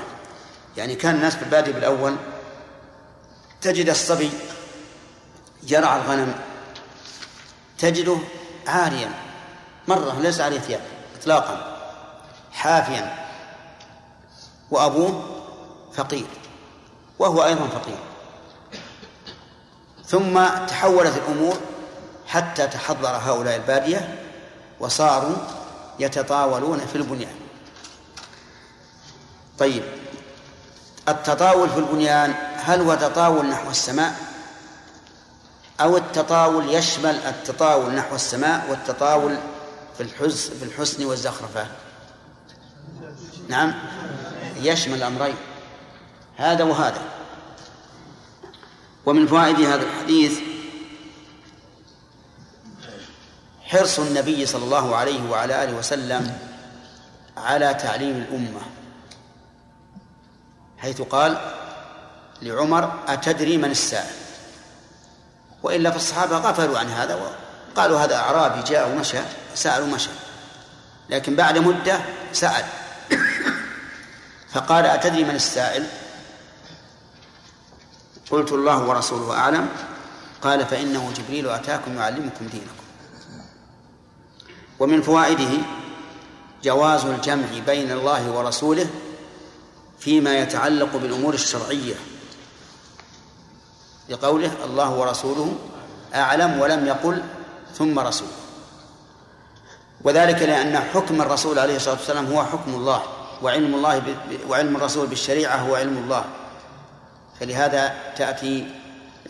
يعني 0.77 0.95
كان 0.95 1.15
الناس 1.15 1.35
في 1.35 1.43
البادية 1.43 1.71
بالأول 1.71 2.15
تجد 3.61 3.89
الصبي 3.89 4.29
يرعى 5.63 6.01
الغنم 6.01 6.35
تجده 7.77 8.17
عاريا 8.67 9.11
مرة 9.87 10.19
ليس 10.19 10.41
عليه 10.41 10.59
ثياب 10.59 10.81
إطلاقا 11.19 11.77
حافيا 12.51 13.25
وأبوه 14.71 15.43
فقير 15.93 16.25
وهو 17.19 17.45
أيضا 17.45 17.67
فقير. 17.67 17.97
ثم 20.05 20.45
تحولت 20.67 21.17
الأمور 21.17 21.57
حتى 22.27 22.67
تحضر 22.67 23.09
هؤلاء 23.09 23.55
البادية 23.55 24.19
وصاروا 24.79 25.35
يتطاولون 25.99 26.79
في 26.79 26.95
البنيان. 26.95 27.35
طيب. 29.59 29.83
التطاول 31.09 31.69
في 31.69 31.77
البنيان 31.77 32.33
هل 32.55 32.81
هو 32.81 32.95
تطاول 32.95 33.45
نحو 33.45 33.69
السماء؟ 33.69 34.15
أو 35.81 35.97
التطاول 35.97 36.73
يشمل 36.73 37.15
التطاول 37.15 37.93
نحو 37.93 38.15
السماء 38.15 38.69
والتطاول 38.69 39.37
في 39.97 40.03
الحسن 40.03 40.53
في 40.59 40.65
الحسن 40.65 41.05
والزخرفة. 41.05 41.67
نعم 43.47 43.73
يشمل 44.55 44.95
الأمرين. 44.95 45.35
هذا 46.37 46.63
وهذا. 46.63 47.01
ومن 49.05 49.27
فوائد 49.27 49.59
هذا 49.61 49.83
الحديث 49.83 50.39
حرص 53.61 53.99
النبي 53.99 54.45
صلى 54.45 54.63
الله 54.63 54.95
عليه 54.95 55.29
وعلى 55.29 55.63
آله 55.63 55.77
وسلم 55.77 56.37
على 57.37 57.73
تعليم 57.73 58.17
الأمة. 58.17 58.61
حيث 60.83 61.01
قال 61.01 61.37
لعمر 62.41 62.99
أتدري 63.07 63.57
من 63.57 63.71
السائل؟ 63.71 64.13
وإلا 65.63 65.91
فالصحابة 65.91 66.37
غفلوا 66.37 66.79
عن 66.79 66.87
هذا 66.87 67.33
وقالوا 67.75 67.99
هذا 67.99 68.15
أعرابي 68.15 68.61
جاء 68.63 68.89
ومشى 68.89 69.17
سأل 69.55 69.83
ومشى. 69.83 70.09
لكن 71.09 71.35
بعد 71.35 71.57
مدة 71.57 71.99
سأل. 72.33 72.65
فقال 74.53 74.85
أتدري 74.85 75.23
من 75.23 75.35
السائل؟ 75.35 75.87
قلت 78.31 78.51
الله 78.51 78.83
ورسوله 78.83 79.37
أعلم. 79.37 79.69
قال 80.41 80.65
فإنه 80.65 81.13
جبريل 81.17 81.49
أتاكم 81.49 81.97
يعلمكم 81.97 82.47
دينكم. 82.47 82.83
ومن 84.79 85.01
فوائده 85.01 85.57
جواز 86.63 87.05
الجمع 87.05 87.47
بين 87.65 87.91
الله 87.91 88.31
ورسوله 88.31 88.89
فيما 90.03 90.37
يتعلق 90.37 90.95
بالأمور 90.95 91.33
الشرعية. 91.33 91.95
لقوله 94.09 94.51
الله 94.65 94.89
ورسوله 94.95 95.55
أعلم 96.15 96.59
ولم 96.59 96.87
يقل 96.87 97.23
ثم 97.75 97.99
رسول. 97.99 98.27
وذلك 100.03 100.41
لأن 100.41 100.79
حكم 100.79 101.21
الرسول 101.21 101.59
عليه 101.59 101.75
الصلاة 101.75 101.95
والسلام 101.95 102.25
هو 102.25 102.43
حكم 102.43 102.73
الله 102.75 103.03
وعلم 103.41 103.75
الله 103.75 103.99
ب... 103.99 104.15
وعلم 104.49 104.75
الرسول 104.75 105.07
بالشريعة 105.07 105.55
هو 105.55 105.75
علم 105.75 105.97
الله. 105.97 106.25
فلهذا 107.39 107.93
تأتي 108.17 108.67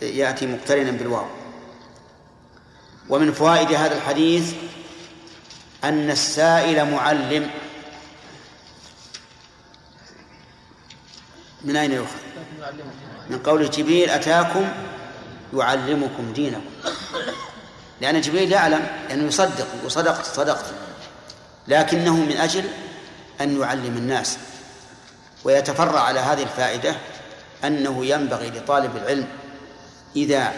يأتي 0.02 0.46
مقترنا 0.46 0.90
بالواو. 0.90 1.26
ومن 3.08 3.32
فوائد 3.32 3.72
هذا 3.72 3.96
الحديث 3.96 4.54
أن 5.84 6.10
السائل 6.10 6.90
معلم. 6.90 7.50
من 11.64 11.76
أين 11.76 11.92
يؤخذ؟ 11.92 12.18
من 13.30 13.38
قول 13.38 13.70
جبريل 13.70 14.10
أتاكم 14.10 14.68
يعلمكم 15.54 16.32
دينكم. 16.32 16.70
لأن 18.00 18.20
جبريل 18.20 18.52
يعلم 18.52 18.86
أنه 19.10 19.24
يصدق 19.24 19.66
وصدقت 19.84 20.26
صدقت 20.26 20.64
لكنه 21.68 22.16
من 22.16 22.36
أجل 22.36 22.64
أن 23.40 23.60
يعلم 23.60 23.96
الناس. 23.96 24.38
ويتفرع 25.44 26.00
على 26.00 26.20
هذه 26.20 26.42
الفائدة 26.42 26.94
أنه 27.64 28.06
ينبغي 28.06 28.50
لطالب 28.50 28.96
العلم 28.96 29.26
إذا 30.16 30.52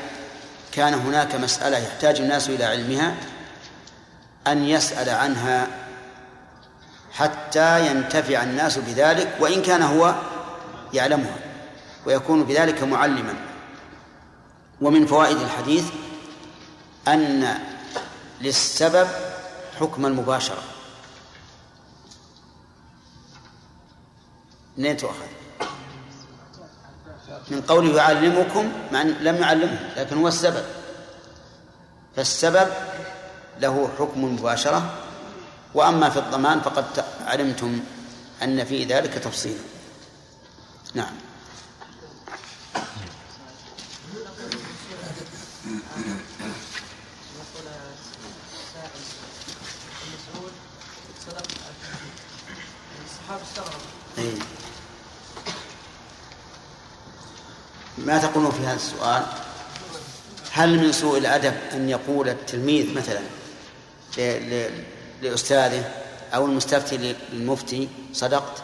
كان 0.72 0.94
هناك 0.94 1.34
مسألة 1.34 1.78
يحتاج 1.78 2.20
الناس 2.20 2.48
إلى 2.48 2.64
علمها 2.64 3.14
أن 4.46 4.64
يسأل 4.64 5.09
عنها 5.09 5.66
حتى 7.12 7.90
ينتفع 7.90 8.42
الناس 8.42 8.78
بذلك 8.78 9.36
وإن 9.40 9.62
كان 9.62 9.82
هو 9.82 10.14
يعلمها 10.97 11.36
ويكون 12.07 12.44
بذلك 12.44 12.82
معلما. 12.82 13.34
ومن 14.80 15.07
فوائد 15.07 15.36
الحديث 15.40 15.84
أن 17.09 17.59
للسبب 18.40 19.09
حكم 19.80 20.07
المباشرة. 20.07 20.62
منين 24.76 24.97
تؤخذ؟ 24.97 25.26
من 27.51 27.61
قوله 27.62 27.97
يعلمكم 27.97 28.72
مع 28.92 29.03
أن 29.03 29.09
لم 29.09 29.36
يعلمهم 29.36 29.88
لكن 29.97 30.16
هو 30.16 30.28
السبب. 30.28 30.64
فالسبب 32.16 32.68
له 33.61 33.90
حكم 33.99 34.24
المباشرة 34.24 34.94
وأما 35.74 36.11
في 36.11 36.18
الضمان 36.18 36.61
فقد 36.61 37.05
علمتم 37.26 37.80
أن 38.42 38.64
في 38.64 38.84
ذلك 38.84 39.14
تفصيلا. 39.14 39.75
نعم. 40.95 41.14
أي. 54.18 54.32
ما 57.99 58.18
تقولون 58.18 58.51
في 58.51 58.66
هذا 58.66 58.76
السؤال؟ 58.76 59.26
هل 60.53 60.78
من 60.78 60.93
سوء 60.93 61.18
الأدب 61.18 61.55
أن 61.72 61.89
يقول 61.89 62.28
التلميذ 62.28 62.95
مثلا 62.95 63.20
لأستاذه 65.22 65.93
أو 66.34 66.47
المستفتي 66.47 67.16
للمفتي 67.32 67.89
صدقت؟ 68.12 68.62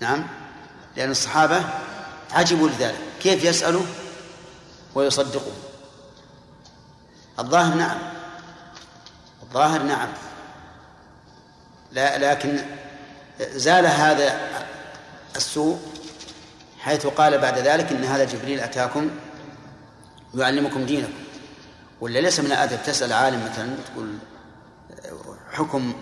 نعم. 0.00 0.26
لأن 0.96 1.10
الصحابة 1.10 1.64
عجبوا 2.32 2.68
لذلك. 2.68 2.98
كيف 3.20 3.44
يسألوا؟ 3.44 3.82
ويصدقوا. 4.94 5.52
الظاهر 7.38 7.74
نعم. 7.74 7.98
الظاهر 9.42 9.82
نعم. 9.82 10.08
لا 11.92 12.32
لكن 12.32 12.58
زال 13.40 13.86
هذا 13.86 14.40
السوء 15.36 15.78
حيث 16.80 17.06
قال 17.06 17.38
بعد 17.38 17.58
ذلك 17.58 17.92
إن 17.92 18.04
هذا 18.04 18.24
جبريل 18.24 18.60
أتاكم 18.60 19.10
يعلمكم 20.34 20.86
دينكم. 20.86 21.12
ولا 22.00 22.18
ليس 22.18 22.40
من 22.40 22.46
الأدب 22.46 22.78
تسأل 22.86 23.12
عالم 23.12 23.44
مثلا 23.44 23.74
تقول 23.92 24.18
حكم 25.52 25.94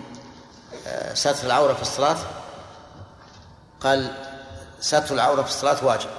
آه، 0.87 1.13
ستر 1.13 1.45
العورة 1.45 1.73
في 1.73 1.81
الصلاة؟ 1.81 2.17
قال 3.79 4.11
ستر 4.85 5.15
العورة 5.15 5.41
في 5.41 5.49
الصلاة 5.49 5.85
واجب. 5.85 6.09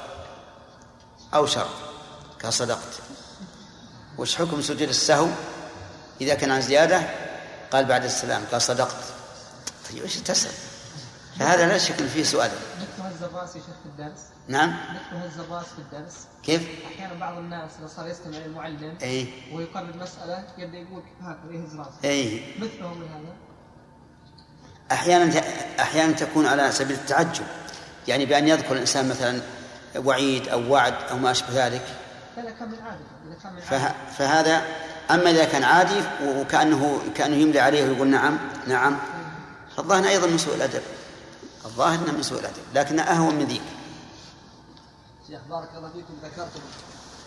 أو 1.34 1.46
شرط 1.46 1.68
قال 2.42 2.52
صدقت 2.52 3.00
وش 4.18 4.36
حكم 4.36 4.62
سجود 4.62 4.82
السهو؟ 4.82 5.28
إذا 6.20 6.34
كان 6.34 6.50
عن 6.50 6.60
زيادة 6.60 7.02
قال 7.72 7.84
بعد 7.84 8.04
السلام 8.04 8.44
قال 8.52 8.62
صدقت 8.62 8.96
طيب 9.90 10.02
إيش 10.02 10.16
تسأل؟ 10.16 10.52
فهذا 11.38 11.66
لا 11.66 11.78
شك 11.78 11.94
فيه 11.94 12.24
سؤال. 12.24 12.50
نكتب 12.80 13.24
الرأس 13.24 13.56
يا 13.56 13.60
شيخ 13.60 13.74
في 13.82 13.86
الدرس. 13.86 14.20
نعم. 14.48 14.70
نكتب 15.14 15.40
الرأس 15.40 15.66
في 15.66 15.78
الدرس. 15.78 16.14
كيف؟ 16.42 16.68
أحيانا 16.86 17.14
بعض 17.14 17.38
الناس 17.38 17.70
اذا 17.78 17.86
صار 17.86 18.08
يستمع 18.08 18.36
للمعلم 18.36 18.98
اي 19.02 19.28
ويقرر 19.52 19.96
مسألة 19.96 20.44
يبدأ 20.58 20.78
يقول 20.78 21.02
هكذا 21.20 21.52
يهز 21.52 21.76
راسه 21.76 21.90
اي 22.04 22.54
مثلهم 22.58 23.02
لهذا 23.02 23.36
أحيانا 24.92 25.40
أحيانا 25.80 26.12
تكون 26.12 26.46
على 26.46 26.72
سبيل 26.72 26.96
التعجب. 26.96 27.46
يعني 28.08 28.26
بأن 28.26 28.48
يذكر 28.48 28.72
الإنسان 28.72 29.08
مثلا 29.08 29.40
وعيد 30.04 30.48
أو 30.48 30.72
وعد 30.72 30.94
أو 31.10 31.16
ما 31.16 31.30
أشبه 31.30 31.66
ذلك. 31.66 31.82
لا 32.36 32.42
لا 32.42 32.50
كان 32.50 32.68
من 32.68 32.78
عادي 32.86 33.04
إذا 33.28 33.36
كان 33.42 33.52
من 33.52 33.60
فه... 33.60 33.84
عادي. 33.84 33.94
فهذا 34.18 34.62
أما 35.10 35.30
إذا 35.30 35.44
كان 35.44 35.64
عادي 35.64 36.00
وكأنه 36.24 37.00
كأنه 37.14 37.36
يملي 37.36 37.60
عليه 37.60 37.84
ويقول 37.84 38.08
نعم 38.08 38.38
نعم. 38.66 38.98
فالظاهر 39.76 40.08
أيضا 40.08 40.26
من 40.26 40.38
سوء 40.38 40.54
الأدب. 40.54 40.82
الظاهر 41.64 41.94
أنه 41.94 42.12
من 42.12 42.22
سوء 42.22 42.40
الأدب 42.40 42.62
لكن 42.74 43.00
أهون 43.00 43.34
من 43.34 43.44
ذيك. 43.44 43.62
شيخ 45.28 45.40
بارك 45.50 45.68
الله 45.76 45.88
فيكم. 45.88 46.14
ذكرتم 46.24 46.60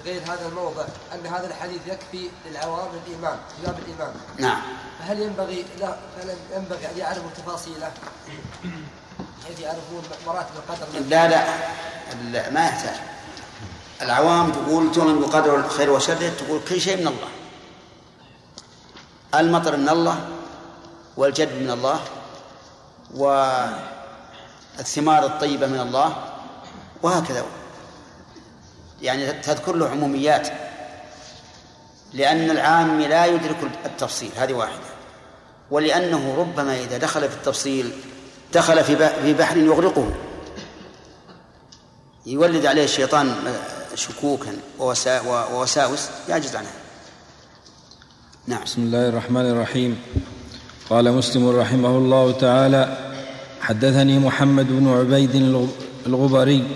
غير 0.06 0.22
هذا 0.22 0.48
الموضع 0.48 0.86
أن 1.14 1.28
هذا 1.28 1.48
الحديث 1.48 1.82
يكفي 1.88 2.30
للعوام 2.46 2.90
الإيمان 3.06 3.38
في 3.56 3.66
باب 3.66 3.80
الإيمان. 3.80 4.14
نعم. 4.38 4.62
فهل 5.00 5.22
ينبغي 5.22 5.66
لا 5.80 5.96
فهل 6.18 6.36
ينبغي 6.56 6.92
أن 6.92 6.98
يعرفوا 6.98 7.30
تفاصيله 7.38 7.92
يعرفون 9.60 10.04
مراتب 10.28 10.50
القدر 10.56 11.00
لا 11.10 11.28
لا, 11.28 11.44
لا 12.32 12.50
ما 12.50 12.66
يحتاج. 12.66 12.96
العوام 14.02 14.52
تقول 14.52 14.92
تؤمن 14.92 15.20
بقدر 15.20 15.56
الخير 15.56 15.90
وشره 15.90 16.30
تقول 16.30 16.62
كل 16.70 16.82
شيء 16.82 16.98
من 16.98 17.08
الله. 17.08 17.28
المطر 19.36 19.78
من 19.78 19.90
الله 19.90 20.28
والجد 21.18 21.54
من 21.54 21.72
الله 21.72 22.00
والثمار 24.80 25.26
الطيبة 25.26 25.68
من 25.68 25.80
الله 25.80 26.16
وهكذا. 27.04 27.46
يعني 29.02 29.34
تذكر 29.34 29.76
له 29.76 29.90
عموميات 29.90 30.50
لأن 32.14 32.52
العام 32.52 33.02
لا 33.02 33.26
يدرك 33.26 33.58
التفصيل 33.86 34.32
هذه 34.38 34.54
واحدة. 34.54 34.90
ولأنه 35.72 36.36
ربما 36.38 36.76
إذا 36.76 36.98
دخل 36.98 37.30
في 37.30 37.36
التفصيل 37.36 38.02
دخل 38.54 38.84
في 39.24 39.34
بحر 39.34 39.58
يغرقه. 39.58 40.12
يولد 42.26 42.66
عليه 42.66 42.84
الشيطان 42.84 43.36
شكوكا 43.96 44.52
ووساوس 44.80 46.10
يعجز 46.30 46.56
عنها 46.56 46.72
نعم. 48.48 48.64
بسم 48.64 48.82
الله 48.82 49.10
الرحمن 49.10 49.46
الرحيم. 49.46 49.98
قال 50.90 51.14
مسلم 51.14 51.50
رحمه 51.50 51.98
الله 51.98 52.32
تعالى 52.32 52.98
حدثني 53.62 54.20
محمد 54.20 54.68
بن 54.70 54.88
عبيد 54.88 55.36
الغبري 56.06 56.68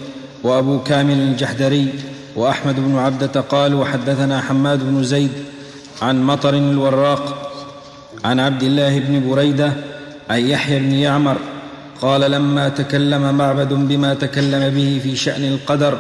وأبو 0.43 0.83
كامل 0.83 1.13
الجحدري 1.13 1.93
وأحمد 2.35 2.75
بن 2.75 2.97
عبدة 2.97 3.41
قال 3.41 3.75
وحدثنا 3.75 4.41
حماد 4.41 4.79
بن 4.79 5.03
زيد 5.03 5.31
عن 6.01 6.23
مطر 6.23 6.53
الوراق 6.53 7.51
عن 8.25 8.39
عبد 8.39 8.63
الله 8.63 8.99
بن 8.99 9.29
بريدة 9.29 9.73
عن 10.29 10.39
يحيى 10.39 10.79
بن 10.79 10.93
يعمر 10.93 11.37
قال 12.01 12.31
لما 12.31 12.69
تكلم 12.69 13.35
معبد 13.37 13.73
بما 13.73 14.13
تكلم 14.13 14.69
به 14.69 14.99
في 15.03 15.15
شأن 15.15 15.43
القدر 15.43 15.97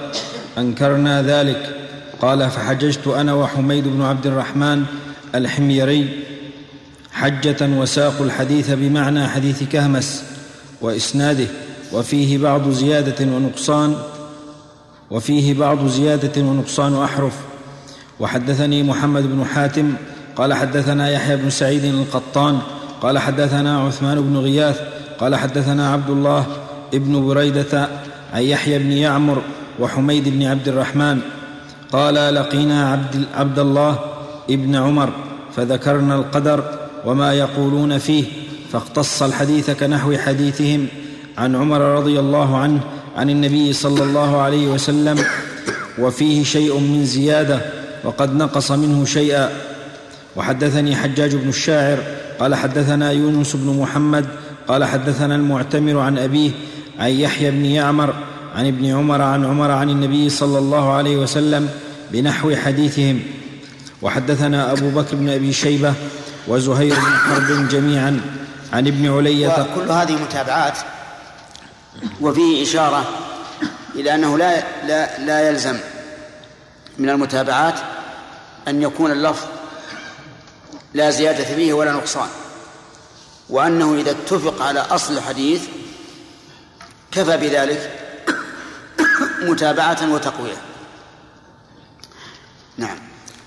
أنكرنا 0.57 1.21
ذلك. 1.21 1.75
قال 2.21 2.49
فحججت 2.49 3.07
أنا 3.07 3.33
وحميد 3.33 3.87
بن 3.87 4.01
عبد 4.01 4.27
الرحمن 4.27 4.83
الحميري 5.35 6.09
حجة 7.11 7.57
وساقوا 7.61 8.25
الحديث 8.25 8.71
بمعنى 8.71 9.27
حديث 9.27 9.63
كهمس 9.63 10.23
وإسناده 10.81 11.47
وفيه 11.93 12.37
بعض 12.37 12.69
زيادة 12.69 13.25
ونقصان 13.25 13.95
وفيه 15.11 15.53
بعض 15.53 15.87
زيادة 15.87 16.41
ونقصان 16.41 17.03
أحرف. 17.03 17.33
وحدثني 18.19 18.83
محمد 18.83 19.23
بن 19.23 19.45
حاتم 19.45 19.93
قال 20.35 20.53
حدثنا 20.53 21.09
يحيى 21.09 21.37
بن 21.37 21.49
سعيد 21.49 21.83
القطان 21.85 22.59
قال 23.01 23.19
حدثنا 23.19 23.79
عثمان 23.79 24.21
بن 24.21 24.37
غياث 24.37 24.79
قال 25.23 25.35
حدثنا 25.35 25.93
عبد 25.93 26.09
الله 26.09 26.45
ابن 26.93 27.27
بريدة 27.27 27.87
عن 28.33 28.41
يحيى 28.41 28.79
بن 28.79 28.91
يعمر 28.91 29.41
وحميد 29.79 30.29
بن 30.29 30.43
عبد 30.43 30.67
الرحمن 30.67 31.19
قال 31.91 32.35
لقينا 32.35 32.91
عبد, 32.91 33.25
عبد 33.35 33.59
الله 33.59 33.99
ابن 34.49 34.75
عمر 34.75 35.09
فذكرنا 35.55 36.15
القدر 36.15 36.63
وما 37.05 37.33
يقولون 37.33 37.97
فيه 37.97 38.23
فاقتص 38.71 39.23
الحديث 39.23 39.71
كنحو 39.71 40.17
حديثهم 40.17 40.87
عن 41.37 41.55
عمر 41.55 41.81
رضي 41.81 42.19
الله 42.19 42.57
عنه 42.57 42.79
عن 43.17 43.29
النبي 43.29 43.73
صلى 43.73 44.03
الله 44.03 44.41
عليه 44.41 44.67
وسلم 44.67 45.19
وفيه 45.99 46.43
شيء 46.43 46.79
من 46.79 47.05
زيادة 47.05 47.61
وقد 48.03 48.35
نقص 48.35 48.71
منه 48.71 49.05
شيئا. 49.05 49.49
وحدثني 50.35 50.95
حجاج 50.95 51.35
بن 51.35 51.49
الشاعر 51.49 51.97
قال 52.39 52.55
حدثنا 52.55 53.11
يونس 53.11 53.55
بن 53.55 53.79
محمد 53.79 54.25
قال 54.67 54.85
حدثنا 54.85 55.35
المعتمر 55.35 55.99
عن 55.99 56.17
أبيه 56.17 56.51
عن 56.99 57.09
يحيى 57.09 57.51
بن 57.51 57.65
يعمر 57.65 58.13
عن 58.55 58.67
ابن 58.67 58.85
عمر 58.91 59.21
عن 59.21 59.45
عمر 59.45 59.71
عن 59.71 59.89
النبي 59.89 60.29
صلى 60.29 60.59
الله 60.59 60.93
عليه 60.93 61.17
وسلم 61.17 61.69
بنحو 62.11 62.55
حديثهم. 62.55 63.23
وحدثنا 64.01 64.71
أبو 64.71 64.89
بكر 64.89 65.15
بن 65.15 65.29
أبي 65.29 65.53
شيبة 65.53 65.93
وزهير 66.47 66.95
بن 66.95 67.01
حرب 67.01 67.69
جميعا 67.69 68.21
عن 68.73 68.87
ابن 68.87 69.17
علية. 69.17 69.47
وكل 69.47 69.91
هذه 69.91 70.15
متابعات 70.15 70.77
وفيه 72.21 72.63
إشارة 72.63 73.05
إلى 73.95 74.15
أنه 74.15 74.37
لا 74.37 74.63
لا 74.87 75.19
لا 75.25 75.49
يلزم 75.49 75.77
من 76.99 77.09
المتابعات 77.09 77.79
أن 78.67 78.81
يكون 78.81 79.11
اللفظ 79.11 79.45
لا 80.93 81.09
زيادة 81.09 81.43
فيه 81.43 81.73
ولا 81.73 81.91
نقصان. 81.91 82.27
وأنه 83.53 83.95
إذا 84.01 84.11
اتفق 84.11 84.61
على 84.61 84.79
أصل 84.79 85.13
الحديث 85.13 85.61
كفى 87.11 87.37
بذلك 87.37 87.91
متابعة 89.49 90.13
وتقوية. 90.13 90.57
نعم. 92.77 92.97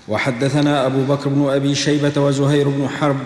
وحدثنا 0.07 0.85
أبو 0.85 1.03
بكر 1.03 1.29
بن 1.29 1.49
أبي 1.49 1.75
شيبة 1.75 2.21
وزهير 2.21 2.69
بن 2.69 2.89
حرب 2.89 3.17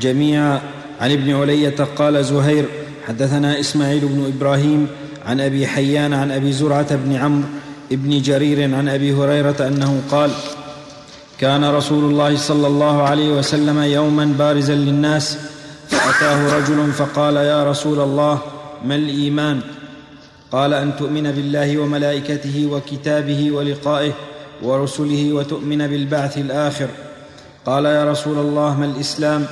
جميعا 0.00 0.62
عن 1.00 1.12
ابن 1.12 1.34
علية 1.34 1.88
قال 1.96 2.24
زهير 2.24 2.68
حدثنا 3.08 3.60
إسماعيل 3.60 4.00
بن 4.00 4.32
إبراهيم 4.36 4.88
عن 5.26 5.40
أبي 5.40 5.66
حيان 5.66 6.12
عن 6.12 6.30
أبي 6.30 6.52
زرعة 6.52 6.96
بن 6.96 7.16
عمرو 7.16 7.48
بن 7.90 8.22
جرير 8.22 8.74
عن 8.74 8.88
أبي 8.88 9.12
هريرة 9.12 9.68
أنه 9.68 10.02
قال 10.10 10.30
كان 11.38 11.64
رسول 11.64 12.04
الله 12.04 12.36
صلى 12.36 12.66
الله 12.66 13.02
عليه 13.02 13.28
وسلم 13.28 13.78
يوما 13.82 14.24
بارزا 14.38 14.74
للناس 14.74 15.38
فأتاه 16.14 16.58
رجل 16.58 16.92
فقال 16.92 17.36
يا 17.36 17.70
رسول 17.70 18.00
الله 18.00 18.38
ما 18.84 18.94
الإيمان؟ 18.94 19.60
قال 20.52 20.74
أن 20.74 20.96
تؤمن 20.96 21.32
بالله 21.32 21.78
وملائكته 21.78 22.68
وكتابه 22.72 23.50
ولقائه 23.52 24.12
ورسله 24.62 25.32
وتؤمن 25.32 25.86
بالبعث 25.86 26.38
الآخر. 26.38 26.88
قال 27.66 27.84
يا 27.84 28.10
رسول 28.10 28.38
الله 28.38 28.80
ما 28.80 28.84
الإسلام؟ 28.84 29.46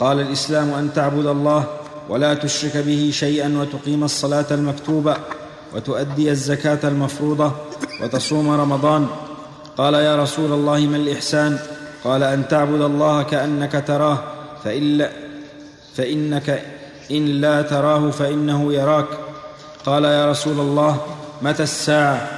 قال 0.00 0.20
الإسلام 0.20 0.70
أن 0.70 0.92
تعبد 0.94 1.26
الله 1.26 1.64
ولا 2.08 2.34
تشرك 2.34 2.76
به 2.76 3.10
شيئا 3.12 3.58
وتقيم 3.58 4.04
الصلاة 4.04 4.46
المكتوبة 4.50 5.16
وتؤدي 5.74 6.30
الزكاة 6.30 6.88
المفروضة 6.88 7.52
وتصوم 8.02 8.50
رمضان. 8.50 9.06
قال 9.76 9.94
يا 9.94 10.16
رسول 10.16 10.52
الله 10.52 10.78
ما 10.78 10.96
الإحسان؟ 10.96 11.58
قال 12.04 12.22
أن 12.22 12.48
تعبد 12.48 12.80
الله 12.80 13.22
كأنك 13.22 13.84
تراه 13.86 14.18
فإن 14.64 15.08
فإنك 15.96 16.62
إن 17.10 17.26
لا 17.26 17.62
تراه 17.62 18.10
فإنه 18.10 18.72
يراك. 18.72 19.06
قال 19.86 20.04
يا 20.04 20.30
رسول 20.30 20.60
الله 20.60 21.00
متى 21.42 21.62
الساعة؟ 21.62 22.28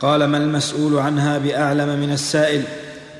قال 0.00 0.24
ما 0.24 0.38
المسؤول 0.38 0.98
عنها 0.98 1.38
بأعلم 1.38 2.00
من 2.00 2.12
السائل 2.12 2.62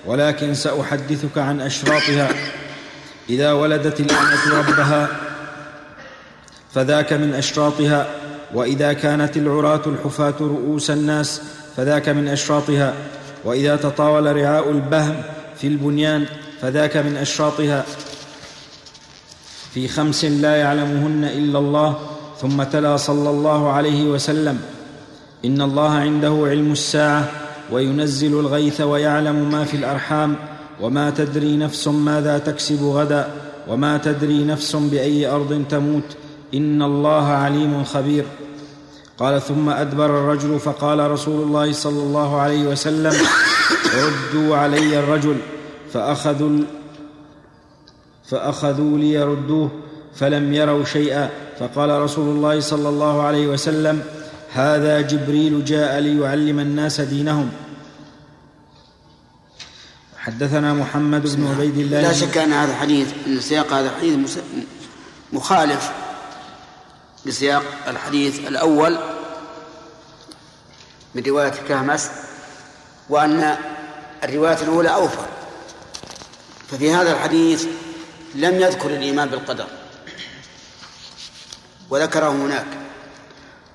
ولكن 0.07 0.55
سأحدثك 0.55 1.39
عن 1.39 1.61
أشراطها. 1.61 2.29
إذا 3.31 3.53
ولدت 3.53 4.01
الأمة 4.01 4.59
ربها 4.59 5.09
فذاك 6.75 7.13
من 7.13 7.35
أشراطها. 7.35 8.07
وإذا 8.55 8.93
كانت 8.93 9.37
العراة 9.37 9.83
الحفاة 9.87 10.35
رؤوس 10.41 10.91
الناس 10.91 11.43
فذاك 11.77 12.09
من 12.09 12.29
أشراطها. 12.29 12.95
وإذا 13.45 13.77
تطاول 13.77 14.37
رعاء 14.37 14.71
البهم 14.71 15.23
في 15.61 15.67
البنيان 15.67 16.27
فذاك 16.63 16.97
من 16.97 17.17
أشراطها. 17.17 17.85
في 19.75 19.89
خمس 19.89 20.25
لا 20.25 20.57
يعلمهن 20.57 21.25
إلا 21.25 21.59
الله 21.59 21.99
ثم 22.41 22.63
تلا 22.63 22.97
صلى 22.97 23.31
الله 23.31 23.73
عليه 23.73 24.05
وسلم. 24.05 24.61
إن 25.45 25.63
الله 25.63 25.91
عنده 25.91 26.35
علم 26.47 26.73
الساعة 26.73 27.31
وينزل 27.73 28.41
الغيث 28.41 28.81
ويعلم 28.81 29.51
ما 29.51 29.65
في 29.65 29.77
الأرحام 29.77 30.37
وما 30.81 31.11
تدري 31.11 31.57
نفس 31.57 31.89
ماذا 31.89 32.39
تكسب 32.39 32.83
غدا 32.83 33.29
وما 33.69 33.99
تدري 33.99 34.45
نفس 34.45 34.77
بأي 34.77 35.27
أرض 35.27 35.65
تموت. 35.69 36.17
إن 36.55 36.83
الله 36.83 37.27
عليم 37.27 37.85
خبير. 37.85 38.25
قال 39.19 39.43
ثم 39.43 39.69
أدبر 39.69 40.07
الرجل 40.07 40.61
فقال 40.61 41.11
رسول 41.11 41.43
الله 41.43 41.73
صلى 41.73 42.03
الله 42.03 42.41
عليه 42.41 42.63
وسلم 42.67 43.13
ردوا 43.95 44.57
علي 44.57 44.99
الرجل 44.99 45.37
فأخذوا 45.93 46.65
فأخذوا 48.31 48.99
ليردوه 48.99 49.71
فلم 50.15 50.55
يروا 50.55 50.85
شيئا. 50.85 51.31
فقال 51.59 51.91
رسول 51.91 52.37
الله 52.37 52.61
صلى 52.61 52.89
الله 52.89 53.23
عليه 53.23 53.47
وسلم 53.47 54.03
هذا 54.53 55.01
جبريل 55.01 55.65
جاء 55.65 55.99
ليعلم 55.99 56.59
الناس 56.59 57.01
دينهم. 57.01 57.51
حدثنا 60.19 60.75
محمد 60.75 61.37
بن 61.37 61.47
عبيد 61.47 61.79
الله. 61.79 62.01
لا 62.01 62.13
شك 62.13 62.39
أن 62.39 62.53
هذا 62.53 62.71
الحديث 62.71 63.09
أن 63.27 63.41
سياق 63.41 63.73
هذا 63.73 63.89
الحديث 63.89 64.39
مخالف 65.33 65.91
لسياق 67.27 67.63
الحديث 67.89 68.49
الأول 68.49 68.99
من 71.15 71.23
رواية 71.27 71.53
كهمس 71.69 72.11
وأن 73.09 73.57
الرواية 74.25 74.63
الأولى 74.63 74.89
أوفر 74.89 75.27
ففي 76.71 76.93
هذا 76.93 77.13
الحديث 77.13 77.67
لم 78.35 78.61
يذكر 78.61 78.91
الإيمان 78.91 79.29
بالقدر. 79.29 79.67
وذكره 81.91 82.29
هناك. 82.29 82.67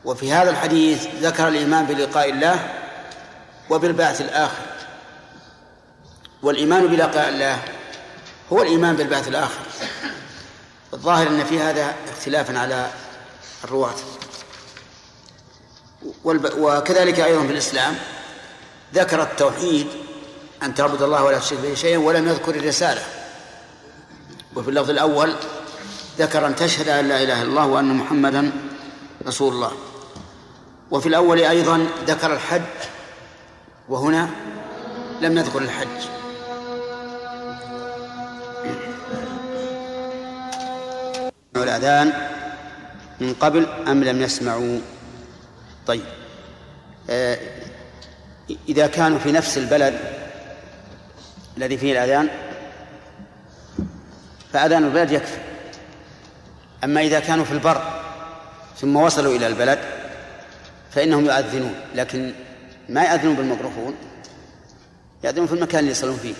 وفي 0.05 0.31
هذا 0.31 0.49
الحديث 0.49 1.07
ذكر 1.21 1.47
الإيمان 1.47 1.85
بلقاء 1.85 2.29
الله 2.29 2.69
وبالبعث 3.69 4.21
الآخر. 4.21 4.65
والإيمان 6.41 6.87
بلقاء 6.87 7.29
الله 7.29 7.63
هو 8.53 8.61
الإيمان 8.61 8.95
بالبعث 8.95 9.27
الآخر. 9.27 9.61
الظاهر 10.93 11.27
أن 11.27 11.45
في 11.45 11.59
هذا 11.59 11.95
اختلافا 12.09 12.59
على 12.59 12.89
الرواة. 13.63 13.95
وكذلك 16.57 17.19
أيضا 17.19 17.45
في 17.45 17.51
الإسلام 17.51 17.95
ذكر 18.93 19.23
التوحيد 19.23 19.87
أن 20.63 20.75
تعبد 20.75 21.01
الله 21.01 21.23
ولا 21.23 21.39
تشرك 21.39 21.59
به 21.59 21.75
شيئا 21.75 21.97
ولم 21.97 22.27
يذكر 22.27 22.55
الرسالة. 22.55 23.01
وفي 24.55 24.69
اللفظ 24.69 24.89
الأول 24.89 25.33
ذكر 26.17 26.47
أن 26.47 26.55
تشهد 26.55 26.87
أن 26.89 27.07
لا 27.07 27.23
إله 27.23 27.41
إلا 27.41 27.49
الله 27.49 27.67
وأن 27.67 27.85
محمدا 27.85 28.51
رسول 29.27 29.53
الله. 29.53 29.71
وفي 30.91 31.09
الأول 31.09 31.39
أيضا 31.39 31.87
ذكر 32.07 32.33
الحج 32.33 32.61
وهنا 33.89 34.29
لم 35.21 35.37
يذكر 35.37 35.61
الحج. 35.61 35.87
الأذان 41.55 42.13
من 43.21 43.33
قبل 43.33 43.65
أم 43.87 44.03
لم 44.03 44.21
يسمعوا؟ 44.21 44.79
طيب. 45.87 46.05
آه 47.09 47.37
إذا 48.69 48.87
كانوا 48.87 49.19
في 49.19 49.31
نفس 49.31 49.57
البلد 49.57 49.99
الذي 51.57 51.77
فيه 51.77 51.91
الأذان 51.91 52.29
فأذان 54.55 54.83
البلد 54.83 55.11
يكفي. 55.11 55.37
أما 56.83 57.01
إذا 57.01 57.19
كانوا 57.19 57.45
في 57.45 57.51
البر 57.51 57.81
ثم 58.77 58.95
وصلوا 58.95 59.35
إلى 59.35 59.47
البلد 59.47 59.79
فإنهم 60.91 61.25
يؤذنون 61.25 61.75
لكن 61.95 62.33
ما 62.89 63.03
يأذنون 63.03 63.35
بالميكروفون 63.35 63.95
يأذنون 65.23 65.47
في 65.47 65.53
المكان 65.53 65.79
اللي 65.79 65.91
يصلون 65.91 66.17
فيه. 66.17 66.33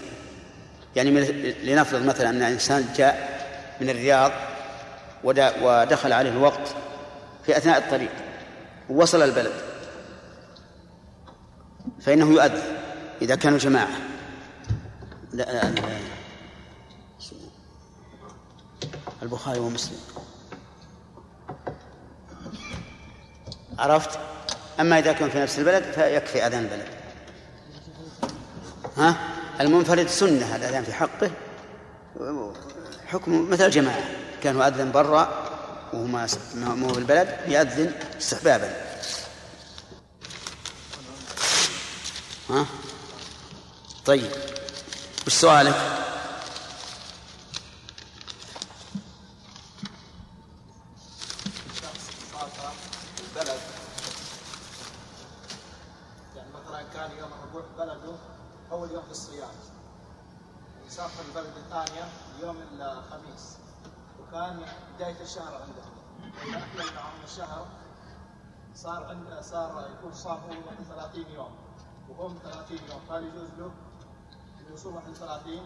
يعني 0.95 1.11
لنفرض 1.63 2.05
مثلا 2.05 2.29
أن 2.29 2.41
إنسان 2.41 2.85
جاء 2.97 3.39
من 3.81 3.89
الرياض 3.89 4.31
ودخل 5.23 6.13
عليه 6.13 6.29
الوقت 6.29 6.75
في 7.45 7.57
أثناء 7.57 7.77
الطريق 7.77 8.11
ووصل 8.89 9.21
البلد. 9.21 9.53
فإنه 12.01 12.33
يؤذن 12.33 12.61
إذا 13.21 13.35
كانوا 13.35 13.57
جماعة. 13.57 13.97
لا 15.33 15.43
لا 15.43 15.69
لا. 15.69 16.14
البخاري 19.26 19.60
ومسلم. 19.60 19.99
عرفت؟ 23.80 24.19
أما 24.80 24.99
إذا 24.99 25.14
كان 25.14 25.30
في 25.30 25.39
نفس 25.39 25.60
البلد 25.60 25.84
فيكفي 25.84 26.47
أذان 26.47 26.64
البلد. 26.64 26.88
ها؟ 28.97 29.15
المنفرد 29.60 30.07
سنة 30.07 30.56
الأذان 30.56 30.84
في 30.84 30.93
حقه. 30.93 31.31
حكم 33.07 33.49
مثل 33.49 33.65
الجماعة. 33.65 34.03
كان 34.43 34.56
يؤذن 34.56 34.91
برا 34.91 35.45
وهو 35.93 36.06
ما 36.06 36.27
هو 36.85 36.93
في 36.93 36.99
البلد 36.99 37.39
يأذن 37.47 37.93
استحبابا. 38.18 38.85
ها؟ 42.49 42.65
طيب 44.06 44.31
وش 45.27 45.34
سؤالك؟ 45.34 45.76
بلد 53.35 53.60
يعني 56.35 56.49
مثلا 56.53 56.84
كان 56.93 57.11
يوم 57.18 57.31
بلده 57.77 58.15
يوم 58.72 59.03
في 59.03 59.11
الصيام 59.11 59.52
سافر 60.89 61.23
البلد 61.30 61.53
الثانية 61.57 62.10
يوم 62.41 62.57
الخميس 62.80 63.57
وكان 64.19 64.65
بداية 64.95 65.22
الشهر 65.22 65.53
عندهم 65.61 65.93
وإذا 66.22 66.57
أكمل 66.57 66.95
معهم 66.95 67.23
الشهر 67.23 67.68
صار 68.85 69.03
عند 69.03 69.41
صار 69.41 69.89
يكون 69.97 70.13
صام 70.13 70.37
هو 70.37 70.53
31 70.67 71.25
يوم. 71.35 71.51
وهم 72.09 72.37
30 72.43 72.77
يوم. 72.89 73.01
هل 73.09 73.23
يجوز 73.23 73.49
له 73.59 73.71
أن 74.59 74.73
يصوم 74.73 74.95
31 74.95 75.59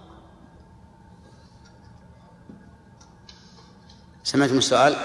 سمعتم 4.24 4.58
السؤال؟ 4.58 4.96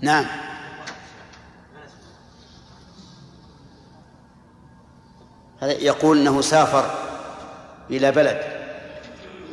نعم. 0.00 0.26
هذا 5.60 5.72
يقول 5.72 6.18
إنه 6.18 6.40
سافر 6.40 6.84
إلى 7.90 8.12
بلد 8.12 8.42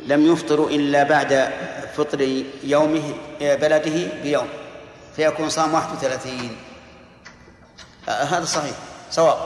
لم 0.06 0.32
يفطر 0.32 0.66
إلا 0.66 1.02
بعد 1.02 1.52
فطر 1.94 2.20
يومه 2.64 3.14
بلده 3.40 4.22
بيوم. 4.22 4.61
فيكون 5.16 5.48
صام 5.48 5.74
31 5.74 6.56
آه، 8.08 8.22
هذا 8.22 8.44
صحيح. 8.44 8.76
صواب. 9.10 9.38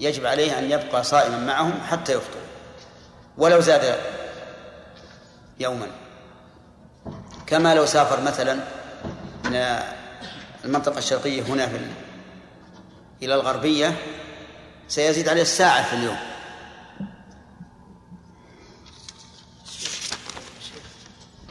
يجب 0.00 0.26
عليه 0.26 0.58
أن 0.58 0.70
يبقى 0.70 1.04
صائما 1.04 1.38
معهم 1.38 1.80
حتى 1.90 2.12
يفطر. 2.12 2.40
ولو 3.38 3.60
زاد 3.60 4.00
يوما. 5.60 5.86
كما 7.46 7.74
لو 7.74 7.86
سافر 7.86 8.20
مثلا 8.20 8.54
من 9.44 9.82
المنطقة 10.64 10.98
الشرقية 10.98 11.42
هنا 11.42 11.68
في 11.68 11.76
إلى 13.22 13.34
الغربية 13.34 13.96
سيزيد 14.88 15.28
عليه 15.28 15.42
الساعة 15.42 15.82
في 15.82 15.96
اليوم. 15.96 16.16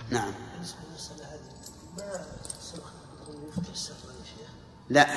نعم. 0.10 0.43
لا. 4.94 5.08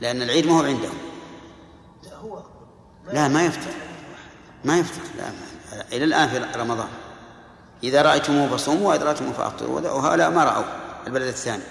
لأن 0.00 0.22
العيد 0.22 0.46
ما 0.46 0.60
هو 0.60 0.64
عندهم. 0.64 0.98
لا 3.12 3.28
ما 3.28 3.44
يفتح. 3.44 3.70
ما 4.64 4.78
يفتح. 4.78 5.02
لا 5.16 5.32
إلى 5.92 6.04
الآن 6.04 6.28
في 6.28 6.38
رمضان. 6.58 6.88
إذا 7.82 8.02
رأيتموه 8.02 8.48
فصوموا 8.48 8.88
وإذا 8.88 9.04
رأيتموه 9.04 9.32
فأفطروا. 9.32 9.80
وهؤلاء 9.80 10.30
ما 10.30 10.44
رأوا 10.44 10.64
البلد 11.06 11.26
الثاني. 11.26 11.62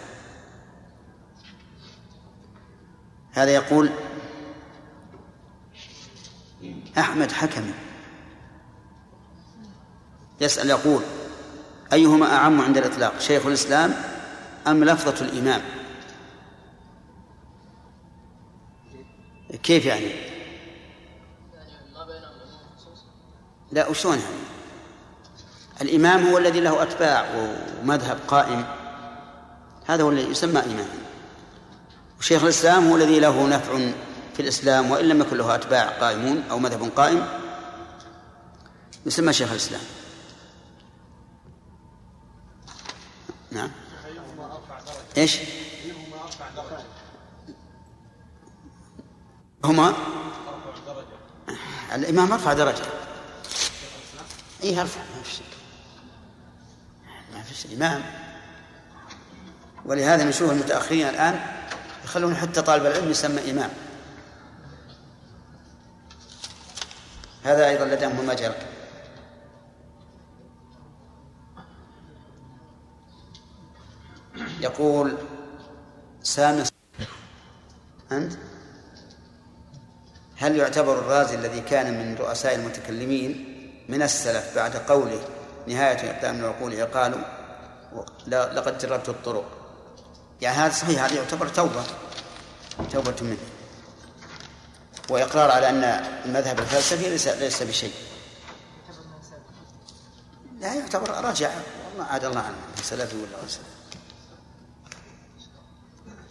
هذا 3.31 3.51
يقول 3.51 3.89
أحمد 6.97 7.31
حكمي. 7.31 7.73
يسأل 10.41 10.69
يقول 10.69 11.01
أيهما 11.93 12.35
أعم 12.35 12.61
عند 12.61 12.77
الإطلاق 12.77 13.19
شيخ 13.19 13.45
الإسلام 13.45 13.93
أم 14.67 14.83
لفظة 14.83 15.25
الإمام؟ 15.25 15.61
كيف 19.65 19.85
يعني؟ 19.85 20.11
لا 23.71 23.87
وشون 23.87 24.19
يعني؟ 24.19 24.45
الإمام 25.81 26.27
هو 26.27 26.37
الذي 26.37 26.59
له 26.59 26.83
أتباع 26.83 27.25
ومذهب 27.81 28.19
قائم. 28.27 28.65
هذا 29.85 30.03
هو 30.03 30.09
الذي 30.09 30.31
يسمى 30.31 30.59
إماما 30.59 30.85
وشيخ 32.19 32.43
الإسلام 32.43 32.89
هو 32.89 32.95
الذي 32.95 33.19
له 33.19 33.47
نفع 33.47 33.77
في 34.33 34.39
الإسلام 34.39 34.91
وإن 34.91 35.05
لم 35.05 35.21
يكن 35.21 35.37
له 35.37 35.55
أتباع 35.55 35.89
قائمون 35.89 36.43
أو 36.51 36.59
مذهب 36.59 36.91
قائم 36.95 37.27
يسمى 39.05 39.33
شيخ 39.33 39.51
الإسلام. 39.51 39.81
نعم. 43.51 43.71
إيش؟ 45.17 45.39
هما؟ 49.65 49.93
الإمام 51.93 52.31
أرفع 52.31 52.53
درجة. 52.53 52.83
إيه 54.63 54.81
أرفع. 54.81 55.01
ما 55.01 55.23
في 55.23 55.31
شيء. 55.31 55.45
ما 57.33 57.41
في 57.41 57.53
شيء. 57.53 57.77
إمام. 57.77 58.03
ولهذا 59.85 60.23
نشوف 60.23 60.51
المتأخرين 60.51 61.07
الآن 61.07 61.39
يخلون 62.03 62.35
حتى 62.35 62.61
طالب 62.61 62.85
العلم 62.85 63.11
يسمى 63.11 63.51
إمام. 63.51 63.69
هذا 67.43 67.69
أيضا 67.69 67.85
لديهم 67.85 68.27
مجرى 68.27 68.55
يقول 74.59 75.17
سامي 76.23 76.63
أنت؟ 78.11 78.33
هل 80.37 80.55
يعتبر 80.55 80.99
الرازي 80.99 81.35
الذي 81.35 81.61
كان 81.61 81.99
من 81.99 82.15
رؤساء 82.15 82.55
المتكلمين 82.55 83.55
من 83.89 84.01
السلف 84.01 84.55
بعد 84.55 84.75
قوله 84.75 85.19
نهاية 85.67 86.11
إقدام 86.11 86.39
العقول 86.39 86.81
عقال 86.81 87.21
لقد 88.27 88.77
جربت 88.77 89.09
الطرق؟ 89.09 89.45
يعني 90.41 90.57
هذا 90.57 90.73
صحيح 90.73 91.03
هذا 91.03 91.13
يعتبر 91.13 91.47
توبة 91.47 91.83
توبة 92.91 93.15
منه. 93.21 93.37
وإقرار 95.09 95.51
على 95.51 95.69
أن 95.69 95.83
المذهب 96.25 96.59
الفلسفي 96.59 97.09
ليس 97.09 97.27
ليس 97.27 97.63
بشيء. 97.63 97.93
لا 100.59 100.73
يعتبر 100.73 101.25
رجع 101.25 101.49
والله 101.89 102.05
عاد 102.11 102.25
الله 102.25 102.41
عنه 102.41 102.55
سلفي 102.83 103.15
ولا 103.15 103.37
غير 103.37 103.47
سلفي. 103.47 103.75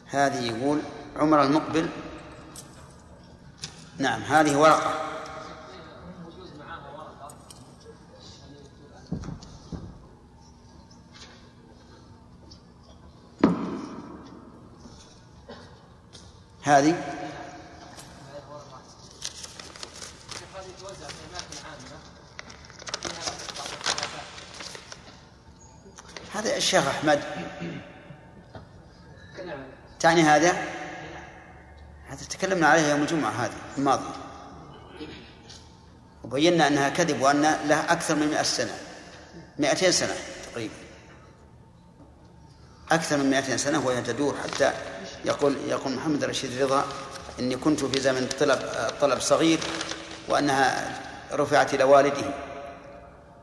هذه 0.06 0.44
يقول 0.44 0.80
عمر 1.16 1.42
المقبل 1.42 1.88
نعم 3.98 4.22
هذه 4.22 4.56
ورقة. 4.56 4.94
هذه؟ 16.62 16.94
هذا 26.34 26.56
الشيخ 26.56 26.86
أحمد. 26.86 27.20
تعني 30.00 30.22
هذا؟ 30.22 30.83
هذا 32.14 32.24
تكلمنا 32.24 32.66
عليه 32.66 32.90
يوم 32.90 33.02
الجمعة 33.02 33.30
هذه 33.30 33.52
الماضية 33.78 34.14
وبينا 36.24 36.66
أنها 36.66 36.88
كذب 36.88 37.20
وأن 37.20 37.42
لها 37.42 37.92
أكثر 37.92 38.14
من 38.14 38.26
مئة 38.26 38.42
سنة. 38.42 38.72
مئتين 39.58 39.92
سنة 39.92 40.14
تقريبا. 40.50 40.74
أكثر 42.90 43.16
من 43.16 43.30
مئتين 43.30 43.58
سنة 43.58 43.86
وهي 43.86 44.02
تدور 44.02 44.34
حتى 44.44 44.72
يقول 45.24 45.56
يقول 45.68 45.92
محمد 45.92 46.24
رشيد 46.24 46.62
رضا 46.62 46.84
إني 47.38 47.56
كنت 47.56 47.84
في 47.84 48.00
زمن 48.00 48.28
طلب 48.40 48.58
طلب 49.00 49.20
صغير 49.20 49.60
وأنها 50.28 50.98
رفعت 51.32 51.74
إلى 51.74 51.84
والده. 51.84 52.34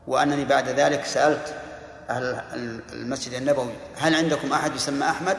وأنني 0.06 0.44
بعد 0.44 0.68
ذلك 0.68 1.04
سألت 1.04 1.54
أهل 2.10 2.42
المسجد 2.92 3.34
النبوي 3.34 3.72
هل 3.96 4.14
عندكم 4.14 4.52
أحد 4.52 4.76
يسمى 4.76 5.06
أحمد؟ 5.10 5.36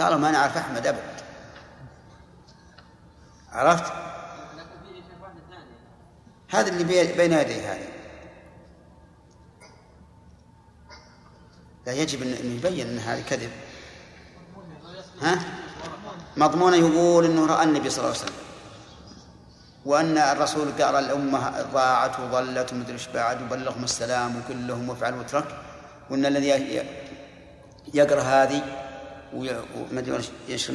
قالوا 0.00 0.18
ما 0.18 0.30
نعرف 0.30 0.56
أحمد 0.56 0.86
أبدا. 0.86 1.11
عرفت؟ 3.52 3.92
هذا 6.50 6.68
اللي 6.68 6.84
بين 7.12 7.32
يديه 7.32 7.72
هذا 7.72 7.88
لا 11.86 11.92
يجب 11.92 12.22
أن 12.22 12.56
يبين 12.56 12.88
أن 12.88 12.98
هذا 12.98 13.22
كذب 13.22 13.50
ها؟ 15.22 15.38
مضمونه 16.36 16.76
يقول 16.76 17.24
إنه 17.24 17.46
رأى 17.46 17.64
النبي 17.64 17.90
صلى 17.90 18.04
الله 18.04 18.16
عليه 18.16 18.24
وسلم 18.24 18.42
وأن 19.84 20.18
الرسول 20.18 20.72
قال 20.72 20.94
الأمة 20.94 21.62
ضاعت 21.72 22.20
وضلت 22.20 22.72
ومدري 22.72 22.92
إيش 22.92 23.08
بعد 23.08 23.42
وبلغهم 23.42 23.84
السلام 23.84 24.36
وقل 24.36 24.66
لهم 24.66 24.88
وافعل 24.88 25.14
واترك 25.14 25.44
وإن 26.10 26.26
الذي 26.26 26.82
يقرأ 27.94 28.20
هذه 28.20 28.62
وما 29.34 30.00
ادري 30.00 30.22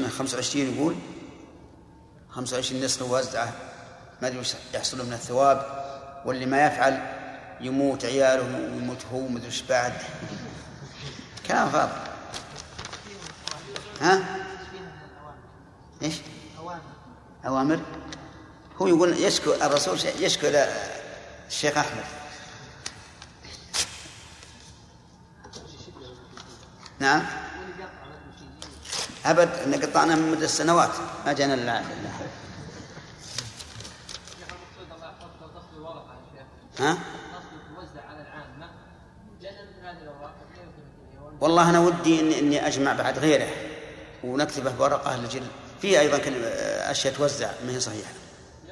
25 0.10 0.76
يقول 0.76 0.95
25 2.32 2.82
نسخه 2.82 3.06
وزعه 3.06 3.54
ما 4.22 4.28
أدري 4.28 4.41
يحصل 4.74 5.06
من 5.06 5.14
الثواب. 5.14 5.88
واللي 6.26 6.45
ما 6.45 6.66
يفعل 6.66 6.99
يموت 7.62 8.06
عياله 8.06 8.44
ويموت 8.44 9.06
هو 9.14 9.28
ما 9.28 9.45
إيش 9.45 9.62
بعد. 9.62 9.94
كلام 11.48 11.70
فاضي. 11.70 11.91
ها؟ 14.02 14.24
إيش؟ 16.02 16.16
أوامر. 16.58 16.82
أوامر 17.45 17.80
هو 18.82 18.88
يقول 18.88 19.14
يشكو 19.24 19.54
الرسول 19.54 19.99
يشكو 20.20 20.48
إلى 20.48 20.74
الشيخ 21.48 21.78
أحمد. 21.78 22.04
نعم. 26.99 27.26
أبد 29.26 29.49
أن 29.49 29.74
قطعنا 29.74 30.16
من 30.16 30.32
مدة 30.32 30.45
السنوات 30.45 30.91
ما 31.26 31.34
جانا 31.34 31.54
إلا 31.54 31.82
ها؟ 36.80 36.98
والله 41.41 41.70
أنا 41.70 41.80
ودي 41.80 42.20
إني, 42.20 42.40
إني 42.40 42.68
أجمع 42.68 42.94
بعد 42.94 43.20
غيره 43.20 43.48
ونكتبه 44.24 44.72
بورقة 44.72 45.18
لجل 45.18 45.48
فيه 45.82 45.99
أيضا 45.99 46.22
أشياء 46.91 47.14
توزع 47.14 47.52
ما 47.66 47.72
هي 47.72 47.80
صحيحة. 47.80 48.12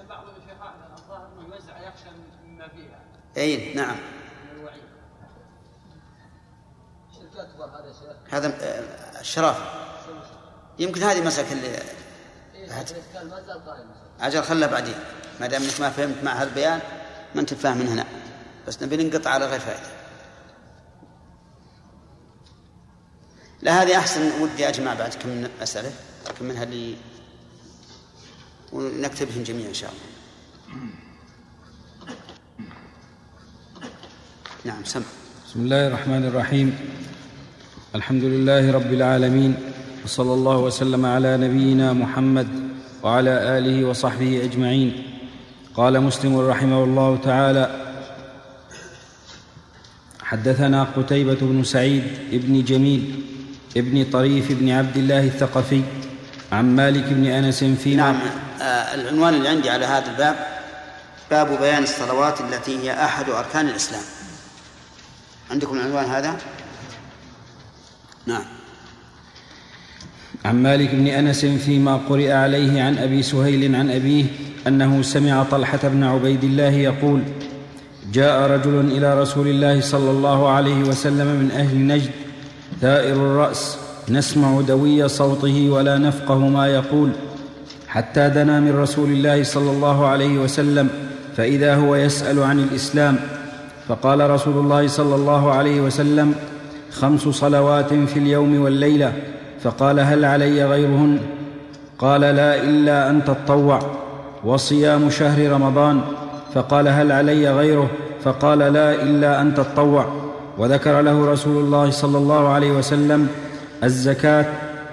بعض 0.09 0.23
الشيخ 0.27 0.61
الظاهر 0.97 1.27
انه 1.39 1.55
يوزع 1.55 1.77
يخشى 1.77 2.09
مما 2.47 2.67
فيها 2.67 2.99
أي 3.37 3.73
نعم. 3.73 3.95
من 3.95 4.59
الوعيد 4.59 4.81
شرك 7.15 7.45
اكبر 7.45 7.69
هذا 8.29 8.47
آه، 8.47 9.19
الشرافة 9.21 9.65
يمكن 10.79 11.03
هذه 11.03 11.25
مسألة 11.25 11.51
اللي 11.51 11.67
إيه، 11.67 12.85
أجل 14.19 14.43
خلها 14.43 14.67
بعدين. 14.67 14.95
ما 15.39 15.47
دام 15.47 15.61
إنك 15.61 15.81
ما 15.81 15.89
فهمت 15.89 16.23
مع 16.23 16.41
هالبيان 16.41 16.79
ما 17.35 17.41
أنت 17.41 17.53
فاهم 17.53 17.77
من 17.77 17.87
هنا. 17.87 18.05
بس 18.67 18.83
نبي 18.83 18.97
ننقطع 18.97 19.29
على 19.29 19.45
غير 19.45 19.59
فائدة. 19.59 19.89
لا 23.61 23.81
هذه 23.81 23.97
أحسن 23.97 24.41
ودي 24.41 24.69
أجمع 24.69 24.93
بعد 24.93 25.13
كم 25.13 25.29
من 25.29 25.49
مساله 25.61 25.91
كم 26.39 26.45
منها 26.45 26.63
اللي 26.63 26.95
ونكتبهم 28.73 29.43
جميعا 29.43 29.69
إن 29.69 29.73
شاء 29.73 29.91
الله. 29.91 30.05
نعم 34.65 34.83
سم. 34.83 35.03
بسم 35.47 35.61
الله 35.61 35.87
الرحمن 35.87 36.25
الرحيم. 36.25 36.77
الحمد 37.95 38.23
لله 38.23 38.71
رب 38.71 38.93
العالمين 38.93 39.55
وصلى 40.03 40.33
الله 40.33 40.57
وسلم 40.57 41.05
على 41.05 41.37
نبينا 41.37 41.93
محمد 41.93 42.47
وعلى 43.03 43.57
آله 43.57 43.85
وصحبه 43.85 44.43
أجمعين. 44.43 45.14
قال 45.77 46.01
مسلم 46.01 46.39
رحمه 46.39 46.83
الله 46.83 47.17
تعالى 47.23 47.85
حدثنا 50.23 50.83
قتيبة 50.83 51.37
بن 51.41 51.63
سعيد 51.63 52.03
بن 52.31 52.63
جميل 52.63 53.23
ابن 53.77 54.05
طريف 54.11 54.51
بن 54.51 54.69
عبد 54.69 54.97
الله 54.97 55.23
الثقفي 55.23 55.81
عن 56.51 56.75
مالك 56.75 57.03
بن 57.03 57.25
أنس 57.25 57.63
في 57.63 57.95
نعم 57.95 58.19
آه 58.61 58.63
العنوان 58.95 59.33
اللي 59.33 59.49
عندي 59.49 59.69
على 59.69 59.85
هذا 59.85 60.11
الباب 60.11 60.35
باب 61.31 61.59
بيان 61.59 61.83
الصلوات 61.83 62.41
التي 62.41 62.79
هي 62.79 63.05
أحد 63.05 63.29
أركان 63.29 63.67
الإسلام. 63.67 64.01
عندكم 65.51 65.75
العنوان 65.75 66.05
هذا؟ 66.05 66.37
نعم. 68.25 68.43
عن 70.45 70.63
مالك 70.63 70.89
بن 70.89 71.07
أنس 71.07 71.45
فيما 71.45 71.97
قرئ 71.97 72.31
عليه 72.31 72.83
عن 72.83 72.97
أبي 72.97 73.23
سهيل 73.23 73.75
عن 73.75 73.91
أبيه 73.91 74.25
أنه 74.67 75.01
سمع 75.01 75.43
طلحة 75.43 75.79
بن 75.83 76.03
عبيد 76.03 76.43
الله 76.43 76.69
يقول 76.69 77.21
جاء 78.13 78.51
رجل 78.51 78.79
إلى 78.79 79.21
رسول 79.21 79.47
الله 79.47 79.81
صلى 79.81 80.11
الله 80.11 80.49
عليه 80.49 80.79
وسلم 80.83 81.27
من 81.27 81.51
أهل 81.51 81.87
نجد 81.87 82.11
ثائر 82.81 83.15
الرأس 83.15 83.77
نسمع 84.09 84.61
دوي 84.61 85.07
صوته 85.07 85.69
ولا 85.69 85.97
نفقه 85.97 86.37
ما 86.37 86.67
يقول 86.67 87.09
حتى 87.87 88.29
دنا 88.29 88.59
من 88.59 88.75
رسول 88.79 89.09
الله 89.09 89.43
صلى 89.43 89.71
الله 89.71 90.07
عليه 90.07 90.37
وسلم 90.37 90.89
فإذا 91.37 91.75
هو 91.75 91.95
يسأل 91.95 92.43
عن 92.43 92.59
الإسلام 92.59 93.17
فقال 93.87 94.29
رسول 94.29 94.57
الله 94.57 94.87
صلى 94.87 95.15
الله 95.15 95.51
عليه 95.51 95.81
وسلم 95.81 96.35
خمس 96.91 97.21
صلوات 97.21 97.93
في 97.93 98.19
اليوم 98.19 98.61
والليلة 98.61 99.13
فقال 99.63 99.99
هل 99.99 100.25
علي 100.25 100.65
غيرهن؟ 100.65 101.19
قال 101.99 102.21
لا 102.21 102.63
إلا 102.63 103.09
أن 103.09 103.25
تطوع. 103.25 103.79
وصيام 104.45 105.09
شهر 105.09 105.51
رمضان 105.51 106.01
فقال 106.53 106.87
هل 106.87 107.11
علي 107.11 107.49
غيره؟ 107.49 107.89
فقال 108.23 108.59
لا 108.59 109.01
إلا 109.01 109.41
أن 109.41 109.53
تطوع. 109.53 110.05
وذكر 110.57 111.01
له 111.01 111.31
رسول 111.31 111.65
الله 111.65 111.89
صلى 111.89 112.17
الله 112.17 112.47
عليه 112.47 112.71
وسلم 112.71 113.27
الزكاة 113.83 114.45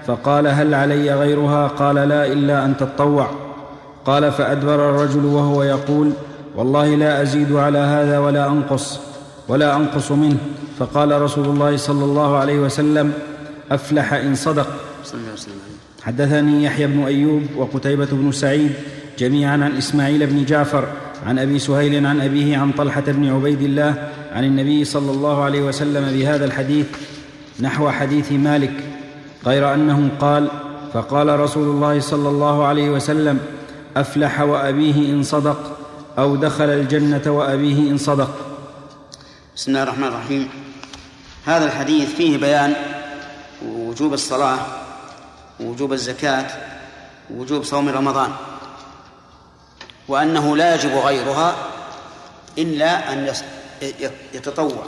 فقال 0.07 0.47
هل 0.47 0.73
علي 0.73 1.13
غيرها؟ 1.13 1.67
قال 1.67 1.95
لا 1.95 2.25
إلا 2.25 2.65
أن 2.65 2.77
تطوع. 2.77 3.27
قال 4.05 4.31
فأدبر 4.31 4.89
الرجل 4.89 5.25
وهو 5.25 5.63
يقول 5.63 6.11
والله 6.55 6.95
لا 6.95 7.21
أزيد 7.21 7.55
على 7.55 7.77
هذا 7.77 8.19
ولا 8.19 8.47
أنقص 8.47 8.99
ولا 9.47 9.75
أنقص 9.75 10.11
منه. 10.11 10.37
فقال 10.79 11.21
رسول 11.21 11.45
الله 11.45 11.77
صلى 11.77 12.05
الله 12.05 12.37
عليه 12.37 12.59
وسلم 12.59 13.13
أفلح 13.71 14.13
إن 14.13 14.35
صدق. 14.35 14.67
حدثني 16.03 16.63
يحيى 16.63 16.87
بن 16.87 17.03
أيوب 17.03 17.43
وقتيبة 17.57 18.07
بن 18.11 18.31
سعيد 18.31 18.71
جميعا 19.19 19.51
عن 19.51 19.77
إسماعيل 19.77 20.27
بن 20.27 20.45
جعفر 20.45 20.87
عن 21.25 21.39
أبي 21.39 21.59
سهيل 21.59 22.05
عن 22.05 22.21
أبيه 22.21 22.57
عن 22.57 22.71
طلحة 22.71 23.01
بن 23.01 23.33
عبيد 23.33 23.61
الله 23.61 24.09
عن 24.31 24.43
النبي 24.43 24.85
صلى 24.85 25.11
الله 25.11 25.43
عليه 25.43 25.61
وسلم 25.61 26.17
بهذا 26.17 26.45
الحديث 26.45 26.85
نحو 27.59 27.89
حديث 27.89 28.31
مالك 28.31 28.73
غير 29.45 29.73
انه 29.73 30.09
قال 30.19 30.47
فقال 30.93 31.39
رسول 31.39 31.67
الله 31.67 31.99
صلى 31.99 32.29
الله 32.29 32.65
عليه 32.65 32.89
وسلم 32.89 33.39
أفلح 33.97 34.41
وأبيه 34.41 35.13
إن 35.13 35.23
صدق 35.23 35.77
أو 36.17 36.35
دخل 36.35 36.69
الجنة 36.69 37.21
وأبيه 37.27 37.91
إن 37.91 37.97
صدق. 37.97 38.29
بسم 39.55 39.71
الله 39.71 39.83
الرحمن 39.83 40.07
الرحيم. 40.07 40.47
هذا 41.45 41.65
الحديث 41.65 42.15
فيه 42.15 42.37
بيان 42.37 42.73
وجوب 43.65 44.13
الصلاة 44.13 44.57
ووجوب 45.59 45.93
الزكاة 45.93 46.45
ووجوب 47.33 47.63
صوم 47.63 47.89
رمضان. 47.89 48.29
وأنه 50.07 50.57
لا 50.57 50.75
يجب 50.75 50.91
غيرها 50.91 51.55
إلا 52.57 53.13
أن 53.13 53.33
يتطوع. 54.33 54.87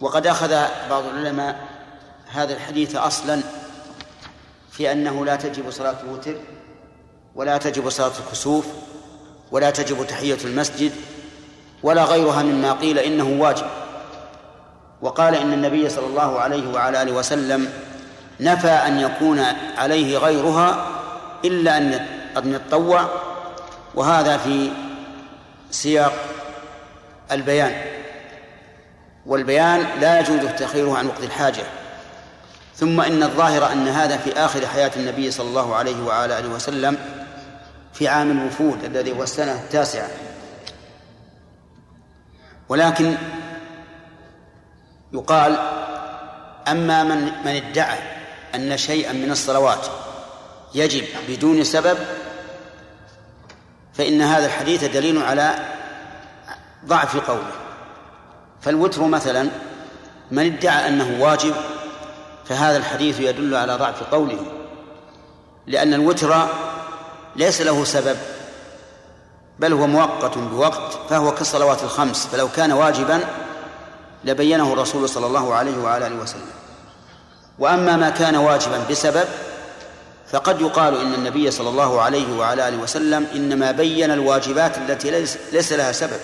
وقد 0.00 0.26
أخذ 0.26 0.50
بعض 0.90 1.04
العلماء 1.04 1.68
هذا 2.32 2.54
الحديث 2.54 2.96
أصلا 2.96 3.40
في 4.70 4.92
أنه 4.92 5.24
لا 5.24 5.36
تجب 5.36 5.70
صلاة 5.70 5.96
الوتر 6.02 6.36
ولا 7.34 7.58
تجب 7.58 7.88
صلاة 7.88 8.12
الكسوف 8.26 8.66
ولا 9.50 9.70
تجب 9.70 10.06
تحية 10.06 10.38
المسجد 10.44 10.92
ولا 11.82 12.04
غيرها 12.04 12.42
مما 12.42 12.72
قيل 12.72 12.98
إنه 12.98 13.42
واجب. 13.42 13.66
وقال 15.02 15.34
إن 15.34 15.52
النبي 15.52 15.88
صلى 15.88 16.06
الله 16.06 16.40
عليه 16.40 16.72
وعلى 16.72 17.02
آله 17.02 17.12
وسلم 17.12 17.72
نفى 18.40 18.68
أن 18.68 19.00
يكون 19.00 19.38
عليه 19.78 20.18
غيرها 20.18 20.91
إلا 21.44 21.76
أن 22.38 22.54
يتطوع 22.54 23.08
وهذا 23.94 24.36
في 24.36 24.70
سياق 25.70 26.12
البيان. 27.32 27.72
والبيان 29.26 29.86
لا 30.00 30.20
يجوز 30.20 30.40
تأخيره 30.58 30.98
عن 30.98 31.06
وقت 31.06 31.22
الحاجة. 31.22 31.62
ثم 32.76 33.00
إن 33.00 33.22
الظاهر 33.22 33.72
أن 33.72 33.88
هذا 33.88 34.16
في 34.16 34.32
آخر 34.32 34.66
حياة 34.66 34.90
النبي 34.96 35.30
صلى 35.30 35.48
الله 35.48 35.76
عليه 35.76 36.02
وعلى 36.02 36.38
آله 36.38 36.48
وسلم 36.48 36.98
في 37.92 38.08
عام 38.08 38.30
الوفود 38.30 38.84
الذي 38.84 39.12
هو 39.12 39.22
السنة 39.22 39.52
التاسعة. 39.52 40.08
ولكن 42.68 43.14
يقال 45.12 45.56
أما 46.68 47.04
من 47.04 47.24
من 47.44 47.56
ادعى 47.56 47.98
أن 48.54 48.76
شيئا 48.76 49.12
من 49.12 49.30
الصلوات 49.30 49.86
يجب 50.74 51.04
بدون 51.28 51.64
سبب 51.64 51.98
فإن 53.94 54.22
هذا 54.22 54.46
الحديث 54.46 54.84
دليل 54.84 55.22
على 55.22 55.54
ضعف 56.86 57.16
قوله. 57.30 57.52
فالوتر 58.60 59.02
مثلا 59.02 59.48
من 60.30 60.46
ادعى 60.46 60.88
أنه 60.88 61.24
واجب 61.24 61.54
فهذا 62.44 62.76
الحديث 62.76 63.20
يدل 63.20 63.54
على 63.54 63.76
ضعف 63.76 64.02
قوله. 64.02 64.46
لأن 65.66 65.94
الوتر 65.94 66.48
ليس 67.36 67.60
له 67.60 67.84
سبب 67.84 68.16
بل 69.58 69.72
هو 69.72 69.86
مؤقت 69.86 70.38
بوقت 70.38 70.98
فهو 71.10 71.34
كالصلوات 71.34 71.82
الخمس. 71.82 72.26
فلو 72.26 72.48
كان 72.48 72.72
واجبا 72.72 73.20
لبينه 74.24 74.72
الرسول 74.72 75.08
صلى 75.08 75.26
الله 75.26 75.54
عليه 75.54 75.78
وعلى 75.78 76.06
آله 76.06 76.16
وسلم. 76.16 76.50
وأما 77.58 77.96
ما 77.96 78.10
كان 78.10 78.36
واجبا 78.36 78.84
بسبب 78.90 79.24
فقد 80.32 80.60
يقال 80.60 81.00
إن 81.00 81.14
النبي 81.14 81.50
صلى 81.50 81.68
الله 81.68 82.00
عليه 82.00 82.38
وعلى 82.38 82.68
آله 82.68 82.76
وسلم 82.76 83.26
إنما 83.34 83.72
بين 83.72 84.10
الواجبات 84.10 84.78
التي 84.78 85.10
ليس, 85.10 85.38
ليس 85.52 85.72
لها 85.72 85.92
سبب. 85.92 86.20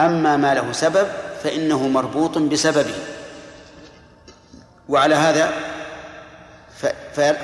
أما 0.00 0.36
ما 0.36 0.54
له 0.54 0.72
سبب 0.72 1.08
فإنه 1.42 1.88
مربوط 1.88 2.38
بسببه. 2.38 2.94
وعلى 4.88 5.14
هذا 5.14 5.52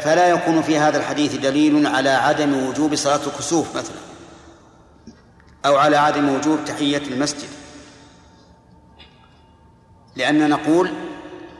فلا 0.02 0.28
يكون 0.28 0.62
في 0.62 0.78
هذا 0.78 0.98
الحديث 0.98 1.35
دليل 1.35 1.86
على 1.86 2.10
عدم 2.10 2.68
وجوب 2.68 2.94
صلاة 2.94 3.20
الكسوف 3.27 3.77
مثلا 3.77 3.97
أو 5.66 5.77
على 5.77 5.97
عدم 5.97 6.28
وجوب 6.28 6.59
تحية 6.66 7.02
المسجد. 7.06 7.48
لأننا 10.16 10.47
نقول 10.47 10.90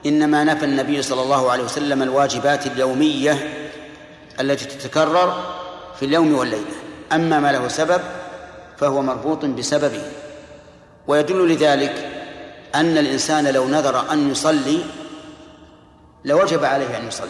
إنما 0.07 0.45
نفى 0.45 0.65
النبي 0.65 1.03
صلى 1.03 1.23
الله 1.23 1.51
عليه 1.51 1.65
وسلم 1.65 2.03
الواجبات 2.03 2.67
اليومية 2.67 3.60
التي 4.41 4.65
تتكرر 4.65 5.45
في 5.99 6.05
اليوم 6.05 6.35
والليلة. 6.35 6.75
أما 7.13 7.41
ما 7.41 7.53
له 7.53 7.69
سبب 7.69 8.01
فهو 8.77 9.03
مربوط 9.03 9.45
بسببه. 9.45 10.03
ويدل 11.07 11.49
لذلك 11.53 12.11
أن 12.75 12.99
الإنسان 12.99 13.47
لو 13.49 13.69
نذر 13.69 14.13
أن 14.13 14.31
يصلي 14.31 14.85
لوجب 16.25 16.65
عليه 16.65 16.99
أن 16.99 17.09
يصلي. 17.09 17.29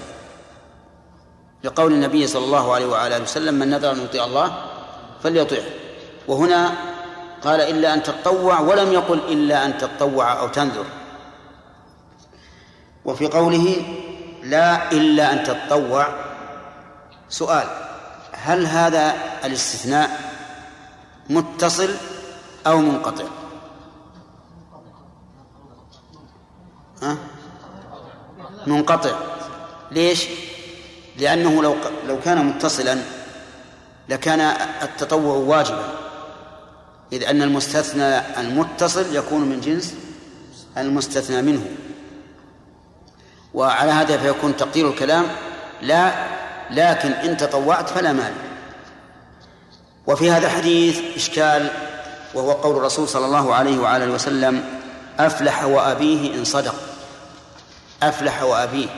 لقول 1.64 1.92
النبي 1.92 2.26
صلى 2.26 2.44
الله 2.44 2.74
عليه 2.74 2.86
وعلى 2.86 3.16
آله 3.16 3.24
وسلم 3.24 3.54
من 3.54 3.70
نذر 3.70 3.92
أن 3.92 4.04
يطيع 4.04 4.24
الله 4.24 4.52
فليطيعه. 5.22 5.64
وهنا 6.28 6.72
قال 7.42 7.60
إلا 7.60 7.94
أن 7.94 8.02
تطوع 8.02 8.60
ولم 8.60 8.92
يقل 8.92 9.18
إلا 9.28 9.66
أن 9.66 9.78
تطوع 9.78 10.40
أو 10.40 10.48
تنذر. 10.48 10.84
وفي 13.04 13.26
قوله 13.26 13.76
لا 14.42 14.92
إلا 14.92 15.32
أن 15.32 15.44
تطوع 15.44 16.29
سؤال 17.30 17.68
هل 18.32 18.66
هذا 18.66 19.14
الاستثناء 19.44 20.30
متصل 21.30 21.90
أو 22.66 22.78
منقطع؟ 22.78 23.24
ها؟ 27.02 27.16
منقطع. 28.66 29.10
ليش؟ 29.90 30.26
لأنه 31.16 31.62
لو 31.62 31.76
لو 32.08 32.20
كان 32.20 32.46
متصلا 32.46 32.98
لكان 34.08 34.40
التطوع 34.82 35.36
واجبا 35.36 35.84
إذ 37.12 37.24
أن 37.24 37.42
المستثنى 37.42 38.40
المتصل 38.40 39.16
يكون 39.16 39.40
من 39.40 39.60
جنس 39.60 39.94
المستثنى 40.78 41.42
منه. 41.42 41.66
وعلى 43.54 43.90
هذا 43.90 44.18
فيكون 44.18 44.56
تقدير 44.56 44.88
الكلام 44.88 45.26
لا 45.82 46.39
لكن 46.70 47.12
إن 47.12 47.36
تطوعت 47.36 47.88
فلا 47.88 48.12
مانع. 48.12 48.36
وفي 50.06 50.30
هذا 50.30 50.46
الحديث 50.46 51.00
إشكال 51.16 51.70
وهو 52.34 52.52
قول 52.52 52.76
الرسول 52.76 53.08
صلى 53.08 53.26
الله 53.26 53.54
عليه 53.54 53.78
وعلى 53.78 54.06
وسلم 54.06 54.64
أفلح 55.18 55.64
وأبيه 55.64 56.34
إن 56.34 56.44
صدق. 56.44 56.74
أفلح 58.02 58.42
وأبيه 58.42 58.88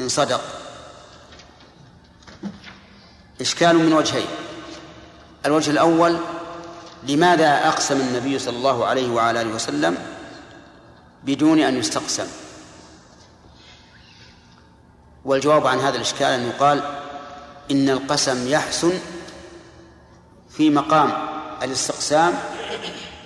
إن 0.00 0.08
صدق. 0.08 0.40
إشكال 3.40 3.78
من 3.78 3.92
وجهين. 3.92 4.26
الوجه 5.46 5.70
الأول 5.70 6.18
لماذا 7.08 7.68
أقسم 7.68 8.00
النبي 8.00 8.38
صلى 8.38 8.56
الله 8.56 8.86
عليه 8.86 9.10
وعلى 9.10 9.40
آله 9.40 9.54
وسلم 9.54 9.98
بدون 11.24 11.60
أن 11.60 11.76
يستقسم؟ 11.78 12.26
والجواب 15.24 15.66
عن 15.66 15.78
هذا 15.78 15.96
الإشكال 15.96 16.26
أن 16.26 16.46
يقال 16.46 16.82
إن 17.70 17.90
القسم 17.90 18.48
يحسن 18.48 18.92
في 20.50 20.70
مقام 20.70 21.12
الاستقسام 21.62 22.34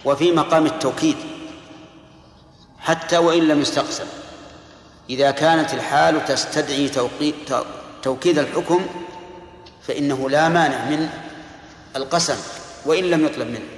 وفي 0.04 0.32
مقام 0.32 0.66
التوكيد 0.66 1.16
حتى 2.78 3.18
وإن 3.18 3.48
لم 3.48 3.60
يستقسم. 3.60 4.06
إذا 5.10 5.30
كانت 5.30 5.74
الحال 5.74 6.24
تستدعي 6.24 6.90
توكيد 8.02 8.38
الحكم 8.38 8.86
فإنه 9.82 10.30
لا 10.30 10.48
مانع 10.48 10.84
من 10.84 11.08
القسم 11.96 12.36
وإن 12.86 13.04
لم 13.04 13.26
يطلب 13.26 13.48
منه. 13.48 13.68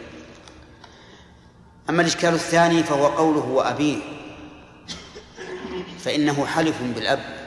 أما 1.90 2.02
الإشكال 2.02 2.34
الثاني 2.34 2.82
فهو 2.82 3.06
قوله 3.06 3.44
وأبيه 3.44 3.98
فإنه 6.04 6.46
حلف 6.46 6.82
بالأب. 6.82 7.37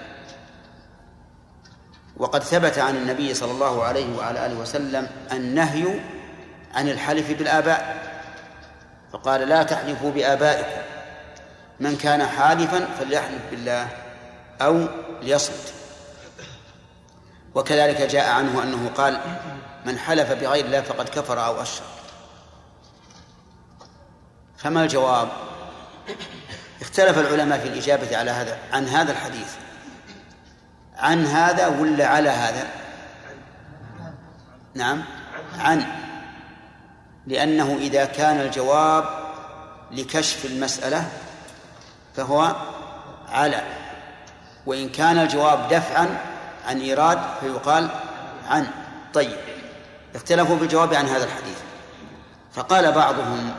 وقد 2.22 2.44
ثبت 2.44 2.78
عن 2.80 2.96
النبي 2.96 3.34
صلى 3.34 3.52
الله 3.52 3.84
عليه 3.84 4.18
وعلى 4.18 4.46
آله 4.46 4.56
وسلم 4.56 5.08
النهي 5.32 6.00
عن 6.74 6.90
الحلف 6.90 7.32
بالآباء. 7.32 8.12
فقال 9.14 9.42
لا 9.42 9.64
تحلفوا 9.64 10.12
بآبائكم. 10.12 10.82
من 11.80 11.98
كان 11.98 12.28
حالفا 12.28 12.88
فليحلف 13.00 13.42
بالله 13.52 13.88
أو 14.62 14.88
ليصمت. 15.22 15.74
وكذلك 17.56 18.02
جاء 18.02 18.32
عنه 18.32 18.64
أنه 18.64 18.90
قال 18.98 19.20
من 19.86 19.98
حلف 19.98 20.32
بغير 20.32 20.66
الله 20.66 20.82
فقد 20.82 21.10
كفر 21.10 21.46
أو 21.46 21.62
أشرك. 21.62 21.86
فما 24.58 24.84
الجواب؟ 24.84 25.30
اختلف 26.82 27.18
العلماء 27.18 27.60
في 27.60 27.68
الإجابة 27.68 28.18
على 28.18 28.32
هذا 28.32 28.58
عن 28.74 28.88
هذا 28.88 29.12
الحديث. 29.12 29.56
عن 31.02 31.26
هذا 31.26 31.68
ولا 31.68 32.08
على 32.08 32.30
هذا؟ 32.30 32.68
نعم. 34.76 35.04
عن. 35.60 35.86
لأنه 37.28 37.78
إذا 37.82 38.06
كان 38.06 38.42
الجواب 38.42 39.06
لكشف 39.92 40.46
المسألة 40.46 41.10
فهو 42.16 42.56
على. 43.30 43.64
وإن 44.66 44.90
كان 44.90 45.18
الجواب 45.18 45.68
دفعا 45.70 46.18
عن 46.68 46.82
إيراد 46.82 47.20
فيقال 47.42 47.90
عن. 48.48 48.68
طيب. 49.14 49.38
اختلفوا 50.16 50.58
في 50.58 50.64
الجواب 50.64 50.94
عن 50.94 51.06
هذا 51.06 51.24
الحديث. 51.24 51.58
فقال 52.54 52.92
بعضهم 52.92 53.56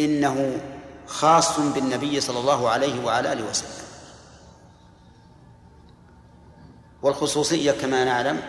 إنه 0.00 0.60
خاص 1.06 1.60
بالنبي 1.60 2.20
صلى 2.20 2.38
الله 2.38 2.70
عليه 2.70 3.04
وعلى 3.04 3.32
آله 3.32 3.44
وسلم. 3.44 3.85
والخصوصية 7.02 7.72
كما 7.72 8.04
نعلم 8.04 8.40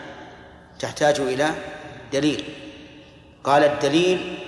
تحتاج 0.80 1.20
إلى 1.20 1.50
دليل. 2.14 2.44
قال 3.44 3.64
الدليل 3.64 4.40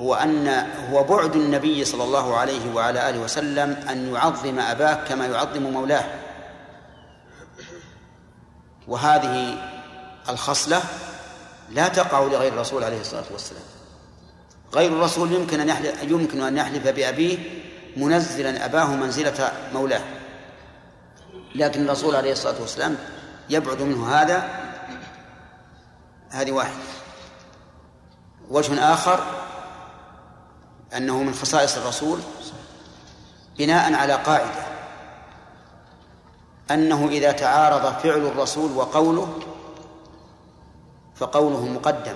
هو 0.00 0.14
أن 0.14 0.48
هو 0.90 1.04
بعد 1.04 1.36
النبي 1.36 1.84
صلى 1.84 2.04
الله 2.04 2.36
عليه 2.36 2.74
وعلى 2.74 3.10
آله 3.10 3.18
وسلم 3.18 3.76
أن 3.90 4.14
يعظم 4.14 4.58
أباه 4.58 4.94
كما 4.94 5.26
يعظم 5.26 5.62
مولاه. 5.62 6.04
وهذه 8.88 9.56
الخصلة 10.28 10.82
لا 11.70 11.88
تقع 11.88 12.20
لغير 12.20 12.52
الرسول 12.52 12.84
عليه 12.84 13.00
الصلاة 13.00 13.24
والسلام. 13.30 13.62
غير 14.74 14.92
الرسول 14.92 15.32
يمكن 15.32 15.60
أن 15.60 15.68
يحلف 15.68 16.02
يمكن 16.02 16.42
أن 16.42 16.56
يحلف 16.56 16.88
بأبيه 16.88 17.38
منزلا 17.96 18.64
أباه 18.64 18.86
منزلة 18.86 19.52
مولاه. 19.74 20.02
لكن 21.54 21.84
الرسول 21.84 22.16
عليه 22.16 22.32
الصلاة 22.32 22.60
والسلام 22.60 22.96
يبعد 23.50 23.82
منه 23.82 24.08
هذا 24.08 24.48
هذه 26.30 26.52
واحد 26.52 26.76
وجه 28.50 28.92
آخر 28.92 29.24
أنه 30.96 31.22
من 31.22 31.34
خصائص 31.34 31.76
الرسول 31.76 32.20
بناء 33.58 33.94
على 33.94 34.12
قاعدة 34.12 34.68
أنه 36.70 37.08
إذا 37.08 37.32
تعارض 37.32 37.98
فعل 37.98 38.26
الرسول 38.26 38.72
وقوله 38.72 39.38
فقوله 41.16 41.64
مقدم. 41.64 42.14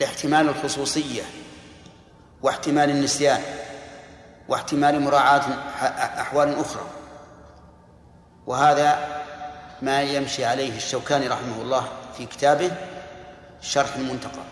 لاحتمال 0.00 0.48
الخصوصية 0.48 1.22
واحتمال 2.42 2.90
النسيان 2.90 3.42
واحتمال 4.48 5.00
مراعاة 5.00 5.42
أحوال 6.20 6.60
أخرى. 6.60 6.95
وهذا 8.46 9.22
ما 9.82 10.02
يمشي 10.02 10.44
عليه 10.44 10.76
الشوكاني 10.76 11.28
رحمه 11.28 11.62
الله 11.62 11.88
في 12.16 12.26
كتابه 12.26 12.70
شرح 13.60 13.94
المنتقى. 13.96 14.42